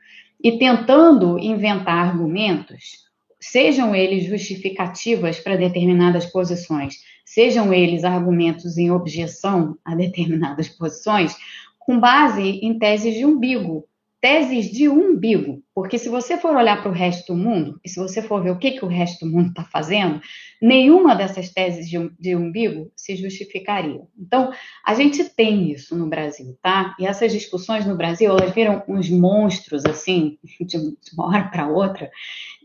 e 0.43 0.59
tentando 0.59 1.39
inventar 1.39 2.09
argumentos, 2.09 3.05
sejam 3.41 3.95
eles 3.95 4.25
justificativas 4.25 5.39
para 5.39 5.57
determinadas 5.57 6.27
posições, 6.27 6.97
sejam 7.25 7.73
eles 7.73 8.05
argumentos 8.05 8.77
em 8.77 8.91
objeção 8.91 9.77
a 9.85 9.95
determinadas 9.95 10.69
posições, 10.69 11.37
com 11.79 11.99
base 11.99 12.43
em 12.43 12.79
teses 12.79 13.15
de 13.15 13.25
umbigo, 13.25 13.85
teses 14.21 14.71
de 14.71 14.87
umbigo, 14.89 15.63
porque 15.75 15.99
se 15.99 16.11
você 16.11 16.37
for 16.37 16.55
olhar 16.55 16.83
para 16.83 16.91
o 16.91 16.95
resto 16.95 17.33
do 17.33 17.39
mundo, 17.39 17.81
e 17.83 17.89
se 17.89 17.99
você 17.99 18.21
for 18.21 18.43
ver 18.43 18.51
o 18.51 18.59
que, 18.59 18.73
que 18.73 18.85
o 18.85 18.89
resto 18.89 19.25
do 19.25 19.33
mundo 19.33 19.49
está 19.49 19.65
fazendo, 19.65 20.21
nenhuma 20.61 21.15
dessas 21.17 21.49
teses 21.51 21.89
de, 21.89 22.11
de 22.19 22.37
umbigo 22.37 22.93
se 22.95 23.17
justificaria. 23.17 24.03
Então, 24.19 24.53
a 24.85 24.93
gente 24.93 25.25
tem 25.25 25.73
isso 25.73 25.97
no 25.97 26.07
Brasil, 26.07 26.59
tá? 26.63 26.95
E 26.99 27.07
essas 27.07 27.33
discussões 27.33 27.87
no 27.87 27.97
Brasil, 27.97 28.31
elas 28.31 28.55
viram 28.55 28.83
uns 28.87 29.09
monstros, 29.09 29.87
assim, 29.87 30.39
de 30.61 30.77
uma 31.15 31.27
hora 31.27 31.49
para 31.49 31.69
outra, 31.69 32.11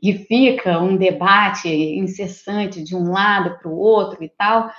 e 0.03 0.13
fica 0.13 0.81
um 0.81 0.97
debate 0.97 1.69
incessante 1.69 2.83
de 2.83 2.95
um 2.95 3.11
lado 3.11 3.57
para 3.57 3.69
o 3.69 3.77
outro 3.77 4.21
e 4.23 4.29
tal, 4.29 4.69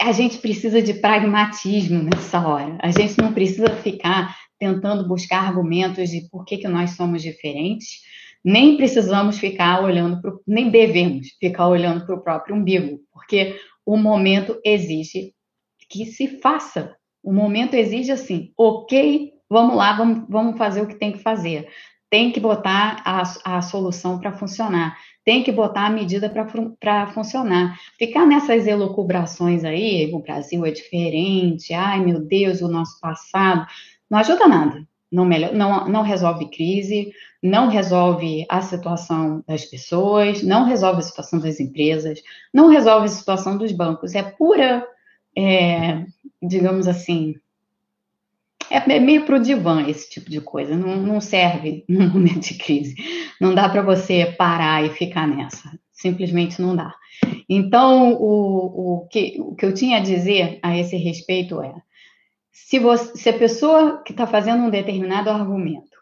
a 0.00 0.12
gente 0.12 0.38
precisa 0.38 0.80
de 0.80 0.94
pragmatismo 0.94 2.02
nessa 2.02 2.46
hora. 2.46 2.78
A 2.80 2.90
gente 2.90 3.18
não 3.18 3.32
precisa 3.32 3.68
ficar 3.76 4.36
tentando 4.58 5.06
buscar 5.06 5.44
argumentos 5.44 6.10
de 6.10 6.28
por 6.30 6.44
que, 6.44 6.58
que 6.58 6.68
nós 6.68 6.90
somos 6.90 7.22
diferentes, 7.22 8.00
nem 8.44 8.76
precisamos 8.76 9.38
ficar 9.38 9.82
olhando 9.82 10.20
para 10.20 10.32
nem 10.46 10.70
devemos 10.70 11.28
ficar 11.40 11.68
olhando 11.68 12.06
para 12.06 12.14
o 12.14 12.22
próprio 12.22 12.56
umbigo, 12.56 13.00
porque 13.12 13.56
o 13.84 13.96
momento 13.96 14.60
exige 14.64 15.32
que 15.88 16.06
se 16.06 16.40
faça. 16.40 16.94
O 17.22 17.32
momento 17.32 17.74
exige 17.74 18.12
assim, 18.12 18.52
ok, 18.56 19.32
vamos 19.48 19.76
lá, 19.76 19.96
vamos, 19.96 20.26
vamos 20.28 20.58
fazer 20.58 20.82
o 20.82 20.86
que 20.86 20.94
tem 20.94 21.12
que 21.12 21.18
fazer. 21.18 21.68
Tem 22.10 22.32
que 22.32 22.40
botar 22.40 23.02
a, 23.04 23.22
a 23.44 23.62
solução 23.62 24.18
para 24.18 24.32
funcionar. 24.32 24.96
tem 25.24 25.42
que 25.42 25.52
botar 25.52 25.86
a 25.86 25.90
medida 25.90 26.30
para 26.30 27.06
funcionar. 27.08 27.78
Ficar 27.98 28.26
nessas 28.26 28.66
elucubrações 28.66 29.62
aí, 29.62 30.10
o 30.12 30.20
Brasil 30.20 30.64
é 30.64 30.70
diferente, 30.70 31.74
ai 31.74 32.00
meu 32.00 32.20
Deus, 32.20 32.62
o 32.62 32.68
nosso 32.68 32.98
passado, 33.00 33.66
não 34.10 34.18
ajuda 34.18 34.46
nada. 34.46 34.86
Não, 35.10 35.24
melhor, 35.24 35.54
não, 35.54 35.88
não 35.88 36.02
resolve 36.02 36.50
crise, 36.50 37.12
não 37.42 37.68
resolve 37.68 38.44
a 38.48 38.60
situação 38.60 39.42
das 39.46 39.64
pessoas, 39.64 40.42
não 40.42 40.64
resolve 40.64 40.98
a 40.98 41.02
situação 41.02 41.38
das 41.40 41.58
empresas, 41.58 42.22
não 42.52 42.68
resolve 42.68 43.06
a 43.06 43.08
situação 43.10 43.56
dos 43.56 43.72
bancos. 43.72 44.14
É 44.14 44.22
pura, 44.22 44.86
é, 45.34 46.04
digamos 46.42 46.86
assim, 46.86 47.36
é 48.70 49.00
meio 49.00 49.24
pro 49.24 49.40
divã 49.40 49.82
esse 49.88 50.10
tipo 50.10 50.30
de 50.30 50.40
coisa, 50.40 50.76
não, 50.76 50.96
não 50.96 51.20
serve 51.20 51.84
num 51.88 52.08
momento 52.10 52.40
de 52.40 52.54
crise. 52.54 52.94
Não 53.40 53.54
dá 53.54 53.68
para 53.68 53.82
você 53.82 54.26
parar 54.26 54.84
e 54.84 54.90
ficar 54.90 55.26
nessa, 55.26 55.70
simplesmente 55.90 56.60
não 56.60 56.76
dá. 56.76 56.94
Então, 57.48 58.12
o, 58.12 59.02
o, 59.02 59.08
que, 59.08 59.36
o 59.40 59.54
que 59.54 59.64
eu 59.64 59.72
tinha 59.72 59.96
a 59.96 60.02
dizer 60.02 60.58
a 60.62 60.76
esse 60.76 60.96
respeito 60.96 61.62
é: 61.62 61.74
se, 62.66 62.78
você, 62.78 63.16
se 63.16 63.28
a 63.28 63.38
pessoa 63.38 64.02
que 64.02 64.12
está 64.12 64.26
fazendo 64.26 64.64
um 64.64 64.70
determinado 64.70 65.30
argumento 65.30 65.96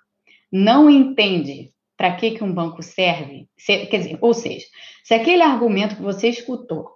não 0.51 0.89
entende 0.89 1.73
para 1.97 2.15
que, 2.15 2.33
que 2.33 2.45
um 2.45 2.53
banco 2.53 2.83
serve, 2.83 3.49
se, 3.57 3.87
quer 3.87 3.99
dizer, 3.99 4.19
ou 4.21 4.35
seja, 4.35 4.67
se 5.03 5.15
aquele 5.15 5.43
argumento 5.43 5.97
que 5.97 6.03
você 6.03 6.29
escutou 6.29 6.91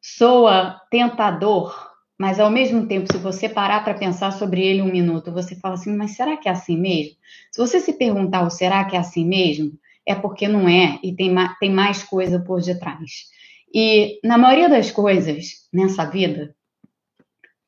soa 0.00 0.80
tentador 0.90 1.94
mas 2.18 2.38
ao 2.38 2.50
mesmo 2.50 2.86
tempo, 2.86 3.12
se 3.12 3.18
você 3.18 3.48
parar 3.48 3.82
para 3.82 3.94
pensar 3.94 4.30
sobre 4.30 4.62
ele 4.62 4.80
um 4.80 4.90
minuto, 4.90 5.32
você 5.32 5.56
fala 5.56 5.74
assim, 5.74 5.94
mas 5.96 6.12
será 6.12 6.36
que 6.36 6.48
é 6.48 6.52
assim 6.52 6.78
mesmo? 6.78 7.16
Se 7.50 7.60
você 7.60 7.80
se 7.80 7.92
perguntar 7.94 8.46
o 8.46 8.50
será 8.50 8.84
que 8.84 8.94
é 8.94 8.98
assim 8.98 9.26
mesmo, 9.26 9.72
é 10.06 10.14
porque 10.14 10.46
não 10.46 10.68
é 10.68 10.98
e 11.02 11.14
tem, 11.14 11.34
tem 11.58 11.70
mais 11.70 12.02
coisa 12.04 12.38
por 12.38 12.60
detrás. 12.62 13.24
E 13.74 14.20
na 14.22 14.38
maioria 14.38 14.68
das 14.68 14.90
coisas 14.92 15.68
nessa 15.72 16.04
vida, 16.04 16.54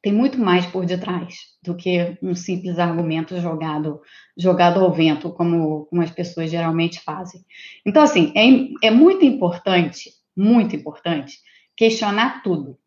tem 0.07 0.12
muito 0.12 0.38
mais 0.38 0.64
por 0.64 0.86
detrás 0.86 1.34
do 1.61 1.74
que 1.74 2.16
um 2.22 2.32
simples 2.32 2.78
argumento 2.78 3.40
jogado, 3.40 4.00
jogado 4.38 4.78
ao 4.78 4.92
vento, 4.92 5.32
como, 5.32 5.86
como 5.86 6.00
as 6.00 6.12
pessoas 6.12 6.48
geralmente 6.48 7.00
fazem. 7.00 7.44
Então, 7.84 8.04
assim, 8.04 8.32
é, 8.36 8.86
é 8.86 8.90
muito 8.92 9.24
importante, 9.24 10.12
muito 10.36 10.76
importante, 10.76 11.40
questionar 11.76 12.40
tudo. 12.44 12.78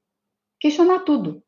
Questionar 0.61 0.99
tudo. 0.99 1.43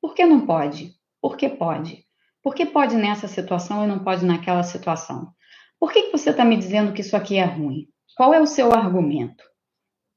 Por 0.00 0.14
que 0.14 0.24
não 0.24 0.46
pode? 0.46 0.94
Por 1.20 1.36
que 1.36 1.50
pode? 1.50 2.06
Por 2.42 2.54
que 2.54 2.64
pode 2.64 2.96
nessa 2.96 3.28
situação 3.28 3.84
e 3.84 3.86
não 3.86 4.02
pode 4.02 4.24
naquela 4.24 4.62
situação? 4.62 5.34
Por 5.78 5.92
que, 5.92 6.04
que 6.04 6.12
você 6.12 6.30
está 6.30 6.46
me 6.46 6.56
dizendo 6.56 6.94
que 6.94 7.02
isso 7.02 7.14
aqui 7.14 7.36
é 7.36 7.44
ruim? 7.44 7.88
Qual 8.16 8.32
é 8.32 8.40
o 8.40 8.46
seu 8.46 8.72
argumento? 8.72 9.44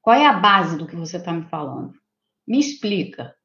Qual 0.01 0.15
é 0.15 0.25
a 0.25 0.31
base 0.31 0.77
do 0.77 0.87
que 0.87 0.95
você 0.95 1.17
está 1.17 1.33
me 1.33 1.43
falando? 1.49 1.91
Me 2.47 2.57
explica. 2.57 3.35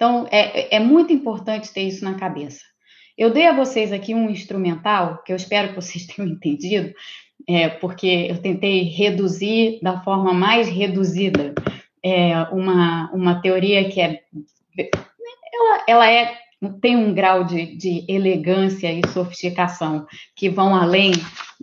Então, 0.00 0.26
é, 0.30 0.76
é 0.76 0.80
muito 0.80 1.12
importante 1.12 1.70
ter 1.74 1.82
isso 1.82 2.02
na 2.06 2.14
cabeça. 2.14 2.64
Eu 3.18 3.30
dei 3.30 3.46
a 3.46 3.54
vocês 3.54 3.92
aqui 3.92 4.14
um 4.14 4.30
instrumental, 4.30 5.22
que 5.22 5.30
eu 5.30 5.36
espero 5.36 5.68
que 5.68 5.74
vocês 5.74 6.06
tenham 6.08 6.30
entendido, 6.30 6.90
é, 7.46 7.68
porque 7.68 8.26
eu 8.30 8.40
tentei 8.40 8.84
reduzir 8.84 9.78
da 9.82 10.00
forma 10.00 10.32
mais 10.32 10.70
reduzida 10.70 11.54
é, 12.02 12.34
uma, 12.44 13.10
uma 13.12 13.42
teoria 13.42 13.90
que 13.90 14.00
é 14.00 14.22
ela, 15.52 15.84
ela 15.86 16.10
é, 16.10 16.34
tem 16.80 16.96
um 16.96 17.12
grau 17.12 17.44
de, 17.44 17.76
de 17.76 18.06
elegância 18.08 18.90
e 18.90 19.06
sofisticação 19.06 20.06
que 20.34 20.48
vão 20.48 20.74
além 20.74 21.12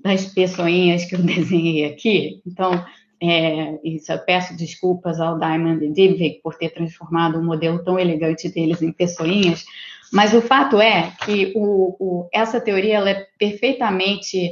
das 0.03 0.27
pessoinhas 0.27 1.05
que 1.05 1.15
eu 1.15 1.23
desenhei 1.25 1.85
aqui. 1.85 2.39
Então, 2.45 2.85
é, 3.22 3.80
isso, 3.84 4.11
peço 4.26 4.55
desculpas 4.55 5.20
ao 5.20 5.39
Diamond 5.39 5.84
e 5.84 5.91
Dybvig 5.91 6.39
por 6.43 6.55
ter 6.55 6.70
transformado 6.70 7.39
o 7.39 7.43
modelo 7.43 7.84
tão 7.84 7.99
elegante 7.99 8.49
deles 8.49 8.82
em 8.82 8.91
pessoinhas, 8.91 9.65
mas 10.11 10.34
o 10.34 10.41
fato 10.41 10.80
é 10.80 11.11
que 11.26 11.51
o, 11.55 11.95
o, 11.99 12.30
essa 12.32 12.61
teoria 12.61 12.95
ela 12.97 13.09
é 13.09 13.28
perfeitamente 13.38 14.51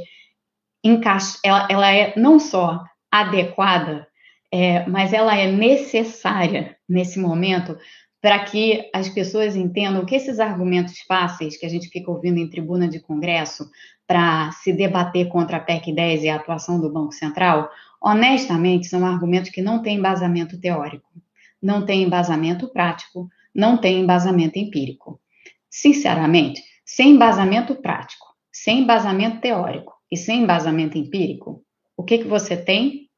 encaixa, 0.84 1.38
ela, 1.42 1.66
ela 1.70 1.92
é 1.92 2.12
não 2.16 2.38
só 2.38 2.84
adequada, 3.10 4.06
é, 4.52 4.86
mas 4.86 5.12
ela 5.12 5.36
é 5.36 5.50
necessária 5.50 6.76
nesse 6.88 7.18
momento 7.18 7.76
para 8.20 8.40
que 8.40 8.90
as 8.92 9.08
pessoas 9.08 9.54
entendam 9.54 10.04
que 10.04 10.14
esses 10.14 10.40
argumentos 10.40 11.00
fáceis 11.00 11.56
que 11.56 11.64
a 11.66 11.68
gente 11.68 11.88
fica 11.88 12.10
ouvindo 12.10 12.38
em 12.38 12.50
tribuna 12.50 12.88
de 12.88 12.98
congresso 12.98 13.70
para 14.06 14.50
se 14.52 14.72
debater 14.72 15.28
contra 15.28 15.58
a 15.58 15.60
PEC 15.60 15.92
10 15.92 16.24
e 16.24 16.28
a 16.28 16.36
atuação 16.36 16.80
do 16.80 16.92
Banco 16.92 17.12
Central, 17.12 17.68
honestamente, 18.06 18.86
são 18.86 19.04
argumentos 19.04 19.50
que 19.50 19.60
não 19.60 19.82
têm 19.82 19.98
embasamento 19.98 20.60
teórico, 20.60 21.08
não 21.60 21.84
têm 21.84 22.04
embasamento 22.04 22.68
prático, 22.72 23.28
não 23.52 23.76
têm 23.76 24.00
embasamento 24.00 24.60
empírico. 24.60 25.20
Sinceramente, 25.68 26.62
sem 26.84 27.10
embasamento 27.10 27.74
prático, 27.74 28.24
sem 28.52 28.82
embasamento 28.82 29.40
teórico 29.40 29.92
e 30.08 30.16
sem 30.16 30.44
embasamento 30.44 30.96
empírico, 30.96 31.64
o 31.96 32.04
que, 32.04 32.18
que 32.18 32.28
você 32.28 32.56
tem? 32.56 33.10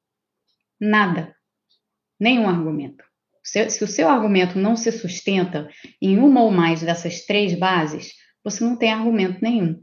Nada. 0.80 1.36
Nenhum 2.18 2.48
argumento. 2.48 3.04
Se, 3.44 3.68
se 3.68 3.84
o 3.84 3.86
seu 3.86 4.08
argumento 4.08 4.58
não 4.58 4.74
se 4.74 4.90
sustenta 4.90 5.68
em 6.00 6.18
uma 6.18 6.42
ou 6.42 6.50
mais 6.50 6.80
dessas 6.80 7.26
três 7.26 7.58
bases, 7.58 8.14
você 8.42 8.64
não 8.64 8.74
tem 8.74 8.90
argumento 8.90 9.38
nenhum. 9.42 9.82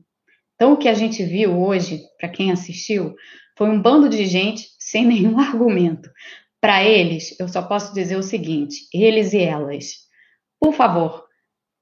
Então, 0.55 0.73
o 0.73 0.77
que 0.77 0.89
a 0.89 0.95
gente 0.95 1.23
viu 1.23 1.61
hoje, 1.61 2.01
para 2.19 2.29
quem 2.29 2.51
assistiu, 2.51 3.13
foi 3.57 3.69
um 3.69 3.81
bando 3.81 4.09
de 4.09 4.25
gente 4.25 4.67
sem 4.79 5.05
nenhum 5.05 5.37
argumento. 5.39 6.09
Para 6.61 6.83
eles, 6.83 7.39
eu 7.39 7.47
só 7.47 7.61
posso 7.61 7.93
dizer 7.93 8.17
o 8.17 8.23
seguinte: 8.23 8.87
eles 8.93 9.33
e 9.33 9.39
elas, 9.39 10.05
por 10.59 10.73
favor, 10.73 11.25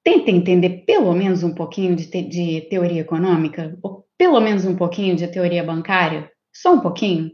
tentem 0.03 0.37
entender 0.37 0.83
pelo 0.85 1.13
menos 1.13 1.43
um 1.43 1.53
pouquinho 1.53 1.95
de, 1.95 2.07
te 2.07 2.21
de 2.21 2.61
teoria 2.69 3.01
econômica, 3.01 3.77
ou 3.81 4.05
pelo 4.17 4.39
menos 4.41 4.65
um 4.65 4.75
pouquinho 4.75 5.15
de 5.15 5.27
teoria 5.27 5.63
bancária, 5.63 6.29
só 6.53 6.73
um 6.73 6.81
pouquinho, 6.81 7.31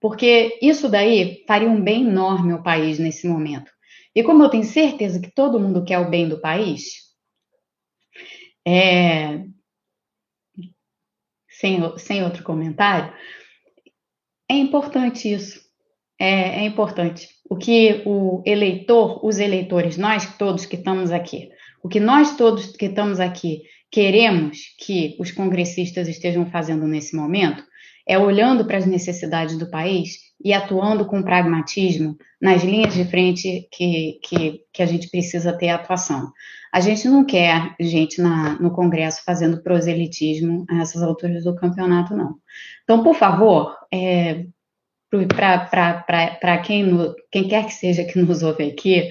porque 0.00 0.58
isso 0.60 0.88
daí 0.88 1.44
faria 1.46 1.68
um 1.68 1.80
bem 1.80 2.06
enorme 2.06 2.52
ao 2.52 2.62
país 2.62 2.98
nesse 2.98 3.28
momento. 3.28 3.70
E 4.14 4.22
como 4.22 4.42
eu 4.42 4.50
tenho 4.50 4.64
certeza 4.64 5.20
que 5.20 5.30
todo 5.30 5.60
mundo 5.60 5.84
quer 5.84 5.98
o 5.98 6.10
bem 6.10 6.28
do 6.28 6.40
país, 6.40 7.08
é, 8.66 9.44
sem, 11.48 11.98
sem 11.98 12.24
outro 12.24 12.42
comentário, 12.42 13.12
é 14.48 14.54
importante 14.54 15.32
isso. 15.32 15.60
É, 16.20 16.62
é, 16.62 16.64
importante. 16.64 17.28
O 17.48 17.56
que 17.56 18.02
o 18.04 18.42
eleitor, 18.44 19.24
os 19.24 19.38
eleitores, 19.38 19.96
nós 19.96 20.36
todos 20.36 20.66
que 20.66 20.74
estamos 20.74 21.12
aqui, 21.12 21.48
o 21.82 21.88
que 21.88 22.00
nós 22.00 22.36
todos 22.36 22.76
que 22.76 22.86
estamos 22.86 23.20
aqui 23.20 23.62
queremos 23.90 24.74
que 24.78 25.16
os 25.20 25.30
congressistas 25.30 26.08
estejam 26.08 26.50
fazendo 26.50 26.86
nesse 26.86 27.14
momento 27.14 27.64
é 28.08 28.18
olhando 28.18 28.64
para 28.64 28.78
as 28.78 28.86
necessidades 28.86 29.58
do 29.58 29.70
país 29.70 30.16
e 30.42 30.54
atuando 30.54 31.04
com 31.04 31.22
pragmatismo 31.22 32.16
nas 32.40 32.64
linhas 32.64 32.94
de 32.94 33.04
frente 33.04 33.68
que, 33.70 34.18
que, 34.22 34.60
que 34.72 34.82
a 34.82 34.86
gente 34.86 35.10
precisa 35.10 35.52
ter 35.52 35.68
atuação. 35.68 36.32
A 36.72 36.80
gente 36.80 37.06
não 37.06 37.24
quer 37.24 37.74
gente 37.78 38.22
na, 38.22 38.58
no 38.58 38.70
Congresso 38.70 39.22
fazendo 39.24 39.62
proselitismo 39.62 40.64
a 40.70 40.80
essas 40.80 41.02
alturas 41.02 41.44
do 41.44 41.54
campeonato, 41.54 42.16
não. 42.16 42.36
Então, 42.84 43.02
por 43.02 43.14
favor, 43.14 43.76
é, 43.92 44.46
para 45.10 46.58
quem, 46.58 47.14
quem 47.30 47.46
quer 47.46 47.66
que 47.66 47.74
seja 47.74 48.04
que 48.04 48.18
nos 48.18 48.42
ouve 48.42 48.64
aqui, 48.64 49.10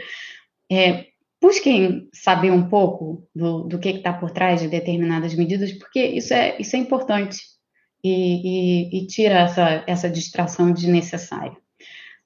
é, 0.72 1.06
busquem 1.41 2.10
saber 2.14 2.52
um 2.52 2.68
pouco 2.68 3.28
do, 3.36 3.64
do 3.64 3.80
que 3.80 3.89
está 3.89 4.14
por 4.14 4.32
trás 4.32 4.62
de 4.62 4.68
determinadas 4.68 5.36
medidas, 5.36 5.72
porque 5.74 6.04
isso 6.04 6.34
é, 6.34 6.60
isso 6.60 6.76
é 6.76 6.80
importante 6.80 7.57
e, 8.04 8.98
e, 9.00 9.04
e 9.04 9.08
tira 9.08 9.39
essa, 9.39 9.84
essa 9.88 10.10
distração 10.10 10.72
desnecessária. 10.72 11.56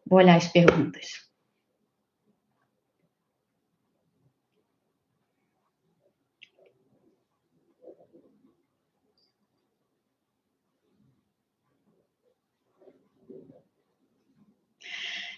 Vou 0.06 0.20
olhar 0.20 0.36
as 0.36 0.48
perguntas. 0.48 1.32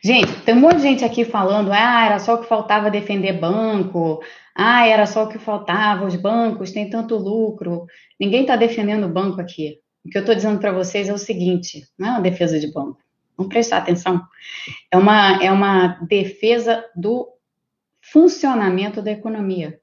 Gente, 0.06 0.34
tem 0.42 0.54
um 0.54 0.60
monte 0.60 0.78
de 0.78 0.82
gente 0.82 1.06
aqui 1.06 1.24
falando, 1.24 1.72
ah, 1.72 2.06
era 2.06 2.20
só 2.20 2.36
o 2.36 2.42
que 2.42 2.48
faltava 2.48 2.92
defender 2.92 3.40
banco, 3.40 4.22
ah, 4.54 4.86
era 4.86 5.06
só 5.06 5.24
o 5.24 5.30
que 5.30 5.40
faltava, 5.40 6.06
os 6.06 6.16
bancos 6.18 6.74
têm 6.74 6.90
tanto 6.90 7.16
lucro. 7.16 7.86
Ninguém 8.20 8.42
está 8.42 8.58
defendendo 8.58 9.06
o 9.06 9.10
banco 9.10 9.40
aqui. 9.40 9.83
O 10.06 10.10
que 10.10 10.18
eu 10.18 10.22
estou 10.22 10.36
dizendo 10.36 10.60
para 10.60 10.72
vocês 10.72 11.08
é 11.08 11.14
o 11.14 11.18
seguinte: 11.18 11.88
não 11.98 12.08
é 12.08 12.12
uma 12.12 12.22
defesa 12.22 12.60
de 12.60 12.72
banco. 12.72 13.00
Vamos 13.38 13.52
prestar 13.52 13.78
atenção. 13.78 14.22
É 14.92 14.98
uma, 14.98 15.44
é 15.44 15.52
uma 15.52 16.00
defesa 16.08 16.86
do 16.96 17.30
funcionamento 18.02 19.02
da 19.02 19.12
economia. 19.12 19.80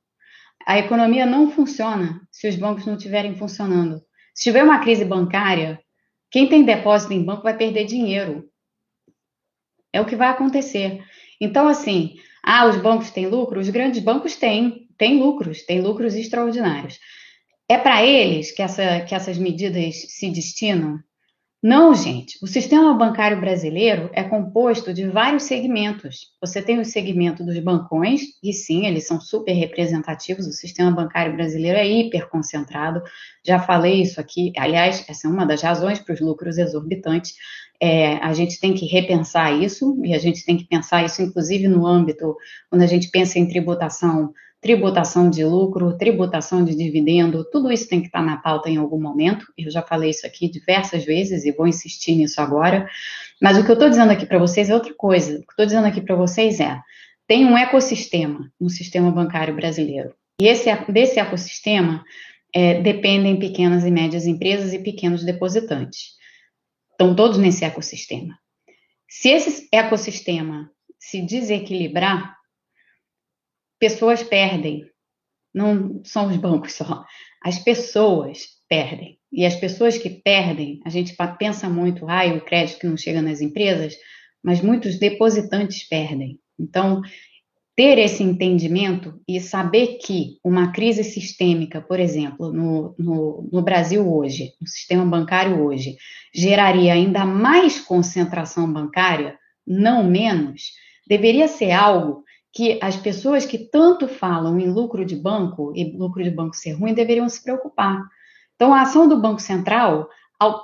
A 0.67 0.79
economia 0.79 1.25
não 1.25 1.51
funciona 1.51 2.21
se 2.31 2.47
os 2.49 2.55
bancos 2.55 2.87
não 2.87 2.95
estiverem 2.95 3.35
funcionando. 3.35 4.03
Se 4.35 4.45
tiver 4.45 4.63
uma 4.63 4.79
crise 4.79 5.05
bancária, 5.05 5.81
quem 6.31 6.49
tem 6.49 6.65
depósito 6.65 7.13
em 7.13 7.25
banco 7.25 7.43
vai 7.43 7.57
perder 7.57 7.87
dinheiro. 7.87 8.49
É 9.93 10.01
o 10.01 10.07
que 10.07 10.15
vai 10.15 10.29
acontecer. 10.29 11.03
Então, 11.41 11.67
assim, 11.67 12.17
ah, 12.43 12.67
os 12.67 12.77
bancos 12.77 13.11
têm 13.11 13.27
lucro? 13.27 13.59
Os 13.59 13.69
grandes 13.69 14.03
bancos 14.03 14.37
têm, 14.37 14.87
têm 14.97 15.19
lucros, 15.19 15.63
têm 15.63 15.81
lucros 15.81 16.15
extraordinários. 16.15 17.01
É 17.71 17.79
para 17.79 18.05
eles 18.05 18.51
que, 18.51 18.63
essa, 18.63 18.99
que 19.03 19.15
essas 19.15 19.39
medidas 19.39 19.95
se 20.09 20.29
destinam? 20.29 20.99
Não, 21.63 21.95
gente. 21.95 22.37
O 22.43 22.47
sistema 22.49 22.93
bancário 22.95 23.39
brasileiro 23.39 24.11
é 24.13 24.25
composto 24.25 24.93
de 24.93 25.07
vários 25.07 25.45
segmentos. 25.45 26.31
Você 26.41 26.61
tem 26.61 26.81
o 26.81 26.85
segmento 26.85 27.45
dos 27.45 27.57
bancões, 27.61 28.23
e 28.43 28.53
sim, 28.53 28.87
eles 28.87 29.07
são 29.07 29.21
super 29.21 29.53
representativos. 29.53 30.49
O 30.49 30.53
sistema 30.53 30.91
bancário 30.91 31.33
brasileiro 31.33 31.79
é 31.79 31.87
hiper 31.87 32.29
concentrado. 32.29 33.01
Já 33.47 33.61
falei 33.61 34.03
isso 34.03 34.21
aqui. 34.21 34.53
Aliás, 34.59 35.05
essa 35.09 35.29
é 35.29 35.31
uma 35.31 35.47
das 35.47 35.63
razões 35.63 36.01
para 36.01 36.15
os 36.15 36.21
lucros 36.21 36.59
exorbitantes. 36.59 37.35
É, 37.81 38.15
a 38.17 38.33
gente 38.33 38.59
tem 38.59 38.75
que 38.75 38.87
repensar 38.87 39.53
isso, 39.53 39.97
e 40.05 40.13
a 40.13 40.19
gente 40.19 40.45
tem 40.45 40.57
que 40.57 40.67
pensar 40.67 41.05
isso, 41.05 41.23
inclusive, 41.23 41.69
no 41.69 41.87
âmbito, 41.87 42.35
quando 42.69 42.83
a 42.83 42.87
gente 42.87 43.09
pensa 43.13 43.39
em 43.39 43.47
tributação 43.47 44.33
tributação 44.61 45.31
de 45.31 45.45
lucro, 45.45 45.97
tributação 45.97 46.65
de 46.65 46.75
dividendo, 46.75 47.45
tudo 47.51 47.73
isso 47.73 47.89
tem 47.89 48.01
que 48.01 48.07
estar 48.07 48.23
na 48.23 48.37
pauta 48.37 48.69
em 48.69 48.77
algum 48.77 49.01
momento. 49.01 49.47
Eu 49.57 49.71
já 49.71 49.83
falei 49.83 50.11
isso 50.11 50.27
aqui 50.27 50.51
diversas 50.51 51.05
vezes 51.05 51.45
e 51.45 51.53
vou 51.53 51.67
insistir 51.67 52.15
nisso 52.15 52.41
agora. 52.41 52.89
Mas 53.41 53.57
o 53.57 53.65
que 53.65 53.71
eu 53.71 53.75
estou 53.75 53.89
dizendo 53.89 54.13
aqui 54.13 54.27
para 54.27 54.39
vocês 54.39 54.69
é 54.69 54.75
outra 54.75 54.93
coisa. 54.95 55.33
O 55.33 55.39
que 55.39 55.49
eu 55.49 55.53
estou 55.53 55.67
dizendo 55.67 55.87
aqui 55.87 56.01
para 56.01 56.15
vocês 56.15 56.61
é: 56.61 56.79
tem 57.27 57.47
um 57.47 57.57
ecossistema 57.57 58.53
no 58.61 58.69
sistema 58.69 59.11
bancário 59.11 59.55
brasileiro. 59.55 60.15
E 60.41 60.47
esse, 60.47 60.71
desse 60.91 61.19
ecossistema 61.19 62.05
é, 62.55 62.81
dependem 62.83 63.39
pequenas 63.39 63.85
e 63.85 63.91
médias 63.91 64.27
empresas 64.27 64.75
e 64.75 64.79
pequenos 64.79 65.25
depositantes. 65.25 66.19
Estão 66.93 67.15
todos 67.15 67.39
nesse 67.39 67.65
ecossistema. 67.65 68.39
Se 69.09 69.31
esse 69.31 69.69
ecossistema 69.73 70.71
se 70.99 71.23
desequilibrar, 71.23 72.37
pessoas 73.81 74.23
perdem. 74.23 74.85
Não 75.53 76.01
são 76.05 76.29
os 76.29 76.37
bancos 76.37 76.75
só. 76.75 77.05
As 77.43 77.59
pessoas 77.59 78.47
perdem. 78.69 79.19
E 79.33 79.45
as 79.47 79.57
pessoas 79.57 79.97
que 79.97 80.11
perdem, 80.11 80.81
a 80.85 80.91
gente 80.91 81.17
pensa 81.39 81.69
muito, 81.69 82.09
ah, 82.09 82.27
o 82.27 82.41
crédito 82.41 82.81
que 82.81 82.87
não 82.87 82.97
chega 82.97 83.23
nas 83.23 83.41
empresas, 83.41 83.97
mas 84.43 84.61
muitos 84.61 84.99
depositantes 84.99 85.89
perdem. 85.89 86.39
Então, 86.59 87.01
ter 87.77 87.99
esse 87.99 88.23
entendimento 88.23 89.21
e 89.27 89.41
saber 89.41 89.99
que 89.99 90.39
uma 90.45 90.73
crise 90.73 91.03
sistêmica, 91.03 91.81
por 91.81 91.99
exemplo, 91.99 92.53
no, 92.53 92.95
no, 92.99 93.49
no, 93.51 93.63
Brasil 93.63 94.13
hoje, 94.13 94.53
no 94.61 94.67
sistema 94.67 95.05
bancário 95.07 95.65
hoje, 95.65 95.97
geraria 96.35 96.93
ainda 96.93 97.25
mais 97.25 97.81
concentração 97.81 98.71
bancária, 98.71 99.39
não 99.67 100.05
menos, 100.05 100.73
deveria 101.09 101.49
ser 101.49 101.71
algo 101.71 102.23
que 102.53 102.79
as 102.83 102.97
pessoas 102.97 103.47
que 103.47 103.59
tanto 103.59 104.09
falam 104.09 104.59
em 104.59 104.69
lucro 104.69 105.05
de 105.05 105.15
banco 105.15 105.73
e 105.75 105.85
lucro 105.97 106.23
de 106.23 106.31
banco 106.31 106.57
ser 106.57 106.73
ruim 106.73 106.93
deveriam 106.93 107.29
se 107.29 107.43
preocupar. 107.43 108.03
Então, 108.57 108.75
a 108.75 108.83
ação 108.83 109.09
do 109.09 109.21
Banco 109.21 109.41
Central, 109.41 110.09
ao, 110.39 110.63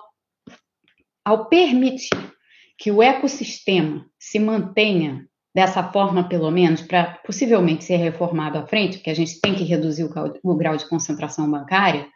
ao 1.24 1.46
permitir 1.48 2.34
que 2.78 2.90
o 2.90 3.02
ecossistema 3.02 4.04
se 4.18 4.38
mantenha 4.38 5.26
dessa 5.54 5.82
forma, 5.82 6.28
pelo 6.28 6.50
menos, 6.50 6.82
para 6.82 7.18
possivelmente 7.24 7.84
ser 7.84 7.96
reformado 7.96 8.58
à 8.58 8.66
frente, 8.66 8.98
porque 8.98 9.10
a 9.10 9.14
gente 9.14 9.40
tem 9.40 9.54
que 9.54 9.64
reduzir 9.64 10.04
o, 10.04 10.10
o 10.42 10.54
grau 10.54 10.76
de 10.76 10.86
concentração 10.86 11.50
bancária, 11.50 12.06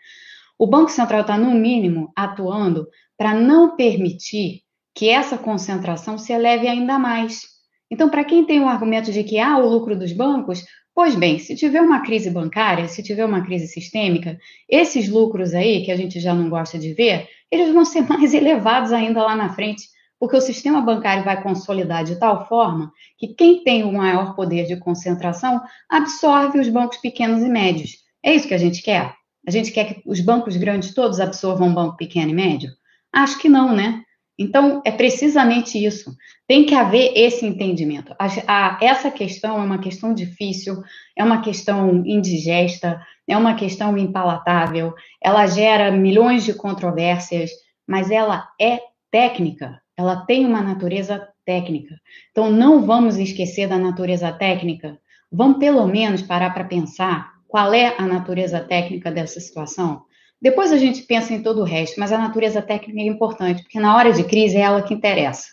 o 0.58 0.66
Banco 0.66 0.90
Central 0.90 1.22
está, 1.22 1.38
no 1.38 1.52
mínimo, 1.52 2.12
atuando 2.14 2.86
para 3.16 3.32
não 3.32 3.76
permitir 3.76 4.60
que 4.94 5.08
essa 5.08 5.38
concentração 5.38 6.18
se 6.18 6.34
eleve 6.34 6.68
ainda 6.68 6.98
mais. 6.98 7.59
Então, 7.90 8.08
para 8.08 8.24
quem 8.24 8.44
tem 8.44 8.60
o 8.60 8.68
argumento 8.68 9.10
de 9.10 9.24
que 9.24 9.38
há 9.38 9.54
ah, 9.54 9.58
o 9.58 9.68
lucro 9.68 9.98
dos 9.98 10.12
bancos, 10.12 10.64
pois 10.94 11.14
bem, 11.14 11.38
se 11.38 11.56
tiver 11.56 11.80
uma 11.80 12.00
crise 12.00 12.30
bancária, 12.30 12.86
se 12.86 13.02
tiver 13.02 13.24
uma 13.24 13.44
crise 13.44 13.66
sistêmica, 13.66 14.38
esses 14.68 15.08
lucros 15.08 15.54
aí, 15.54 15.84
que 15.84 15.90
a 15.90 15.96
gente 15.96 16.20
já 16.20 16.34
não 16.34 16.48
gosta 16.48 16.78
de 16.78 16.92
ver, 16.94 17.28
eles 17.50 17.72
vão 17.72 17.84
ser 17.84 18.02
mais 18.08 18.32
elevados 18.32 18.92
ainda 18.92 19.22
lá 19.22 19.34
na 19.34 19.52
frente, 19.52 19.82
porque 20.18 20.36
o 20.36 20.40
sistema 20.40 20.82
bancário 20.82 21.24
vai 21.24 21.42
consolidar 21.42 22.04
de 22.04 22.16
tal 22.16 22.46
forma 22.46 22.92
que 23.18 23.28
quem 23.28 23.64
tem 23.64 23.84
o 23.84 23.92
maior 23.92 24.36
poder 24.36 24.66
de 24.66 24.76
concentração 24.76 25.60
absorve 25.88 26.60
os 26.60 26.68
bancos 26.68 26.98
pequenos 26.98 27.42
e 27.42 27.48
médios. 27.48 27.92
É 28.22 28.34
isso 28.34 28.46
que 28.46 28.54
a 28.54 28.58
gente 28.58 28.82
quer? 28.82 29.14
A 29.46 29.50
gente 29.50 29.72
quer 29.72 29.94
que 29.94 30.02
os 30.04 30.20
bancos 30.20 30.56
grandes 30.56 30.92
todos 30.92 31.18
absorvam 31.18 31.68
um 31.68 31.74
banco 31.74 31.96
pequeno 31.96 32.30
e 32.30 32.34
médio? 32.34 32.70
Acho 33.10 33.38
que 33.38 33.48
não, 33.48 33.74
né? 33.74 34.02
Então, 34.40 34.80
é 34.86 34.90
precisamente 34.90 35.76
isso. 35.84 36.16
Tem 36.48 36.64
que 36.64 36.74
haver 36.74 37.12
esse 37.14 37.44
entendimento. 37.44 38.14
A, 38.18 38.26
a, 38.46 38.78
essa 38.80 39.10
questão 39.10 39.60
é 39.60 39.62
uma 39.62 39.76
questão 39.76 40.14
difícil, 40.14 40.82
é 41.14 41.22
uma 41.22 41.42
questão 41.42 42.02
indigesta, 42.06 43.06
é 43.28 43.36
uma 43.36 43.54
questão 43.54 43.98
impalatável, 43.98 44.94
ela 45.22 45.46
gera 45.46 45.92
milhões 45.92 46.42
de 46.42 46.54
controvérsias, 46.54 47.50
mas 47.86 48.10
ela 48.10 48.48
é 48.58 48.80
técnica, 49.10 49.78
ela 49.94 50.24
tem 50.24 50.46
uma 50.46 50.62
natureza 50.62 51.28
técnica. 51.44 52.00
Então, 52.30 52.50
não 52.50 52.86
vamos 52.86 53.18
esquecer 53.18 53.68
da 53.68 53.76
natureza 53.76 54.32
técnica, 54.32 54.98
vamos 55.30 55.58
pelo 55.58 55.86
menos 55.86 56.22
parar 56.22 56.54
para 56.54 56.64
pensar 56.64 57.34
qual 57.46 57.74
é 57.74 57.94
a 57.98 58.06
natureza 58.06 58.58
técnica 58.58 59.10
dessa 59.12 59.38
situação. 59.38 60.02
Depois 60.40 60.72
a 60.72 60.78
gente 60.78 61.02
pensa 61.02 61.34
em 61.34 61.42
todo 61.42 61.60
o 61.60 61.64
resto, 61.64 62.00
mas 62.00 62.12
a 62.12 62.18
natureza 62.18 62.62
técnica 62.62 63.00
é 63.00 63.04
importante, 63.04 63.62
porque 63.62 63.78
na 63.78 63.94
hora 63.94 64.12
de 64.12 64.24
crise 64.24 64.56
é 64.56 64.60
ela 64.60 64.82
que 64.82 64.94
interessa. 64.94 65.48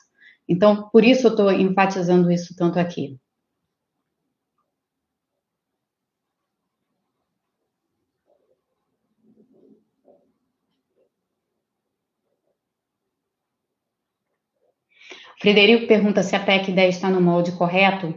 Então, 0.48 0.90
por 0.90 1.04
isso 1.04 1.28
eu 1.28 1.32
estou 1.32 1.52
enfatizando 1.52 2.32
isso 2.32 2.56
tanto 2.56 2.80
aqui. 2.80 3.20
Frederico 15.40 15.88
pergunta 15.88 16.24
se 16.24 16.36
a 16.36 16.40
PEC 16.40 16.72
10 16.72 16.96
está 16.96 17.10
no 17.10 17.22
molde 17.22 17.52
correto. 17.52 18.16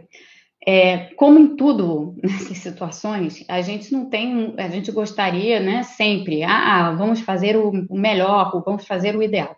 É, 0.67 1.07
como 1.15 1.39
em 1.39 1.57
tudo 1.57 2.15
nessas 2.23 2.59
situações, 2.59 3.45
a 3.49 3.61
gente 3.63 3.93
não 3.93 4.09
tem, 4.11 4.55
a 4.59 4.69
gente 4.69 4.93
gostaria, 4.93 5.59
né, 5.59 5.83
sempre, 5.83 6.43
ah, 6.43 6.93
vamos 6.93 7.21
fazer 7.21 7.57
o, 7.57 7.73
melhor, 7.91 8.63
vamos 8.65 8.87
fazer 8.87 9.17
o 9.17 9.23
ideal. 9.23 9.57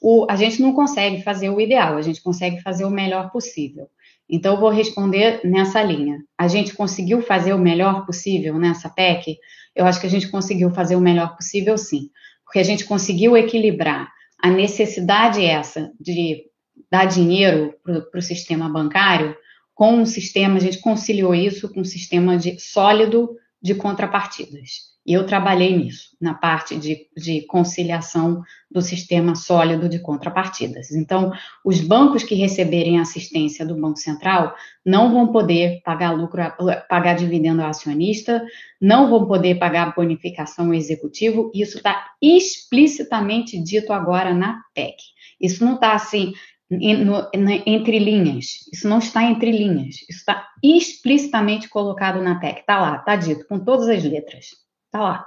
O, 0.00 0.26
a 0.30 0.36
gente 0.36 0.62
não 0.62 0.72
consegue 0.72 1.22
fazer 1.22 1.50
o 1.50 1.60
ideal, 1.60 1.96
a 1.96 2.02
gente 2.02 2.22
consegue 2.22 2.60
fazer 2.62 2.84
o 2.84 2.90
melhor 2.90 3.30
possível. 3.30 3.88
Então, 4.30 4.54
eu 4.54 4.60
vou 4.60 4.70
responder 4.70 5.40
nessa 5.42 5.82
linha. 5.82 6.18
A 6.36 6.48
gente 6.48 6.74
conseguiu 6.74 7.22
fazer 7.22 7.54
o 7.54 7.58
melhor 7.58 8.04
possível 8.04 8.58
nessa 8.58 8.88
PEC? 8.88 9.38
Eu 9.74 9.86
acho 9.86 10.00
que 10.00 10.06
a 10.06 10.10
gente 10.10 10.28
conseguiu 10.28 10.70
fazer 10.70 10.96
o 10.96 11.00
melhor 11.00 11.34
possível, 11.34 11.78
sim. 11.78 12.10
Porque 12.44 12.58
a 12.58 12.64
gente 12.64 12.84
conseguiu 12.84 13.36
equilibrar 13.36 14.08
a 14.40 14.50
necessidade 14.50 15.44
essa 15.44 15.90
de 15.98 16.44
dar 16.90 17.06
dinheiro 17.06 17.74
para 17.82 18.18
o 18.18 18.22
sistema 18.22 18.68
bancário 18.68 19.34
com 19.78 19.92
um 19.92 20.04
sistema, 20.04 20.56
a 20.56 20.60
gente 20.60 20.80
conciliou 20.80 21.32
isso 21.32 21.72
com 21.72 21.82
um 21.82 21.84
sistema 21.84 22.36
de, 22.36 22.58
sólido 22.58 23.36
de 23.62 23.76
contrapartidas. 23.76 24.88
E 25.06 25.12
eu 25.12 25.24
trabalhei 25.24 25.76
nisso, 25.76 26.16
na 26.20 26.34
parte 26.34 26.76
de, 26.76 27.06
de, 27.16 27.42
conciliação 27.42 28.42
do 28.68 28.82
sistema 28.82 29.36
sólido 29.36 29.88
de 29.88 30.00
contrapartidas. 30.00 30.90
Então, 30.90 31.30
os 31.64 31.80
bancos 31.80 32.24
que 32.24 32.34
receberem 32.34 32.98
assistência 32.98 33.64
do 33.64 33.80
Banco 33.80 34.00
Central 34.00 34.52
não 34.84 35.12
vão 35.12 35.30
poder 35.30 35.80
pagar 35.84 36.10
lucro, 36.10 36.42
pagar 36.88 37.14
dividendo 37.14 37.62
ao 37.62 37.68
acionista, 37.68 38.44
não 38.80 39.08
vão 39.08 39.28
poder 39.28 39.60
pagar 39.60 39.94
bonificação 39.94 40.66
ao 40.66 40.74
executivo. 40.74 41.52
Isso 41.54 41.76
está 41.76 42.04
explicitamente 42.20 43.62
dito 43.62 43.92
agora 43.92 44.34
na 44.34 44.60
PEC. 44.74 44.96
Isso 45.40 45.64
não 45.64 45.76
está 45.76 45.92
assim, 45.92 46.32
entre 46.70 47.98
linhas. 47.98 48.68
Isso 48.72 48.88
não 48.88 48.98
está 48.98 49.24
entre 49.24 49.50
linhas. 49.50 49.96
Isso 50.08 50.18
está 50.18 50.46
explicitamente 50.62 51.68
colocado 51.68 52.22
na 52.22 52.38
PEC. 52.38 52.60
Está 52.60 52.78
lá, 52.78 52.96
está 52.96 53.16
dito, 53.16 53.46
com 53.46 53.58
todas 53.58 53.88
as 53.88 54.04
letras. 54.04 54.46
Está 54.86 55.00
lá. 55.00 55.26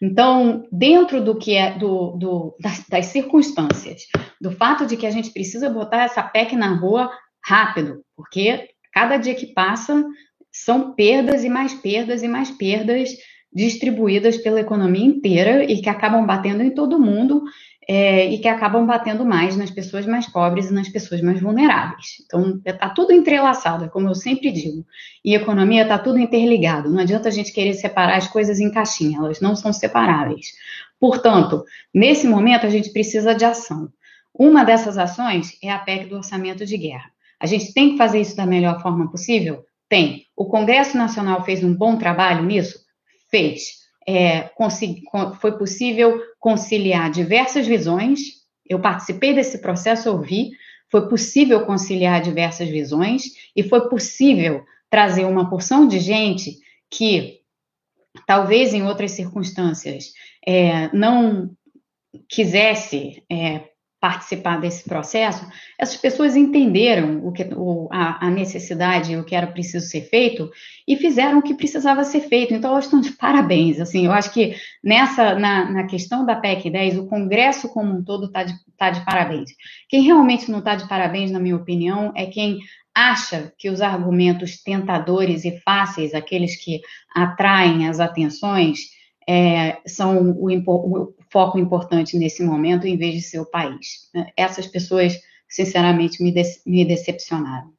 Então, 0.00 0.66
dentro 0.72 1.22
do 1.22 1.36
que 1.36 1.54
é 1.54 1.78
do, 1.78 2.12
do 2.12 2.56
das, 2.60 2.86
das, 2.88 3.06
circunstâncias, 3.06 4.02
do 4.40 4.50
fato 4.50 4.86
de 4.86 4.96
que 4.96 5.06
a 5.06 5.10
gente 5.10 5.30
precisa 5.30 5.68
botar 5.68 6.04
essa 6.04 6.22
PEC 6.22 6.56
na 6.56 6.74
rua 6.74 7.10
rápido, 7.44 8.02
porque 8.16 8.68
cada 8.92 9.16
dia 9.16 9.34
que 9.34 9.46
passa 9.46 10.04
são 10.50 10.94
perdas 10.94 11.44
e 11.44 11.48
mais 11.48 11.74
perdas 11.74 12.22
e 12.22 12.28
mais 12.28 12.50
perdas 12.50 13.10
distribuídas 13.52 14.36
pela 14.38 14.60
economia 14.60 15.04
inteira 15.04 15.64
e 15.64 15.80
que 15.80 15.88
acabam 15.88 16.26
batendo 16.26 16.62
em 16.62 16.70
todo 16.70 17.00
mundo 17.00 17.42
é, 17.90 18.26
e 18.26 18.38
que 18.38 18.46
acabam 18.46 18.84
batendo 18.86 19.24
mais 19.24 19.56
nas 19.56 19.70
pessoas 19.70 20.04
mais 20.04 20.26
pobres 20.26 20.68
e 20.68 20.74
nas 20.74 20.90
pessoas 20.90 21.22
mais 21.22 21.40
vulneráveis. 21.40 22.22
Então, 22.26 22.60
está 22.62 22.90
tudo 22.90 23.12
entrelaçado, 23.12 23.86
é 23.86 23.88
como 23.88 24.08
eu 24.10 24.14
sempre 24.14 24.52
digo. 24.52 24.84
E 25.24 25.34
economia 25.34 25.82
está 25.82 25.98
tudo 25.98 26.18
interligado. 26.18 26.90
Não 26.90 27.00
adianta 27.00 27.28
a 27.28 27.32
gente 27.32 27.50
querer 27.50 27.72
separar 27.72 28.18
as 28.18 28.28
coisas 28.28 28.60
em 28.60 28.70
caixinha, 28.70 29.18
elas 29.18 29.40
não 29.40 29.56
são 29.56 29.72
separáveis. 29.72 30.52
Portanto, 31.00 31.64
nesse 31.94 32.28
momento, 32.28 32.66
a 32.66 32.70
gente 32.70 32.90
precisa 32.90 33.34
de 33.34 33.46
ação. 33.46 33.88
Uma 34.34 34.64
dessas 34.64 34.98
ações 34.98 35.56
é 35.62 35.70
a 35.70 35.78
PEC 35.78 36.06
do 36.06 36.16
orçamento 36.16 36.66
de 36.66 36.76
guerra. 36.76 37.10
A 37.40 37.46
gente 37.46 37.72
tem 37.72 37.92
que 37.92 37.96
fazer 37.96 38.20
isso 38.20 38.36
da 38.36 38.44
melhor 38.44 38.82
forma 38.82 39.10
possível? 39.10 39.64
Tem. 39.88 40.26
O 40.36 40.44
Congresso 40.44 40.98
Nacional 40.98 41.42
fez 41.42 41.64
um 41.64 41.74
bom 41.74 41.96
trabalho 41.96 42.44
nisso? 42.44 42.80
Fez. 43.30 43.87
É, 44.10 44.50
foi 45.38 45.58
possível 45.58 46.18
conciliar 46.40 47.10
diversas 47.10 47.66
visões. 47.66 48.20
Eu 48.66 48.80
participei 48.80 49.34
desse 49.34 49.58
processo, 49.60 50.10
ouvi. 50.10 50.52
Foi 50.90 51.06
possível 51.10 51.66
conciliar 51.66 52.22
diversas 52.22 52.70
visões 52.70 53.24
e 53.54 53.62
foi 53.62 53.86
possível 53.90 54.64
trazer 54.88 55.26
uma 55.26 55.50
porção 55.50 55.86
de 55.86 56.00
gente 56.00 56.56
que, 56.90 57.40
talvez 58.26 58.72
em 58.72 58.82
outras 58.82 59.10
circunstâncias, 59.10 60.14
é, 60.46 60.88
não 60.96 61.50
quisesse 62.26 63.22
é, 63.30 63.68
participar 64.00 64.60
desse 64.60 64.84
processo, 64.84 65.44
essas 65.76 65.96
pessoas 65.96 66.36
entenderam 66.36 67.26
o 67.26 67.32
que, 67.32 67.42
o, 67.54 67.88
a, 67.90 68.26
a, 68.26 68.30
necessidade, 68.30 69.16
o 69.16 69.24
que 69.24 69.34
era 69.34 69.46
preciso 69.46 69.86
ser 69.86 70.02
feito 70.02 70.50
e 70.86 70.96
fizeram 70.96 71.38
o 71.38 71.42
que 71.42 71.54
precisava 71.54 72.04
ser 72.04 72.20
feito. 72.20 72.54
Então, 72.54 72.70
elas 72.70 72.84
estão 72.84 73.00
de 73.00 73.10
parabéns. 73.12 73.80
Assim, 73.80 74.06
eu 74.06 74.12
acho 74.12 74.32
que 74.32 74.54
nessa 74.82 75.34
na, 75.34 75.70
na 75.70 75.86
questão 75.86 76.24
da 76.24 76.36
PEC 76.36 76.70
10, 76.70 76.98
o 76.98 77.06
Congresso 77.06 77.68
como 77.70 77.92
um 77.92 78.04
todo 78.04 78.26
está 78.26 78.44
de, 78.44 78.54
tá 78.76 78.90
de 78.90 79.04
parabéns. 79.04 79.50
Quem 79.88 80.02
realmente 80.02 80.50
não 80.50 80.60
está 80.60 80.76
de 80.76 80.88
parabéns, 80.88 81.32
na 81.32 81.40
minha 81.40 81.56
opinião, 81.56 82.12
é 82.14 82.26
quem 82.26 82.60
acha 82.94 83.52
que 83.58 83.68
os 83.68 83.80
argumentos 83.80 84.62
tentadores 84.62 85.44
e 85.44 85.58
fáceis, 85.60 86.14
aqueles 86.14 86.56
que 86.56 86.80
atraem 87.14 87.88
as 87.88 87.98
atenções, 88.00 88.97
é, 89.28 89.78
são 89.86 90.32
o, 90.32 90.48
o, 90.48 91.14
foco 91.30 91.58
importante 91.58 92.16
nesse 92.16 92.42
momento, 92.42 92.86
em 92.86 92.96
vez 92.96 93.14
de 93.14 93.20
ser 93.20 93.38
o 93.38 93.44
país. 93.44 94.10
Essas 94.34 94.66
pessoas, 94.66 95.20
sinceramente, 95.46 96.22
me, 96.22 96.32
de, 96.32 96.42
me 96.64 96.82
decepcionaram. 96.86 97.70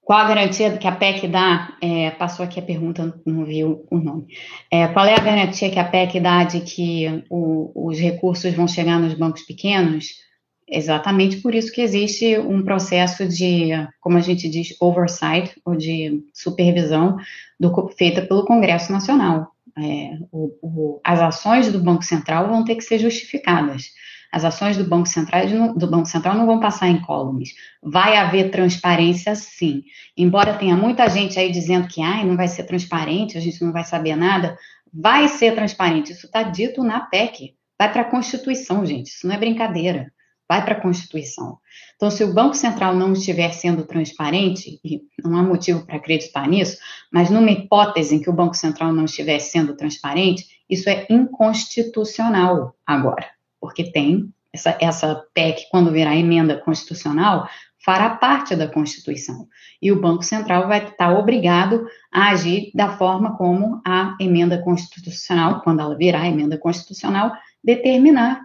Qual 0.00 0.20
a 0.20 0.28
garantia 0.28 0.78
que 0.78 0.86
a 0.86 0.92
PEC 0.92 1.26
dá? 1.26 1.76
É, 1.82 2.12
passou 2.12 2.44
aqui 2.44 2.60
a 2.60 2.62
pergunta, 2.62 3.20
não 3.26 3.44
viu 3.44 3.84
o 3.90 3.98
nome. 3.98 4.26
É, 4.70 4.86
qual 4.88 5.04
é 5.04 5.14
a 5.14 5.22
garantia 5.22 5.68
que 5.68 5.78
a 5.78 5.84
PEC 5.84 6.20
dá 6.20 6.44
de 6.44 6.60
que 6.60 7.24
o, 7.28 7.88
os 7.88 7.98
recursos 7.98 8.54
vão 8.54 8.68
chegar 8.68 9.00
nos 9.00 9.14
bancos 9.14 9.42
pequenos? 9.42 10.27
Exatamente 10.70 11.38
por 11.38 11.54
isso 11.54 11.72
que 11.72 11.80
existe 11.80 12.38
um 12.38 12.62
processo 12.62 13.26
de, 13.26 13.70
como 14.00 14.18
a 14.18 14.20
gente 14.20 14.48
diz, 14.48 14.76
oversight, 14.78 15.58
ou 15.64 15.74
de 15.74 16.22
supervisão 16.34 17.16
do, 17.58 17.88
feita 17.96 18.20
pelo 18.20 18.44
Congresso 18.44 18.92
Nacional. 18.92 19.52
É, 19.78 20.18
o, 20.30 20.52
o, 20.60 21.00
as 21.02 21.20
ações 21.20 21.72
do 21.72 21.78
Banco 21.78 22.02
Central 22.02 22.48
vão 22.48 22.64
ter 22.64 22.74
que 22.74 22.82
ser 22.82 22.98
justificadas. 22.98 23.92
As 24.30 24.44
ações 24.44 24.76
do 24.76 24.84
Banco 24.84 25.08
Central, 25.08 25.46
do 25.74 25.86
Banco 25.86 26.06
Central 26.06 26.34
não 26.34 26.44
vão 26.44 26.60
passar 26.60 26.88
em 26.88 27.00
columns. 27.00 27.54
Vai 27.82 28.18
haver 28.18 28.50
transparência, 28.50 29.34
sim. 29.34 29.84
Embora 30.14 30.58
tenha 30.58 30.76
muita 30.76 31.08
gente 31.08 31.38
aí 31.38 31.50
dizendo 31.50 31.88
que 31.88 32.02
ah, 32.02 32.22
não 32.24 32.36
vai 32.36 32.46
ser 32.46 32.64
transparente, 32.64 33.38
a 33.38 33.40
gente 33.40 33.64
não 33.64 33.72
vai 33.72 33.84
saber 33.84 34.16
nada, 34.16 34.58
vai 34.92 35.28
ser 35.28 35.54
transparente. 35.54 36.12
Isso 36.12 36.26
está 36.26 36.42
dito 36.42 36.84
na 36.84 37.00
PEC. 37.00 37.54
Vai 37.78 37.90
para 37.90 38.02
a 38.02 38.10
Constituição, 38.10 38.84
gente. 38.84 39.06
Isso 39.06 39.26
não 39.26 39.34
é 39.34 39.38
brincadeira 39.38 40.12
vai 40.48 40.64
para 40.64 40.74
a 40.74 40.80
Constituição. 40.80 41.58
Então, 41.94 42.10
se 42.10 42.24
o 42.24 42.32
Banco 42.32 42.54
Central 42.54 42.94
não 42.94 43.12
estiver 43.12 43.52
sendo 43.52 43.84
transparente, 43.84 44.80
e 44.82 45.02
não 45.22 45.36
há 45.36 45.42
motivo 45.42 45.84
para 45.84 45.96
acreditar 45.96 46.48
nisso, 46.48 46.78
mas 47.12 47.28
numa 47.28 47.50
hipótese 47.50 48.14
em 48.14 48.20
que 48.20 48.30
o 48.30 48.32
Banco 48.32 48.54
Central 48.54 48.92
não 48.92 49.04
estiver 49.04 49.38
sendo 49.40 49.76
transparente, 49.76 50.46
isso 50.70 50.88
é 50.88 51.06
inconstitucional 51.10 52.74
agora, 52.86 53.26
porque 53.60 53.90
tem 53.90 54.32
essa, 54.52 54.76
essa 54.80 55.24
PEC, 55.34 55.68
quando 55.70 55.92
virar 55.92 56.16
emenda 56.16 56.56
constitucional, 56.56 57.48
fará 57.84 58.10
parte 58.10 58.56
da 58.56 58.66
Constituição. 58.66 59.46
E 59.80 59.92
o 59.92 60.00
Banco 60.00 60.22
Central 60.22 60.66
vai 60.66 60.84
estar 60.84 61.16
obrigado 61.16 61.86
a 62.12 62.30
agir 62.30 62.70
da 62.74 62.96
forma 62.96 63.36
como 63.36 63.80
a 63.86 64.16
emenda 64.20 64.60
constitucional, 64.62 65.62
quando 65.62 65.80
ela 65.80 65.96
virar 65.96 66.26
emenda 66.26 66.58
constitucional, 66.58 67.32
determinar. 67.62 68.40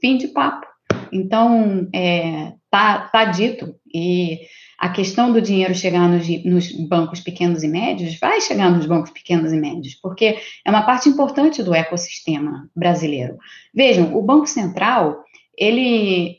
Fim 0.00 0.18
de 0.18 0.28
papo. 0.28 0.73
Então, 1.14 1.88
é, 1.94 2.54
tá, 2.68 3.08
tá 3.08 3.24
dito. 3.26 3.76
E 3.94 4.40
a 4.76 4.88
questão 4.88 5.32
do 5.32 5.40
dinheiro 5.40 5.72
chegar 5.72 6.08
nos, 6.08 6.26
nos, 6.44 6.72
bancos 6.88 7.20
pequenos 7.20 7.62
e 7.62 7.68
médios 7.68 8.18
vai 8.18 8.40
chegar 8.40 8.68
nos 8.68 8.84
bancos 8.84 9.12
pequenos 9.12 9.52
e 9.52 9.56
médios, 9.56 9.94
porque 9.94 10.36
é 10.64 10.70
uma 10.70 10.82
parte 10.82 11.08
importante 11.08 11.62
do 11.62 11.72
ecossistema 11.72 12.68
brasileiro. 12.74 13.38
Vejam, 13.72 14.16
o 14.16 14.22
Banco 14.22 14.48
Central, 14.48 15.22
ele, 15.56 16.38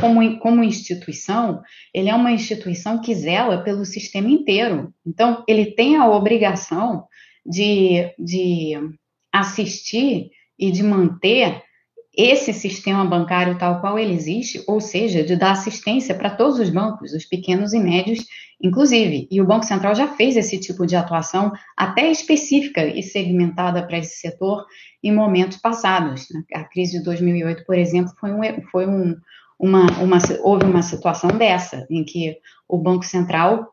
como, 0.00 0.38
como 0.38 0.64
instituição, 0.64 1.60
ele 1.92 2.08
é 2.08 2.14
uma 2.14 2.32
instituição 2.32 2.98
que 3.02 3.14
zela 3.14 3.58
pelo 3.58 3.84
sistema 3.84 4.30
inteiro. 4.30 4.92
Então, 5.06 5.44
ele 5.46 5.66
tem 5.66 5.96
a 5.96 6.08
obrigação 6.08 7.04
de, 7.44 8.10
de 8.18 8.72
assistir 9.30 10.30
e 10.58 10.70
de 10.70 10.82
manter 10.82 11.62
esse 12.16 12.52
sistema 12.52 13.04
bancário 13.04 13.58
tal 13.58 13.80
qual 13.80 13.98
ele 13.98 14.14
existe, 14.14 14.62
ou 14.66 14.80
seja, 14.80 15.24
de 15.24 15.36
dar 15.36 15.52
assistência 15.52 16.14
para 16.14 16.30
todos 16.30 16.58
os 16.58 16.70
bancos, 16.70 17.12
os 17.12 17.24
pequenos 17.24 17.72
e 17.72 17.78
médios, 17.78 18.24
inclusive. 18.62 19.26
E 19.30 19.40
o 19.40 19.46
Banco 19.46 19.64
Central 19.64 19.94
já 19.94 20.08
fez 20.08 20.36
esse 20.36 20.58
tipo 20.58 20.86
de 20.86 20.94
atuação 20.94 21.52
até 21.76 22.10
específica 22.10 22.86
e 22.86 23.02
segmentada 23.02 23.84
para 23.86 23.98
esse 23.98 24.18
setor 24.18 24.64
em 25.02 25.12
momentos 25.12 25.58
passados. 25.58 26.26
A 26.54 26.64
crise 26.64 26.98
de 26.98 27.04
2008, 27.04 27.64
por 27.66 27.76
exemplo, 27.76 28.12
foi, 28.18 28.32
um, 28.32 28.62
foi 28.70 28.86
um, 28.86 29.16
uma, 29.58 29.86
uma, 30.00 30.18
houve 30.42 30.64
uma 30.64 30.82
situação 30.82 31.30
dessa, 31.30 31.86
em 31.90 32.04
que 32.04 32.36
o 32.68 32.78
Banco 32.78 33.04
Central 33.04 33.68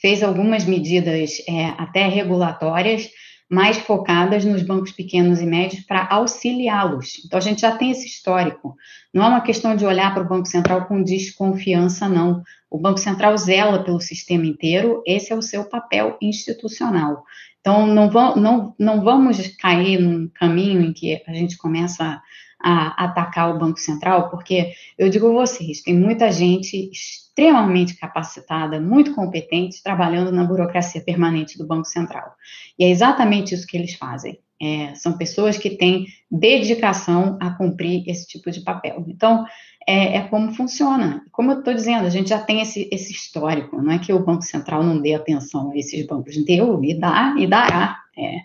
fez 0.00 0.22
algumas 0.22 0.64
medidas 0.64 1.42
é, 1.48 1.66
até 1.76 2.06
regulatórias 2.06 3.10
mais 3.50 3.78
focadas 3.78 4.44
nos 4.44 4.62
bancos 4.62 4.92
pequenos 4.92 5.40
e 5.40 5.46
médios 5.46 5.84
para 5.84 6.06
auxiliá-los. 6.08 7.20
Então, 7.26 7.36
a 7.36 7.42
gente 7.42 7.62
já 7.62 7.76
tem 7.76 7.90
esse 7.90 8.06
histórico. 8.06 8.76
Não 9.12 9.24
é 9.24 9.28
uma 9.28 9.40
questão 9.40 9.74
de 9.74 9.84
olhar 9.84 10.14
para 10.14 10.22
o 10.22 10.28
Banco 10.28 10.46
Central 10.46 10.86
com 10.86 11.02
desconfiança, 11.02 12.08
não. 12.08 12.44
O 12.70 12.78
Banco 12.78 13.00
Central 13.00 13.36
zela 13.36 13.82
pelo 13.82 14.00
sistema 14.00 14.46
inteiro, 14.46 15.02
esse 15.04 15.32
é 15.32 15.36
o 15.36 15.42
seu 15.42 15.64
papel 15.64 16.16
institucional. 16.22 17.24
Então, 17.60 17.86
não, 17.88 18.08
vão, 18.08 18.36
não, 18.36 18.74
não 18.78 19.02
vamos 19.02 19.44
cair 19.56 20.00
num 20.00 20.28
caminho 20.28 20.80
em 20.80 20.92
que 20.92 21.20
a 21.26 21.32
gente 21.32 21.58
começa 21.58 22.04
a 22.04 22.22
atacar 22.62 23.54
o 23.54 23.58
Banco 23.58 23.78
Central, 23.78 24.28
porque 24.30 24.72
eu 24.98 25.08
digo 25.08 25.28
a 25.28 25.32
vocês, 25.32 25.80
tem 25.82 25.94
muita 25.94 26.30
gente 26.30 26.90
extremamente 26.90 27.96
capacitada, 27.96 28.80
muito 28.80 29.14
competente, 29.14 29.82
trabalhando 29.82 30.30
na 30.30 30.44
burocracia 30.44 31.00
permanente 31.00 31.56
do 31.56 31.66
Banco 31.66 31.86
Central. 31.86 32.34
E 32.78 32.84
é 32.84 32.90
exatamente 32.90 33.54
isso 33.54 33.66
que 33.66 33.76
eles 33.76 33.94
fazem. 33.94 34.38
É, 34.62 34.94
são 34.94 35.16
pessoas 35.16 35.56
que 35.56 35.70
têm 35.70 36.06
dedicação 36.30 37.38
a 37.40 37.50
cumprir 37.50 38.06
esse 38.06 38.26
tipo 38.26 38.50
de 38.50 38.60
papel. 38.60 39.04
Então, 39.08 39.46
é, 39.90 40.16
é 40.18 40.20
como 40.28 40.54
funciona. 40.54 41.24
Como 41.32 41.50
eu 41.50 41.58
estou 41.58 41.74
dizendo, 41.74 42.06
a 42.06 42.10
gente 42.10 42.28
já 42.28 42.40
tem 42.40 42.60
esse, 42.60 42.88
esse, 42.92 43.12
histórico, 43.12 43.82
não 43.82 43.92
é 43.92 43.98
que 43.98 44.12
o 44.12 44.24
Banco 44.24 44.42
Central 44.42 44.84
não 44.84 45.00
dê 45.00 45.14
atenção 45.14 45.72
a 45.72 45.76
esses 45.76 46.06
bancos, 46.06 46.36
deu 46.44 46.82
e 46.84 46.94
dá 46.94 47.34
e 47.36 47.46
dará. 47.46 47.98
É. 48.16 48.38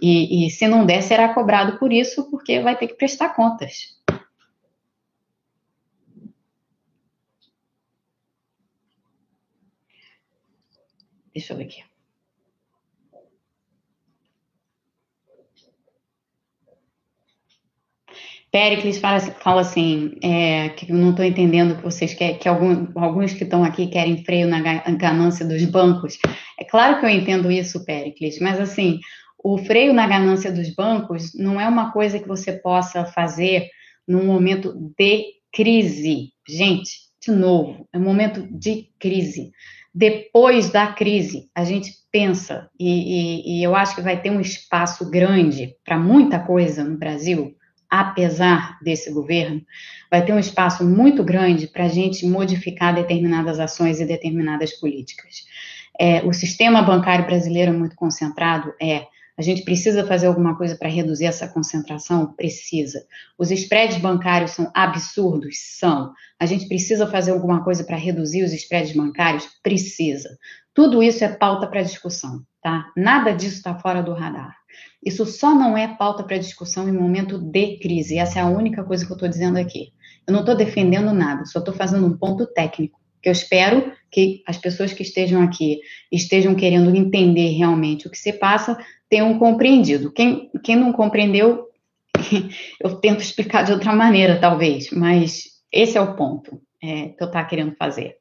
E, 0.00 0.46
e 0.46 0.50
se 0.50 0.68
não 0.68 0.84
der, 0.84 1.02
será 1.02 1.32
cobrado 1.32 1.78
por 1.78 1.90
isso, 1.90 2.30
porque 2.30 2.60
vai 2.60 2.76
ter 2.76 2.88
que 2.88 2.94
prestar 2.94 3.30
contas. 3.30 3.98
Deixa 11.32 11.52
eu 11.54 11.56
ver 11.56 11.64
aqui. 11.64 11.89
Pericles 18.52 18.98
fala, 18.98 19.20
fala 19.20 19.60
assim, 19.60 20.16
é, 20.22 20.70
que 20.70 20.90
eu 20.90 20.96
não 20.96 21.10
estou 21.10 21.24
entendendo 21.24 21.76
que 21.76 21.82
vocês 21.82 22.14
querem, 22.14 22.36
que 22.36 22.48
algum, 22.48 22.86
alguns 22.96 23.32
que 23.32 23.44
estão 23.44 23.62
aqui 23.62 23.86
querem 23.86 24.24
freio 24.24 24.48
na 24.48 24.60
ganância 24.92 25.46
dos 25.46 25.64
bancos. 25.66 26.18
É 26.58 26.64
claro 26.64 26.98
que 26.98 27.06
eu 27.06 27.10
entendo 27.10 27.50
isso, 27.50 27.84
Pericles, 27.84 28.40
mas 28.40 28.58
assim, 28.58 28.98
o 29.42 29.56
freio 29.56 29.92
na 29.92 30.06
ganância 30.06 30.50
dos 30.50 30.74
bancos 30.74 31.32
não 31.34 31.60
é 31.60 31.68
uma 31.68 31.92
coisa 31.92 32.18
que 32.18 32.26
você 32.26 32.52
possa 32.52 33.04
fazer 33.04 33.68
num 34.06 34.26
momento 34.26 34.74
de 34.98 35.26
crise. 35.52 36.32
Gente, 36.48 36.90
de 37.24 37.30
novo, 37.30 37.86
é 37.92 37.98
um 37.98 38.02
momento 38.02 38.46
de 38.50 38.88
crise. 38.98 39.52
Depois 39.94 40.70
da 40.70 40.88
crise, 40.88 41.48
a 41.54 41.64
gente 41.64 41.92
pensa, 42.12 42.68
e, 42.78 42.88
e, 42.88 43.58
e 43.58 43.62
eu 43.62 43.76
acho 43.76 43.94
que 43.94 44.02
vai 44.02 44.20
ter 44.20 44.30
um 44.30 44.40
espaço 44.40 45.08
grande 45.08 45.74
para 45.84 45.98
muita 45.98 46.38
coisa 46.40 46.84
no 46.84 46.98
Brasil, 46.98 47.54
apesar 47.90 48.78
desse 48.80 49.10
governo, 49.12 49.62
vai 50.10 50.24
ter 50.24 50.32
um 50.32 50.38
espaço 50.38 50.84
muito 50.84 51.24
grande 51.24 51.66
para 51.66 51.84
a 51.84 51.88
gente 51.88 52.24
modificar 52.26 52.94
determinadas 52.94 53.58
ações 53.58 54.00
e 54.00 54.06
determinadas 54.06 54.72
políticas. 54.72 55.44
É, 55.98 56.22
o 56.22 56.32
sistema 56.32 56.82
bancário 56.82 57.26
brasileiro 57.26 57.72
é 57.72 57.76
muito 57.76 57.96
concentrado? 57.96 58.72
É. 58.80 59.06
A 59.36 59.42
gente 59.42 59.62
precisa 59.62 60.06
fazer 60.06 60.26
alguma 60.26 60.56
coisa 60.56 60.76
para 60.76 60.88
reduzir 60.88 61.24
essa 61.24 61.48
concentração? 61.48 62.34
Precisa. 62.34 63.02
Os 63.38 63.50
spreads 63.50 63.96
bancários 63.96 64.50
são 64.50 64.70
absurdos? 64.74 65.56
São. 65.78 66.12
A 66.38 66.44
gente 66.44 66.68
precisa 66.68 67.06
fazer 67.06 67.30
alguma 67.32 67.64
coisa 67.64 67.82
para 67.82 67.96
reduzir 67.96 68.42
os 68.42 68.52
spreads 68.52 68.94
bancários? 68.94 69.46
Precisa. 69.62 70.28
Tudo 70.74 71.02
isso 71.02 71.24
é 71.24 71.28
pauta 71.28 71.66
para 71.66 71.82
discussão, 71.82 72.42
tá? 72.62 72.90
Nada 72.96 73.32
disso 73.32 73.56
está 73.56 73.74
fora 73.78 74.02
do 74.02 74.12
radar. 74.12 74.56
Isso 75.04 75.24
só 75.24 75.54
não 75.54 75.76
é 75.76 75.88
pauta 75.88 76.22
para 76.22 76.38
discussão 76.38 76.88
em 76.88 76.92
momento 76.92 77.38
de 77.38 77.78
crise. 77.78 78.18
Essa 78.18 78.38
é 78.38 78.42
a 78.42 78.48
única 78.48 78.84
coisa 78.84 79.04
que 79.04 79.10
eu 79.10 79.16
estou 79.16 79.28
dizendo 79.28 79.58
aqui. 79.58 79.92
Eu 80.26 80.32
não 80.32 80.40
estou 80.40 80.54
defendendo 80.54 81.12
nada, 81.12 81.44
só 81.44 81.58
estou 81.58 81.74
fazendo 81.74 82.06
um 82.06 82.16
ponto 82.16 82.46
técnico, 82.46 83.00
que 83.22 83.28
eu 83.28 83.32
espero 83.32 83.92
que 84.10 84.42
as 84.46 84.56
pessoas 84.58 84.92
que 84.92 85.02
estejam 85.02 85.42
aqui 85.42 85.80
estejam 86.12 86.54
querendo 86.54 86.94
entender 86.94 87.50
realmente 87.50 88.06
o 88.06 88.10
que 88.10 88.18
se 88.18 88.32
passa, 88.32 88.78
tenham 89.08 89.38
compreendido. 89.38 90.12
Quem, 90.12 90.50
quem 90.62 90.76
não 90.76 90.92
compreendeu, 90.92 91.66
eu 92.80 92.96
tento 92.96 93.20
explicar 93.20 93.64
de 93.64 93.72
outra 93.72 93.92
maneira, 93.92 94.38
talvez, 94.38 94.90
mas 94.90 95.44
esse 95.72 95.96
é 95.96 96.00
o 96.00 96.14
ponto 96.14 96.60
é, 96.82 97.08
que 97.08 97.22
eu 97.22 97.26
estou 97.26 97.44
querendo 97.46 97.74
fazer. 97.76 98.19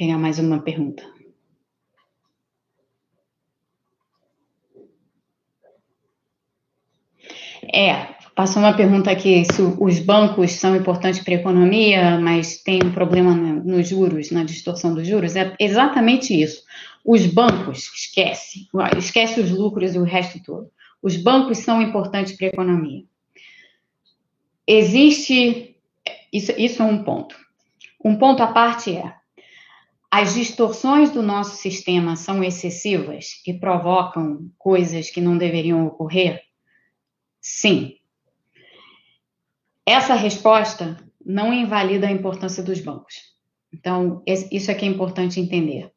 Pegar 0.00 0.16
mais 0.16 0.38
uma 0.38 0.62
pergunta. 0.62 1.02
É, 7.70 8.14
passou 8.34 8.62
uma 8.62 8.74
pergunta 8.74 9.10
aqui 9.10 9.44
se 9.44 9.60
os 9.60 9.98
bancos 9.98 10.52
são 10.52 10.74
importantes 10.74 11.20
para 11.20 11.34
a 11.34 11.36
economia, 11.36 12.18
mas 12.18 12.62
tem 12.62 12.80
um 12.82 12.92
problema 12.92 13.34
nos 13.34 13.90
juros, 13.90 14.30
na 14.30 14.42
distorção 14.42 14.94
dos 14.94 15.06
juros. 15.06 15.36
É 15.36 15.54
exatamente 15.60 16.32
isso. 16.32 16.62
Os 17.04 17.26
bancos, 17.26 17.80
esquece, 17.94 18.68
esquece 18.96 19.38
os 19.38 19.50
lucros 19.50 19.94
e 19.94 19.98
o 19.98 20.04
resto 20.04 20.42
todo. 20.42 20.70
Os 21.02 21.18
bancos 21.18 21.58
são 21.58 21.82
importantes 21.82 22.32
para 22.32 22.46
a 22.46 22.48
economia. 22.48 23.04
Existe, 24.66 25.76
isso, 26.32 26.52
isso 26.56 26.82
é 26.82 26.86
um 26.86 27.04
ponto. 27.04 27.36
Um 28.02 28.16
ponto 28.16 28.42
à 28.42 28.46
parte 28.46 28.96
é, 28.96 29.19
as 30.10 30.34
distorções 30.34 31.10
do 31.10 31.22
nosso 31.22 31.56
sistema 31.56 32.16
são 32.16 32.42
excessivas 32.42 33.40
e 33.46 33.54
provocam 33.54 34.50
coisas 34.58 35.08
que 35.08 35.20
não 35.20 35.38
deveriam 35.38 35.86
ocorrer? 35.86 36.42
Sim. 37.40 37.96
Essa 39.86 40.14
resposta 40.14 40.96
não 41.24 41.52
invalida 41.52 42.08
a 42.08 42.10
importância 42.10 42.62
dos 42.62 42.80
bancos. 42.80 43.14
Então, 43.72 44.22
isso 44.26 44.70
é 44.70 44.74
que 44.74 44.84
é 44.84 44.88
importante 44.88 45.38
entender. 45.38 45.92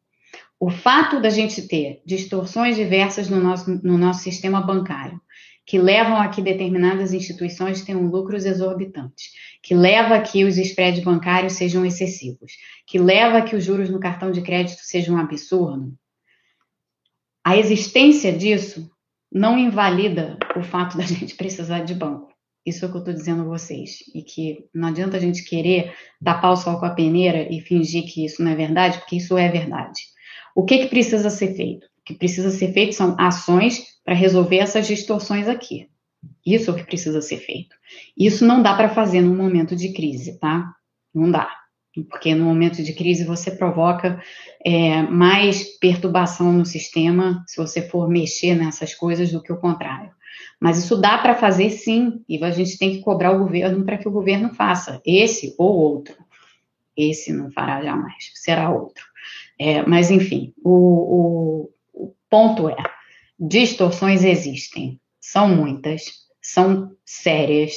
O 0.60 0.70
fato 0.70 1.20
da 1.20 1.30
gente 1.30 1.68
ter 1.68 2.02
distorções 2.06 2.76
diversas 2.76 3.30
no 3.30 3.42
nosso, 3.42 3.70
no 3.84 3.98
nosso 3.98 4.22
sistema 4.22 4.62
bancário, 4.62 5.20
que 5.66 5.78
levam 5.78 6.18
a 6.18 6.28
que 6.28 6.42
determinadas 6.42 7.14
instituições 7.14 7.82
tenham 7.82 8.06
lucros 8.08 8.46
exorbitantes, 8.46 9.32
que 9.62 9.74
leva 9.74 10.16
a 10.16 10.22
que 10.22 10.44
os 10.44 10.58
spreads 10.58 11.04
bancários 11.04 11.54
sejam 11.54 11.86
excessivos, 11.86 12.54
que 12.86 13.00
leva 13.00 13.38
a 13.38 13.42
que 13.42 13.56
os 13.56 13.64
juros 13.64 13.90
no 13.90 14.00
cartão 14.00 14.32
de 14.32 14.42
crédito 14.42 14.80
sejam 14.84 15.16
um 15.16 15.20
absurdo, 15.20 15.98
a 17.44 17.58
existência 17.58 18.32
disso 18.32 18.90
não 19.32 19.58
invalida 19.58 20.38
o 20.56 20.64
fato 20.64 20.98
da 20.98 21.04
gente 21.06 21.36
precisar 21.36 21.82
de 21.82 21.94
banco. 21.94 22.32
Isso 22.66 22.86
é 22.86 22.88
o 22.88 22.92
que 22.92 22.96
eu 22.96 23.00
estou 23.00 23.14
dizendo 23.14 23.42
a 23.42 23.46
vocês. 23.46 23.98
E 24.16 24.22
que 24.22 24.70
não 24.74 24.88
adianta 24.88 25.18
a 25.18 25.20
gente 25.20 25.44
querer 25.44 25.94
tapar 26.24 26.54
o 26.54 26.56
sol 26.56 26.80
com 26.80 26.86
a 26.86 26.92
peneira 26.92 27.54
e 27.54 27.60
fingir 27.60 28.06
que 28.06 28.24
isso 28.24 28.42
não 28.42 28.52
é 28.52 28.56
verdade, 28.56 29.00
porque 29.00 29.18
isso 29.18 29.38
é 29.38 29.50
verdade. 29.50 30.00
O 30.56 30.64
que, 30.64 30.78
que 30.78 30.88
precisa 30.88 31.30
ser 31.30 31.56
feito? 31.56 31.86
O 31.86 32.04
que 32.06 32.14
precisa 32.14 32.50
ser 32.50 32.72
feito 32.72 32.96
são 32.96 33.18
ações 33.20 33.84
para 34.04 34.14
resolver 34.14 34.58
essas 34.58 34.88
distorções 34.88 35.48
aqui. 35.48 35.90
Isso 36.46 36.70
é 36.70 36.74
o 36.74 36.76
que 36.76 36.86
precisa 36.86 37.22
ser 37.22 37.38
feito. 37.38 37.76
Isso 38.18 38.46
não 38.46 38.62
dá 38.62 38.76
para 38.76 38.90
fazer 38.90 39.22
num 39.22 39.36
momento 39.36 39.76
de 39.76 39.94
crise, 39.94 40.40
tá? 40.40 40.74
Não 41.14 41.30
dá. 41.30 41.50
Porque 42.10 42.34
no 42.34 42.46
momento 42.46 42.84
de 42.84 42.94
crise 42.94 43.24
você 43.24 43.52
provoca 43.52 44.22
é, 44.66 45.04
mais 45.04 45.78
perturbação 45.78 46.52
no 46.52 46.66
sistema 46.66 47.44
se 47.48 47.58
você 47.58 47.82
for 47.82 48.10
mexer 48.10 48.56
nessas 48.56 48.96
coisas 48.96 49.32
do 49.32 49.42
que 49.42 49.54
o 49.54 49.60
contrário. 49.60 50.12
Mas 50.60 50.78
isso 50.78 51.00
dá 51.00 51.18
para 51.18 51.36
fazer 51.36 51.70
sim, 51.70 52.24
e 52.28 52.44
a 52.44 52.50
gente 52.50 52.78
tem 52.78 52.94
que 52.94 53.02
cobrar 53.02 53.32
o 53.32 53.40
governo 53.40 53.86
para 53.86 53.98
que 53.98 54.08
o 54.08 54.12
governo 54.12 54.54
faça, 54.54 55.02
esse 55.06 55.54
ou 55.58 55.76
outro. 55.76 56.16
Esse 56.96 57.34
não 57.34 57.52
fará 57.52 57.84
jamais, 57.84 58.32
será 58.36 58.70
outro. 58.70 59.04
É, 59.60 59.86
mas, 59.86 60.10
enfim, 60.10 60.54
o, 60.64 61.70
o, 61.94 62.06
o 62.06 62.16
ponto 62.30 62.70
é: 62.70 62.76
distorções 63.46 64.24
existem, 64.24 65.00
são 65.20 65.50
muitas, 65.50 66.04
são 66.42 66.92
sérias, 67.06 67.74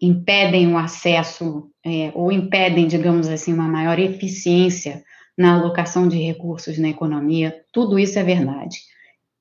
impedem 0.00 0.72
o 0.72 0.78
acesso 0.78 1.70
é, 1.84 2.12
ou 2.14 2.30
impedem, 2.30 2.86
digamos 2.86 3.28
assim, 3.28 3.52
uma 3.52 3.68
maior 3.68 3.98
eficiência 3.98 5.02
na 5.36 5.54
alocação 5.54 6.08
de 6.08 6.18
recursos 6.18 6.78
na 6.78 6.88
economia, 6.88 7.64
tudo 7.72 7.98
isso 7.98 8.18
é 8.18 8.22
verdade. 8.22 8.78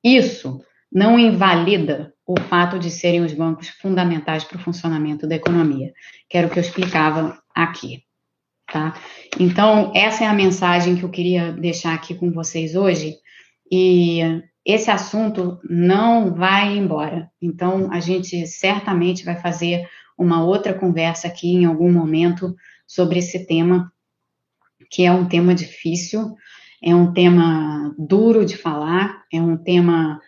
Isso 0.03 0.61
não 0.91 1.19
invalida 1.19 2.13
o 2.25 2.39
fato 2.39 2.79
de 2.79 2.89
serem 2.89 3.21
os 3.21 3.33
bancos 3.33 3.69
fundamentais 3.69 4.43
para 4.43 4.57
o 4.57 4.61
funcionamento 4.61 5.27
da 5.27 5.35
economia, 5.35 5.93
que 6.29 6.37
era 6.37 6.47
o 6.47 6.49
que 6.49 6.59
eu 6.59 6.61
explicava 6.61 7.39
aqui. 7.53 8.03
Tá? 8.71 8.99
Então, 9.39 9.91
essa 9.95 10.23
é 10.23 10.27
a 10.27 10.33
mensagem 10.33 10.95
que 10.97 11.03
eu 11.03 11.09
queria 11.09 11.51
deixar 11.51 11.93
aqui 11.93 12.13
com 12.13 12.31
vocês 12.31 12.75
hoje. 12.75 13.15
E 13.71 14.21
esse 14.67 14.91
assunto 14.91 15.57
não 15.63 16.33
vai 16.33 16.77
embora. 16.77 17.31
Então, 17.41 17.89
a 17.89 18.01
gente 18.01 18.45
certamente 18.45 19.23
vai 19.23 19.37
fazer 19.37 19.87
uma 20.17 20.43
outra 20.43 20.73
conversa 20.73 21.29
aqui 21.29 21.53
em 21.53 21.63
algum 21.63 21.89
momento 21.89 22.53
sobre 22.85 23.19
esse 23.19 23.47
tema, 23.47 23.89
que 24.91 25.05
é 25.05 25.11
um 25.11 25.25
tema 25.25 25.55
difícil, 25.55 26.35
é 26.83 26.93
um 26.93 27.13
tema 27.13 27.95
duro 27.97 28.45
de 28.45 28.57
falar, 28.57 29.23
é 29.31 29.39
um 29.39 29.55
tema, 29.55 30.19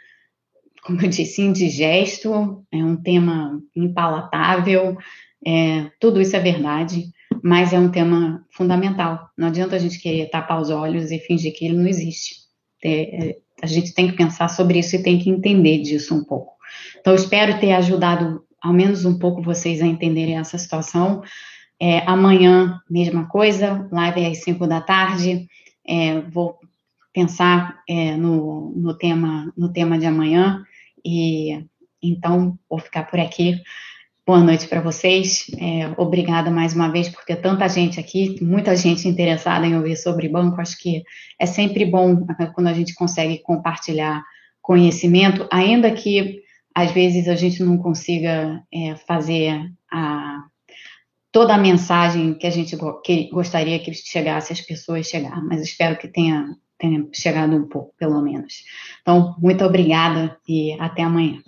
como 0.84 1.02
eu 1.02 1.10
disse, 1.10 1.42
indigesto, 1.42 2.66
é 2.72 2.78
um 2.78 2.96
tema 2.96 3.62
impalatável, 3.76 4.98
é, 5.46 5.92
tudo 6.00 6.22
isso 6.22 6.38
é 6.38 6.40
verdade, 6.40 7.12
mas 7.44 7.74
é 7.74 7.80
um 7.80 7.92
tema 7.92 8.46
fundamental. 8.52 9.30
Não 9.38 9.50
adianta 9.50 9.76
a 9.76 9.80
gente 9.80 10.00
querer 10.00 10.30
tapar 10.30 10.62
os 10.62 10.70
olhos 10.70 11.12
e 11.12 11.20
fingir 11.20 11.54
que 11.54 11.66
ele 11.66 11.76
não 11.76 11.88
existe. 11.88 12.36
É, 12.82 13.32
é 13.32 13.49
a 13.62 13.68
gente 13.68 13.94
tem 13.94 14.08
que 14.08 14.16
pensar 14.16 14.48
sobre 14.50 14.80
isso 14.80 14.96
e 14.96 15.04
tem 15.04 15.20
que 15.20 15.30
entender 15.30 15.80
disso 15.80 16.16
um 16.16 16.24
pouco. 16.24 16.54
Então, 17.00 17.16
espero 17.16 17.60
ter 17.60 17.74
ajudado 17.74 18.44
ao 18.62 18.74
menos 18.74 19.06
um 19.06 19.18
pouco 19.18 19.42
vocês 19.42 19.82
a 19.82 19.88
entenderem 19.88 20.38
essa 20.38 20.58
situação. 20.58 21.22
É, 21.80 22.00
amanhã, 22.00 22.80
mesma 22.90 23.28
coisa, 23.28 23.88
live 23.92 24.26
às 24.26 24.44
5 24.44 24.68
da 24.68 24.82
tarde. 24.82 25.48
É, 25.88 26.22
vou 26.22 26.58
pensar 27.14 27.82
é, 27.88 28.16
no, 28.16 28.74
no, 28.76 28.94
tema, 28.98 29.52
no 29.58 29.72
tema 29.72 29.98
de 29.98 30.06
amanhã. 30.06 30.64
E 31.06 31.66
então, 32.02 32.58
vou 32.70 32.80
ficar 32.80 33.04
por 33.04 33.20
aqui. 33.20 33.62
Boa 34.30 34.44
noite 34.44 34.68
para 34.68 34.80
vocês. 34.80 35.48
É, 35.60 35.92
obrigada 35.98 36.52
mais 36.52 36.76
uma 36.76 36.88
vez 36.92 37.10
por 37.10 37.26
ter 37.26 37.38
tanta 37.38 37.68
gente 37.68 38.00
aqui, 38.00 38.38
muita 38.44 38.76
gente 38.76 39.08
interessada 39.08 39.66
em 39.66 39.76
ouvir 39.76 39.98
sobre 39.98 40.30
banco. 40.30 40.62
Acho 40.62 40.78
que 40.78 41.02
é 41.40 41.48
sempre 41.48 41.84
bom 41.84 42.14
né, 42.14 42.52
quando 42.54 42.68
a 42.68 42.74
gente 42.74 42.94
consegue 42.94 43.40
compartilhar 43.40 44.24
conhecimento, 44.62 45.48
ainda 45.52 45.92
que 45.92 46.44
às 46.76 46.92
vezes 46.92 47.28
a 47.28 47.34
gente 47.34 47.64
não 47.64 47.80
consiga 47.80 48.62
é, 48.72 48.96
fazer 48.98 49.68
a, 49.92 50.44
toda 51.32 51.56
a 51.56 51.58
mensagem 51.58 52.36
que 52.36 52.46
a 52.46 52.52
gente 52.52 52.78
que 53.04 53.32
gostaria 53.32 53.80
que 53.80 53.92
chegasse 53.96 54.54
às 54.54 54.62
pessoas 54.62 55.08
chegar, 55.08 55.44
mas 55.44 55.60
espero 55.60 55.98
que 55.98 56.08
tenha, 56.08 56.56
tenha 56.78 57.04
chegado 57.12 57.56
um 57.56 57.68
pouco, 57.68 57.96
pelo 57.98 58.22
menos. 58.22 58.64
Então, 59.02 59.36
muito 59.40 59.66
obrigada 59.66 60.38
e 60.48 60.74
até 60.80 61.02
amanhã. 61.02 61.42